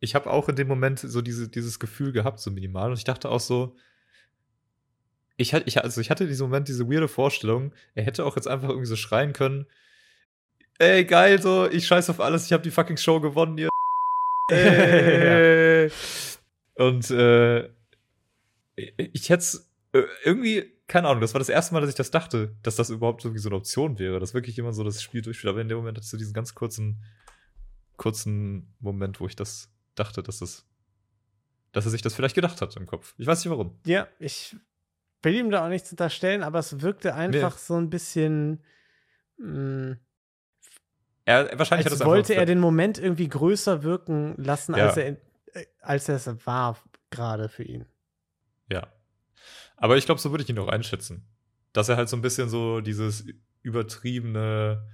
Ich 0.00 0.14
habe 0.14 0.30
auch 0.30 0.48
in 0.48 0.56
dem 0.56 0.68
Moment 0.68 1.00
so 1.00 1.20
diese, 1.22 1.48
dieses 1.48 1.78
Gefühl 1.78 2.12
gehabt, 2.12 2.38
so 2.40 2.50
minimal. 2.50 2.90
Und 2.90 2.98
ich 2.98 3.04
dachte 3.04 3.30
auch 3.30 3.40
so, 3.40 3.76
ich 5.36 5.52
hatte, 5.52 5.66
ich, 5.66 5.82
also 5.82 6.00
ich 6.00 6.10
hatte 6.10 6.24
in 6.24 6.30
diesem 6.30 6.46
Moment 6.48 6.68
diese 6.68 6.88
weirde 6.88 7.08
Vorstellung, 7.08 7.72
er 7.94 8.04
hätte 8.04 8.24
auch 8.24 8.36
jetzt 8.36 8.48
einfach 8.48 8.68
irgendwie 8.68 8.86
so 8.86 8.96
schreien 8.96 9.32
können, 9.32 9.66
ey, 10.78 11.04
geil, 11.04 11.40
so, 11.40 11.68
ich 11.68 11.86
scheiß 11.86 12.10
auf 12.10 12.20
alles, 12.20 12.46
ich 12.46 12.52
habe 12.52 12.62
die 12.62 12.70
fucking 12.70 12.96
Show 12.96 13.20
gewonnen, 13.20 13.58
ihr 13.58 13.68
Äh, 14.48 15.90
Und 16.76 17.10
äh, 17.10 17.68
ich 18.76 19.28
hätte 19.30 19.44
irgendwie, 20.24 20.72
keine 20.86 21.08
Ahnung, 21.08 21.20
das 21.20 21.34
war 21.34 21.38
das 21.38 21.48
erste 21.48 21.74
Mal, 21.74 21.80
dass 21.80 21.90
ich 21.90 21.96
das 21.96 22.10
dachte, 22.10 22.54
dass 22.62 22.76
das 22.76 22.90
überhaupt 22.90 23.24
irgendwie 23.24 23.40
so 23.40 23.48
eine 23.48 23.56
Option 23.56 23.98
wäre, 23.98 24.20
dass 24.20 24.34
wirklich 24.34 24.56
jemand 24.56 24.74
so 24.74 24.84
das 24.84 25.02
Spiel 25.02 25.22
durchspielt. 25.22 25.50
Aber 25.50 25.60
in 25.60 25.68
dem 25.68 25.78
Moment 25.78 25.96
hatte 25.96 26.04
ich 26.04 26.10
so 26.10 26.16
diesen 26.16 26.34
ganz 26.34 26.54
kurzen, 26.54 27.02
kurzen 27.96 28.74
Moment, 28.80 29.20
wo 29.20 29.26
ich 29.26 29.36
das 29.36 29.70
dachte, 29.94 30.22
dass 30.22 30.38
das, 30.40 30.66
dass 31.72 31.84
er 31.86 31.90
sich 31.90 32.02
das 32.02 32.14
vielleicht 32.14 32.34
gedacht 32.34 32.60
hat 32.60 32.76
im 32.76 32.86
Kopf. 32.86 33.14
Ich 33.18 33.26
weiß 33.26 33.44
nicht 33.44 33.50
warum. 33.50 33.78
Ja, 33.86 34.06
ich 34.18 34.56
will 35.22 35.34
ihm 35.34 35.50
da 35.50 35.64
auch 35.64 35.68
nichts 35.68 35.90
unterstellen, 35.90 36.42
aber 36.42 36.58
es 36.60 36.80
wirkte 36.82 37.14
einfach 37.14 37.54
Nee. 37.54 37.60
so 37.62 37.76
ein 37.76 37.90
bisschen. 37.90 38.62
Mh, 39.38 39.96
Er, 41.24 41.58
wahrscheinlich 41.58 41.90
als 41.90 42.04
wollte 42.04 42.34
er 42.34 42.46
den 42.46 42.60
Moment 42.60 42.98
irgendwie 42.98 43.28
größer 43.28 43.82
wirken 43.82 44.34
lassen, 44.36 44.74
Ja. 44.76 44.86
als, 44.86 44.96
er, 44.96 45.06
äh, 45.54 45.66
als 45.80 46.08
er 46.08 46.16
es 46.16 46.46
war, 46.46 46.78
gerade 47.10 47.48
für 47.48 47.64
ihn. 47.64 47.86
Ja. 48.70 48.86
Aber 49.76 49.96
ich 49.96 50.06
glaube, 50.06 50.20
so 50.20 50.30
würde 50.30 50.42
ich 50.44 50.50
ihn 50.50 50.58
auch 50.58 50.68
einschätzen. 50.68 51.26
Dass 51.72 51.88
er 51.88 51.96
halt 51.96 52.08
so 52.08 52.16
ein 52.16 52.22
bisschen 52.22 52.48
so 52.48 52.80
dieses 52.80 53.26
übertriebene, 53.62 54.86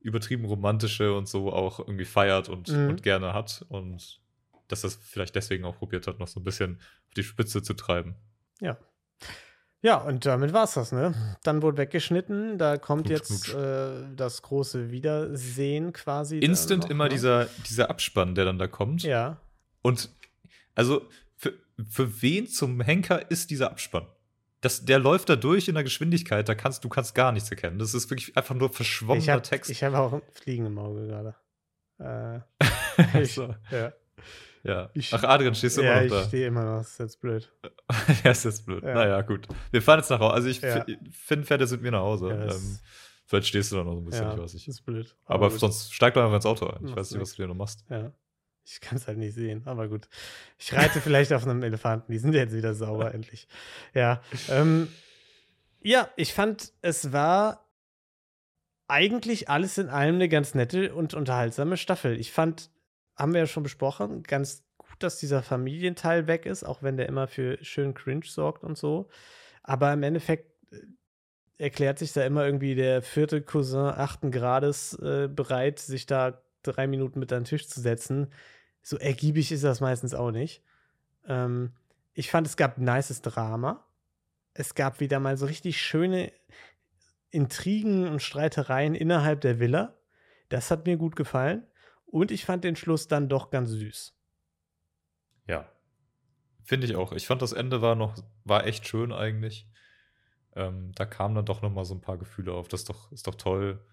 übertrieben 0.00 0.44
romantische 0.44 1.12
und 1.14 1.28
so 1.28 1.52
auch 1.52 1.80
irgendwie 1.80 2.04
feiert 2.04 2.48
und, 2.48 2.68
Mhm. 2.68 2.88
und 2.90 3.02
gerne 3.02 3.34
hat. 3.34 3.64
Und 3.68 4.20
dass 4.68 4.82
das 4.82 4.96
vielleicht 4.96 5.34
deswegen 5.34 5.64
auch 5.64 5.76
probiert 5.78 6.06
hat, 6.06 6.18
noch 6.18 6.28
so 6.28 6.40
ein 6.40 6.44
bisschen 6.44 6.76
auf 7.06 7.14
die 7.14 7.22
Spitze 7.24 7.62
zu 7.62 7.74
treiben. 7.74 8.14
Ja. 8.60 8.76
Ja, 9.80 9.98
und 9.98 10.26
damit 10.26 10.52
war's 10.52 10.74
das, 10.74 10.90
ne? 10.90 11.14
Dann 11.44 11.62
wurde 11.62 11.78
weggeschnitten, 11.78 12.58
da 12.58 12.78
kommt 12.78 13.06
Knutsch, 13.06 13.30
jetzt 13.30 13.54
äh, 13.54 14.12
das 14.16 14.42
große 14.42 14.90
Wiedersehen 14.90 15.92
quasi. 15.92 16.38
Instant 16.38 16.90
immer 16.90 17.04
ne? 17.04 17.10
dieser, 17.10 17.44
dieser 17.68 17.88
Abspann, 17.88 18.34
der 18.34 18.44
dann 18.44 18.58
da 18.58 18.66
kommt. 18.66 19.04
Ja. 19.04 19.40
Und 19.82 20.10
also 20.74 21.08
für, 21.36 21.54
für 21.88 22.22
wen 22.22 22.48
zum 22.48 22.80
Henker 22.80 23.30
ist 23.30 23.50
dieser 23.50 23.70
Abspann? 23.70 24.06
Das, 24.60 24.84
der 24.84 24.98
läuft 24.98 25.28
da 25.28 25.36
durch 25.36 25.68
in 25.68 25.74
der 25.74 25.84
Geschwindigkeit, 25.84 26.48
da 26.48 26.54
kannst 26.54 26.82
du 26.84 26.88
kannst 26.88 27.14
gar 27.14 27.30
nichts 27.32 27.48
erkennen. 27.50 27.78
Das 27.78 27.94
ist 27.94 28.10
wirklich 28.10 28.36
einfach 28.36 28.54
nur 28.56 28.70
verschwommener 28.70 29.22
Ich 29.22 29.28
habe 29.28 29.42
Text. 29.42 29.70
ich 29.70 29.84
hab 29.84 29.94
auch 29.94 30.12
ein 30.14 30.22
Fliegen 30.34 30.66
im 30.66 30.78
Auge 30.78 31.06
gerade. 31.06 31.34
Äh, 32.00 32.40
ich, 33.22 33.34
so, 33.34 33.54
ja. 33.72 33.92
ja. 34.62 34.88
Ich- 34.94 35.12
Ach, 35.12 35.24
Adrian, 35.24 35.52
stehst 35.56 35.78
du 35.78 35.82
ja, 35.82 35.94
immer 35.94 36.04
ich 36.04 36.10
noch 36.12 36.18
da? 36.22 36.28
stehe 36.28 36.46
immer 36.46 36.64
noch, 36.64 36.78
das 36.78 36.90
ist 36.92 36.98
jetzt 37.00 37.20
blöd. 37.20 37.52
ja, 38.24 38.30
ist 38.30 38.44
jetzt 38.44 38.66
blöd. 38.66 38.84
Ja. 38.84 38.94
Naja, 38.94 39.20
gut. 39.22 39.48
Wir 39.72 39.82
fahren 39.82 39.98
jetzt 39.98 40.08
nach 40.10 40.20
Hause. 40.20 40.34
Also 40.34 40.48
ich 40.48 40.60
Ja. 40.60 40.84
fi- 40.84 40.96
Finn 41.10 41.42
fährt 41.44 41.60
jetzt 41.60 41.72
mit 41.72 41.82
mir 41.82 41.90
nach 41.90 42.00
Hause. 42.02 42.28
Ja, 42.28 42.54
ähm, 42.54 42.78
vielleicht 43.26 43.48
stehst 43.48 43.72
du 43.72 43.76
da 43.76 43.82
noch 43.84 43.94
so 43.94 43.98
ein 44.00 44.04
bisschen, 44.04 44.30
ich 44.30 44.38
weiß 44.38 44.54
nicht. 44.54 44.68
das 44.68 44.74
ist 44.76 44.82
blöd. 44.86 45.16
Aber 45.26 45.50
gut. 45.50 45.58
sonst 45.58 45.92
steig 45.92 46.14
doch 46.14 46.22
einfach 46.22 46.36
ins 46.36 46.46
Auto 46.46 46.66
ein. 46.68 46.86
Ich 46.86 46.94
weiß 46.94 47.10
nicht, 47.10 47.20
was 47.20 47.32
du 47.34 47.42
dir 47.42 47.48
noch 47.48 47.56
machst. 47.56 47.84
Ja. 47.90 48.12
Ich 48.70 48.80
kann 48.80 48.98
es 48.98 49.06
halt 49.06 49.16
nicht 49.16 49.34
sehen, 49.34 49.62
aber 49.64 49.88
gut. 49.88 50.08
Ich 50.58 50.72
reite 50.74 51.00
vielleicht 51.00 51.32
auf 51.32 51.44
einem 51.44 51.62
Elefanten. 51.62 52.12
Die 52.12 52.18
sind 52.18 52.34
jetzt 52.34 52.54
wieder 52.54 52.74
sauber, 52.74 53.14
endlich. 53.14 53.48
Ja. 53.94 54.20
Ähm, 54.50 54.88
ja, 55.80 56.10
ich 56.16 56.34
fand, 56.34 56.72
es 56.82 57.12
war 57.12 57.66
eigentlich 58.86 59.48
alles 59.48 59.78
in 59.78 59.88
allem 59.88 60.16
eine 60.16 60.28
ganz 60.28 60.54
nette 60.54 60.94
und 60.94 61.14
unterhaltsame 61.14 61.76
Staffel. 61.76 62.18
Ich 62.18 62.32
fand, 62.32 62.70
haben 63.16 63.32
wir 63.32 63.40
ja 63.40 63.46
schon 63.46 63.62
besprochen, 63.62 64.22
ganz 64.22 64.64
gut, 64.76 64.96
dass 65.02 65.18
dieser 65.18 65.42
Familienteil 65.42 66.26
weg 66.26 66.46
ist, 66.46 66.64
auch 66.64 66.82
wenn 66.82 66.96
der 66.96 67.08
immer 67.08 67.26
für 67.26 67.62
schön 67.64 67.94
Cringe 67.94 68.26
sorgt 68.26 68.64
und 68.64 68.76
so. 68.76 69.08
Aber 69.62 69.92
im 69.92 70.02
Endeffekt 70.02 70.52
äh, 70.72 70.78
erklärt 71.58 71.98
sich 71.98 72.12
da 72.12 72.24
immer 72.24 72.44
irgendwie 72.44 72.74
der 72.74 73.02
vierte 73.02 73.40
Cousin 73.40 73.80
achten 73.80 74.30
Grades 74.30 74.94
äh, 74.94 75.28
bereit, 75.28 75.78
sich 75.78 76.06
da 76.06 76.42
drei 76.62 76.86
Minuten 76.86 77.20
mit 77.20 77.32
an 77.32 77.40
den 77.40 77.44
Tisch 77.44 77.68
zu 77.68 77.80
setzen. 77.80 78.28
So 78.88 78.96
ergiebig 78.96 79.52
ist 79.52 79.64
das 79.64 79.82
meistens 79.82 80.14
auch 80.14 80.30
nicht. 80.30 80.62
Ähm, 81.26 81.74
ich 82.14 82.30
fand, 82.30 82.46
es 82.46 82.56
gab 82.56 82.78
nices 82.78 83.20
Drama. 83.20 83.86
Es 84.54 84.74
gab 84.74 85.00
wieder 85.00 85.20
mal 85.20 85.36
so 85.36 85.44
richtig 85.44 85.78
schöne 85.78 86.32
Intrigen 87.28 88.08
und 88.08 88.22
Streitereien 88.22 88.94
innerhalb 88.94 89.42
der 89.42 89.60
Villa. 89.60 89.94
Das 90.48 90.70
hat 90.70 90.86
mir 90.86 90.96
gut 90.96 91.16
gefallen. 91.16 91.66
Und 92.06 92.30
ich 92.30 92.46
fand 92.46 92.64
den 92.64 92.76
Schluss 92.76 93.08
dann 93.08 93.28
doch 93.28 93.50
ganz 93.50 93.68
süß. 93.68 94.18
Ja. 95.46 95.70
Finde 96.64 96.86
ich 96.86 96.96
auch. 96.96 97.12
Ich 97.12 97.26
fand 97.26 97.42
das 97.42 97.52
Ende 97.52 97.82
war 97.82 97.94
noch, 97.94 98.16
war 98.44 98.66
echt 98.66 98.88
schön 98.88 99.12
eigentlich. 99.12 99.68
Ähm, 100.56 100.92
da 100.94 101.04
kamen 101.04 101.34
dann 101.34 101.44
doch 101.44 101.60
noch 101.60 101.70
mal 101.70 101.84
so 101.84 101.94
ein 101.94 102.00
paar 102.00 102.16
Gefühle 102.16 102.54
auf. 102.54 102.68
Das 102.68 102.80
ist 102.80 102.88
doch, 102.88 103.12
ist 103.12 103.26
doch 103.26 103.34
toll. 103.34 103.84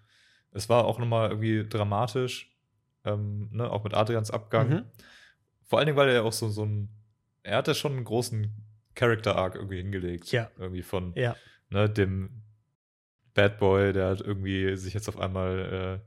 Es 0.52 0.70
war 0.70 0.86
auch 0.86 0.98
noch 0.98 1.06
mal 1.06 1.28
irgendwie 1.28 1.68
dramatisch, 1.68 2.55
ähm, 3.06 3.48
ne, 3.52 3.70
auch 3.70 3.84
mit 3.84 3.94
Adrians 3.94 4.30
Abgang. 4.30 4.68
Mhm. 4.70 4.82
Vor 5.64 5.78
allen 5.78 5.86
Dingen, 5.86 5.96
weil 5.98 6.08
er 6.10 6.24
auch 6.24 6.32
so, 6.32 6.48
so 6.48 6.64
ein, 6.64 6.88
er 7.42 7.56
hat 7.58 7.68
ja 7.68 7.74
schon 7.74 7.92
einen 7.92 8.04
großen 8.04 8.52
Character-Arc 8.94 9.54
irgendwie 9.56 9.76
hingelegt. 9.78 10.30
Ja. 10.32 10.50
Irgendwie 10.58 10.82
von 10.82 11.12
Ja, 11.16 11.36
ne, 11.70 11.88
dem 11.88 12.42
Bad 13.34 13.58
Boy, 13.58 13.92
der 13.92 14.06
halt 14.06 14.20
irgendwie 14.20 14.76
sich 14.76 14.94
jetzt 14.94 15.08
auf 15.08 15.18
einmal 15.18 16.02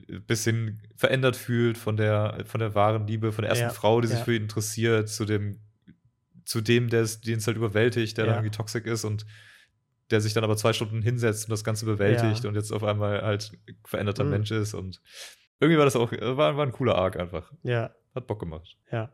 äh, 0.00 0.12
ein 0.12 0.24
bisschen 0.26 0.82
verändert 0.96 1.36
fühlt 1.36 1.78
von 1.78 1.96
der, 1.96 2.42
von 2.44 2.60
der 2.60 2.74
wahren 2.74 3.06
Liebe, 3.06 3.32
von 3.32 3.42
der 3.42 3.50
ersten 3.50 3.64
Ja, 3.68 3.70
Frau, 3.70 4.00
die 4.00 4.08
sich 4.08 4.18
für 4.24 4.34
ihn 4.34 4.42
interessiert, 4.42 5.08
zu 5.08 5.24
dem, 5.24 5.60
zu 6.44 6.60
dem, 6.60 6.88
der 6.90 7.02
es- 7.02 7.20
den 7.20 7.38
es 7.38 7.46
halt 7.46 7.56
überwältigt, 7.56 8.16
der 8.18 8.26
dann 8.26 8.34
irgendwie 8.36 8.56
toxisch 8.56 8.84
ist 8.84 9.04
und 9.04 9.24
der 10.10 10.20
sich 10.20 10.32
dann 10.34 10.44
aber 10.44 10.56
zwei 10.56 10.72
Stunden 10.72 11.02
hinsetzt 11.02 11.46
und 11.46 11.50
das 11.50 11.64
Ganze 11.64 11.84
bewältigt 11.86 12.44
und 12.46 12.54
jetzt 12.54 12.72
auf 12.72 12.82
einmal 12.84 13.22
halt 13.22 13.52
veränderter 13.84 14.24
Mhm. 14.24 14.30
Mensch 14.30 14.50
ist 14.50 14.74
und 14.74 15.00
irgendwie 15.60 15.78
war 15.78 15.84
das 15.84 15.96
auch, 15.96 16.12
äh, 16.12 16.36
war, 16.36 16.56
war 16.56 16.66
ein 16.66 16.72
cooler 16.72 16.96
Arc 16.96 17.16
einfach. 17.18 17.52
ja, 17.62 17.94
Hat 18.14 18.26
Bock 18.26 18.40
gemacht. 18.40 18.76
ja. 18.90 19.12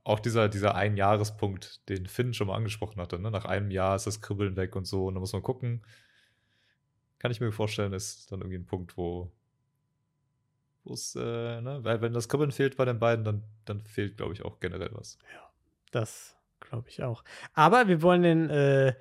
auch 0.03 0.19
dieser, 0.19 0.49
dieser 0.49 0.75
Einjahrespunkt, 0.75 1.87
den 1.89 2.07
Finn 2.07 2.33
schon 2.33 2.47
mal 2.47 2.55
angesprochen 2.55 2.99
hatte, 3.01 3.19
ne? 3.19 3.31
nach 3.31 3.45
einem 3.45 3.71
Jahr 3.71 3.95
ist 3.95 4.07
das 4.07 4.21
Kribbeln 4.21 4.55
weg 4.55 4.75
und 4.75 4.85
so, 4.85 5.05
und 5.07 5.13
da 5.13 5.19
muss 5.19 5.33
man 5.33 5.43
gucken. 5.43 5.85
Kann 7.20 7.32
ich 7.32 7.39
mir 7.39 7.51
vorstellen, 7.51 7.93
ist 7.93 8.32
dann 8.32 8.41
irgendwie 8.41 8.57
ein 8.57 8.65
Punkt, 8.65 8.97
wo 8.97 9.32
es, 10.86 11.15
äh, 11.15 11.61
ne? 11.61 11.80
weil 11.82 12.01
wenn 12.01 12.13
das 12.13 12.30
Kribbeln 12.30 12.51
fehlt 12.51 12.78
bei 12.78 12.86
den 12.86 12.99
beiden, 12.99 13.26
dann, 13.26 13.43
dann 13.65 13.82
fehlt, 13.82 14.18
glaube 14.18 14.34
ich, 14.34 14.43
auch 14.45 14.59
generell 14.59 14.89
was. 14.93 15.18
Das 15.91 16.36
glaube 16.59 16.89
ich 16.89 17.03
auch. 17.03 17.24
Aber 17.53 17.88
wir 17.88 18.01
wollen 18.01 18.24
den 18.24 18.49
äh, 18.49 18.93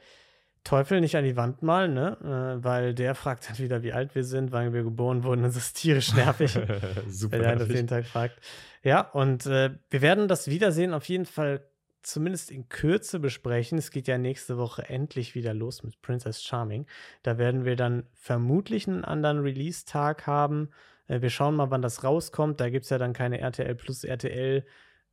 Teufel 0.65 1.01
nicht 1.01 1.17
an 1.17 1.25
die 1.25 1.37
Wand 1.37 1.63
malen, 1.63 1.95
ne? 1.95 2.19
Äh, 2.59 2.65
weil 2.65 2.95
der 2.95 3.15
fragt 3.15 3.49
dann 3.49 3.59
wieder, 3.59 3.83
wie 3.83 3.93
alt 3.93 4.15
wir 4.15 4.25
sind, 4.25 4.53
wann 4.53 4.73
wir 4.73 4.83
geboren 4.83 5.23
wurden. 5.23 5.43
Das 5.43 5.57
ist 5.57 5.75
tierisch 5.75 6.15
nervig. 6.15 6.59
Super. 7.09 7.39
wenn 7.39 7.45
er 7.45 7.57
das 7.57 7.69
jeden 7.69 7.87
Tag 7.87 8.07
fragt. 8.07 8.41
Ja, 8.83 9.01
und 9.01 9.47
äh, 9.47 9.71
wir 9.91 10.03
werden 10.03 10.29
das 10.29 10.49
Wiedersehen 10.49 10.93
auf 10.93 11.09
jeden 11.09 11.27
Fall 11.27 11.65
zumindest 12.07 12.51
in 12.51 12.69
Kürze 12.69 13.19
besprechen. 13.19 13.79
Es 13.79 13.91
geht 13.91 14.07
ja 14.07 14.17
nächste 14.17 14.59
Woche 14.59 14.89
endlich 14.89 15.35
wieder 15.35 15.53
los 15.53 15.83
mit 15.83 16.01
Princess 16.03 16.43
Charming. 16.43 16.87
Da 17.23 17.37
werden 17.37 17.65
wir 17.65 17.77
dann 17.77 18.05
vermutlich 18.15 18.87
einen 18.87 19.05
anderen 19.05 19.41
Release-Tag 19.41 20.27
haben. 20.27 20.71
Äh, 21.09 21.21
wir 21.21 21.31
schauen 21.31 21.57
mal, 21.57 21.71
wann 21.71 21.83
das 21.83 22.05
rauskommt. 22.05 22.61
Da 22.61 22.71
gibt 22.71 22.85
es 22.85 22.91
ja 22.91 22.99
dann 22.99 23.13
keine 23.13 23.41
RTL 23.41 23.75
plus 23.75 24.05
RTL 24.05 24.65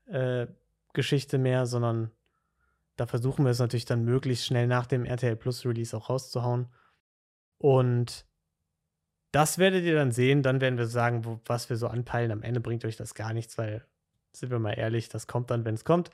äh, 0.05 0.47
mehr, 1.37 1.65
sondern 1.65 2.11
da 2.95 3.07
versuchen 3.07 3.43
wir 3.43 3.51
es 3.51 3.59
natürlich 3.59 3.85
dann 3.85 4.05
möglichst 4.05 4.45
schnell 4.45 4.67
nach 4.67 4.85
dem 4.85 5.05
RTL 5.05 5.35
Plus 5.35 5.65
Release 5.65 5.97
auch 5.97 6.09
rauszuhauen. 6.09 6.67
Und 7.57 8.25
das 9.31 9.57
werdet 9.57 9.83
ihr 9.83 9.95
dann 9.95 10.11
sehen. 10.11 10.43
Dann 10.43 10.61
werden 10.61 10.77
wir 10.77 10.85
sagen, 10.85 11.25
wo, 11.25 11.39
was 11.45 11.71
wir 11.71 11.77
so 11.77 11.87
anpeilen. 11.87 12.31
Am 12.31 12.43
Ende 12.43 12.59
bringt 12.59 12.85
euch 12.85 12.97
das 12.97 13.15
gar 13.15 13.33
nichts, 13.33 13.57
weil, 13.57 13.83
sind 14.31 14.51
wir 14.51 14.59
mal 14.59 14.73
ehrlich, 14.73 15.09
das 15.09 15.25
kommt 15.25 15.49
dann, 15.49 15.65
wenn 15.65 15.73
es 15.73 15.85
kommt. 15.85 16.11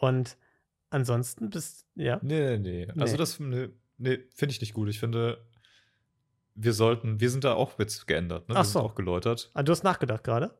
Und 0.00 0.36
ansonsten 0.90 1.50
bist, 1.50 1.86
ja. 1.94 2.18
Nee, 2.22 2.56
nee, 2.58 2.86
nee. 2.86 2.92
Also 3.00 3.12
Nee. 3.12 3.18
das 3.18 3.40
nee, 3.40 3.68
nee, 3.98 4.18
finde 4.34 4.52
ich 4.52 4.60
nicht 4.60 4.74
gut. 4.74 4.88
Ich 4.88 4.98
finde, 5.00 5.44
wir 6.54 6.72
sollten, 6.72 7.20
wir 7.20 7.30
sind 7.30 7.44
da 7.44 7.54
auch 7.54 7.78
jetzt 7.78 8.06
geändert, 8.06 8.48
ne? 8.48 8.54
Ach 8.56 8.60
Wir 8.60 8.64
so. 8.64 8.78
sind 8.80 8.82
auch 8.82 8.94
geläutert. 8.94 9.50
Ah, 9.54 9.62
du 9.62 9.72
hast 9.72 9.84
nachgedacht 9.84 10.24
gerade? 10.24 10.58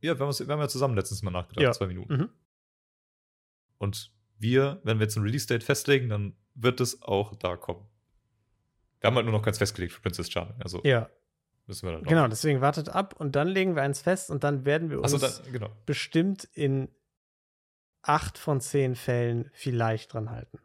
Ja, 0.00 0.14
wir 0.14 0.20
haben, 0.20 0.28
uns, 0.28 0.40
wir 0.40 0.46
haben 0.52 0.60
ja 0.60 0.68
zusammen 0.68 0.94
letztens 0.94 1.22
mal 1.22 1.30
nachgedacht, 1.32 1.62
Ja. 1.62 1.72
zwei 1.72 1.86
Minuten. 1.88 2.12
Mhm. 2.16 2.28
Und 3.78 4.12
wir, 4.38 4.80
wenn 4.84 4.98
wir 4.98 5.04
jetzt 5.04 5.16
ein 5.16 5.22
Release-Date 5.22 5.64
festlegen, 5.64 6.08
dann 6.08 6.36
wird 6.54 6.80
es 6.80 7.02
auch 7.02 7.34
da 7.36 7.56
kommen. 7.56 7.86
Wir 9.00 9.08
haben 9.08 9.16
halt 9.16 9.26
nur 9.26 9.32
noch 9.34 9.42
keins 9.42 9.58
festgelegt 9.58 9.92
für 9.92 10.00
Princess 10.00 10.30
Charming. 10.30 10.60
Also 10.62 10.80
Ja, 10.84 11.08
müssen 11.66 11.86
wir 11.86 11.92
dann 11.94 12.02
genau. 12.04 12.26
Deswegen 12.28 12.60
wartet 12.60 12.88
ab 12.88 13.14
und 13.18 13.36
dann 13.36 13.48
legen 13.48 13.74
wir 13.76 13.82
eins 13.82 14.00
fest 14.02 14.30
und 14.30 14.42
dann 14.44 14.64
werden 14.64 14.90
wir 14.90 15.00
uns 15.00 15.14
Achso, 15.14 15.42
dann, 15.42 15.52
genau. 15.52 15.70
bestimmt 15.86 16.44
in 16.52 16.88
acht 18.02 18.38
von 18.38 18.60
zehn 18.60 18.94
Fällen 18.94 19.50
vielleicht 19.52 20.12
dran 20.12 20.30
halten. 20.30 20.58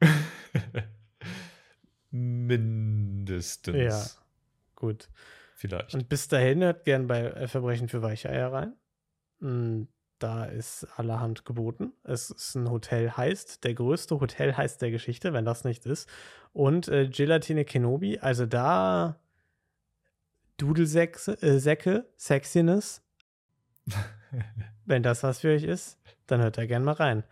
Mindestens. 2.10 3.76
Ja, 3.76 4.04
gut. 4.74 5.08
Vielleicht. 5.54 5.94
Und 5.94 6.08
bis 6.08 6.28
dahin 6.28 6.62
hört 6.62 6.84
gern 6.84 7.06
bei 7.06 7.22
äh, 7.24 7.48
Verbrechen 7.48 7.88
für 7.88 8.02
Weicheier 8.02 8.52
rein. 8.52 8.74
Mm, 9.40 9.84
Da 10.18 10.44
ist 10.44 10.84
allerhand 10.96 11.44
geboten. 11.44 11.92
Es 12.04 12.30
ist 12.30 12.54
ein 12.54 12.70
Hotel 12.70 13.10
heißt, 13.10 13.64
der 13.64 13.74
größte 13.74 14.20
Hotel 14.20 14.56
heißt 14.56 14.80
der 14.80 14.90
Geschichte, 14.90 15.32
wenn 15.32 15.44
das 15.44 15.64
nicht 15.64 15.84
ist. 15.86 16.08
Und 16.52 16.88
äh, 16.88 17.08
Gelatine 17.08 17.64
Kenobi, 17.64 18.18
also 18.18 18.46
da 18.46 19.18
Dudelsäcke, 20.56 21.32
äh, 21.42 21.58
Säcke, 21.58 22.06
Sexiness. 22.16 23.02
wenn 24.86 25.02
das 25.02 25.22
was 25.22 25.40
für 25.40 25.54
euch 25.54 25.64
ist, 25.64 25.98
dann 26.26 26.40
hört 26.42 26.58
da 26.58 26.66
gern 26.66 26.84
mal 26.84 26.92
rein. 26.92 27.24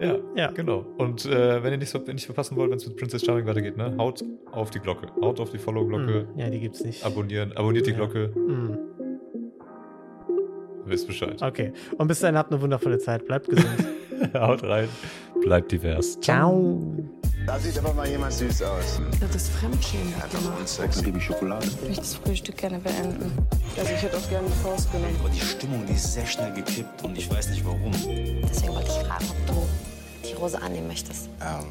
ja, 0.00 0.16
Ja. 0.34 0.50
genau. 0.50 0.84
Und 0.98 1.24
äh, 1.26 1.62
wenn 1.62 1.72
ihr 1.72 1.78
nichts 1.78 1.94
nicht 1.94 2.26
verpassen 2.26 2.56
wollt, 2.56 2.70
wenn 2.70 2.76
es 2.78 2.86
mit 2.86 2.96
Princess 2.96 3.24
Charming 3.24 3.46
weitergeht, 3.46 3.76
ne, 3.76 3.94
haut 3.98 4.22
auf 4.52 4.70
die 4.70 4.80
Glocke. 4.80 5.08
Haut 5.20 5.40
auf 5.40 5.50
die 5.50 5.58
Follow-Glocke. 5.58 6.26
Mm, 6.34 6.38
Ja, 6.38 6.50
die 6.50 6.60
gibt's 6.60 6.84
nicht. 6.84 7.04
Abonnieren. 7.04 7.56
Abonniert 7.56 7.86
die 7.86 7.90
Ja. 7.92 7.96
Glocke. 7.96 8.28
Mm, 8.28 8.78
wisst 10.86 11.06
Bescheid. 11.06 11.40
Okay. 11.42 11.72
Und 11.96 12.08
bis 12.08 12.20
dahin 12.20 12.36
habt 12.36 12.52
eine 12.52 12.60
wundervolle 12.60 12.98
Zeit. 12.98 13.24
Bleibt 13.26 13.48
gesund. 13.48 13.68
haut 14.34 14.62
rein. 14.62 14.88
Bleibt 15.42 15.72
divers. 15.72 16.18
Ciao. 16.20 16.80
Da 17.46 17.58
sieht 17.58 17.78
aber 17.78 17.92
mal 17.92 18.08
jemand 18.08 18.32
süß 18.32 18.62
aus. 18.62 19.00
Das 19.20 19.34
ist 19.34 19.50
Fremdschämen 19.50 20.14
gemacht. 20.14 20.66
Sex, 20.66 21.02
gebe 21.02 21.18
ich 21.18 21.24
Schokolade. 21.24 21.66
Ich 21.66 21.80
möchte 21.82 22.00
das 22.00 22.14
Frühstück 22.14 22.56
gerne 22.56 22.78
beenden. 22.78 23.30
Also 23.76 23.92
ich 23.92 24.02
hätte 24.02 24.16
auch 24.16 24.28
gerne 24.30 24.46
die 24.48 24.62
Faust 24.62 24.90
genommen. 24.90 25.14
Aber 25.20 25.28
die 25.28 25.40
Stimmung, 25.40 25.84
die 25.86 25.92
ist 25.92 26.14
sehr 26.14 26.24
schnell 26.24 26.52
gekippt 26.54 27.02
und 27.02 27.18
ich 27.18 27.30
weiß 27.30 27.50
nicht 27.50 27.64
warum. 27.66 27.92
Deswegen 27.92 28.72
wollte 28.74 28.88
ich 28.88 29.06
fragen, 29.06 29.26
ob 29.28 29.46
du 29.46 29.68
die 30.26 30.32
Rose 30.34 30.60
annehmen 30.60 30.86
möchtest. 30.86 31.28
Ähm, 31.42 31.66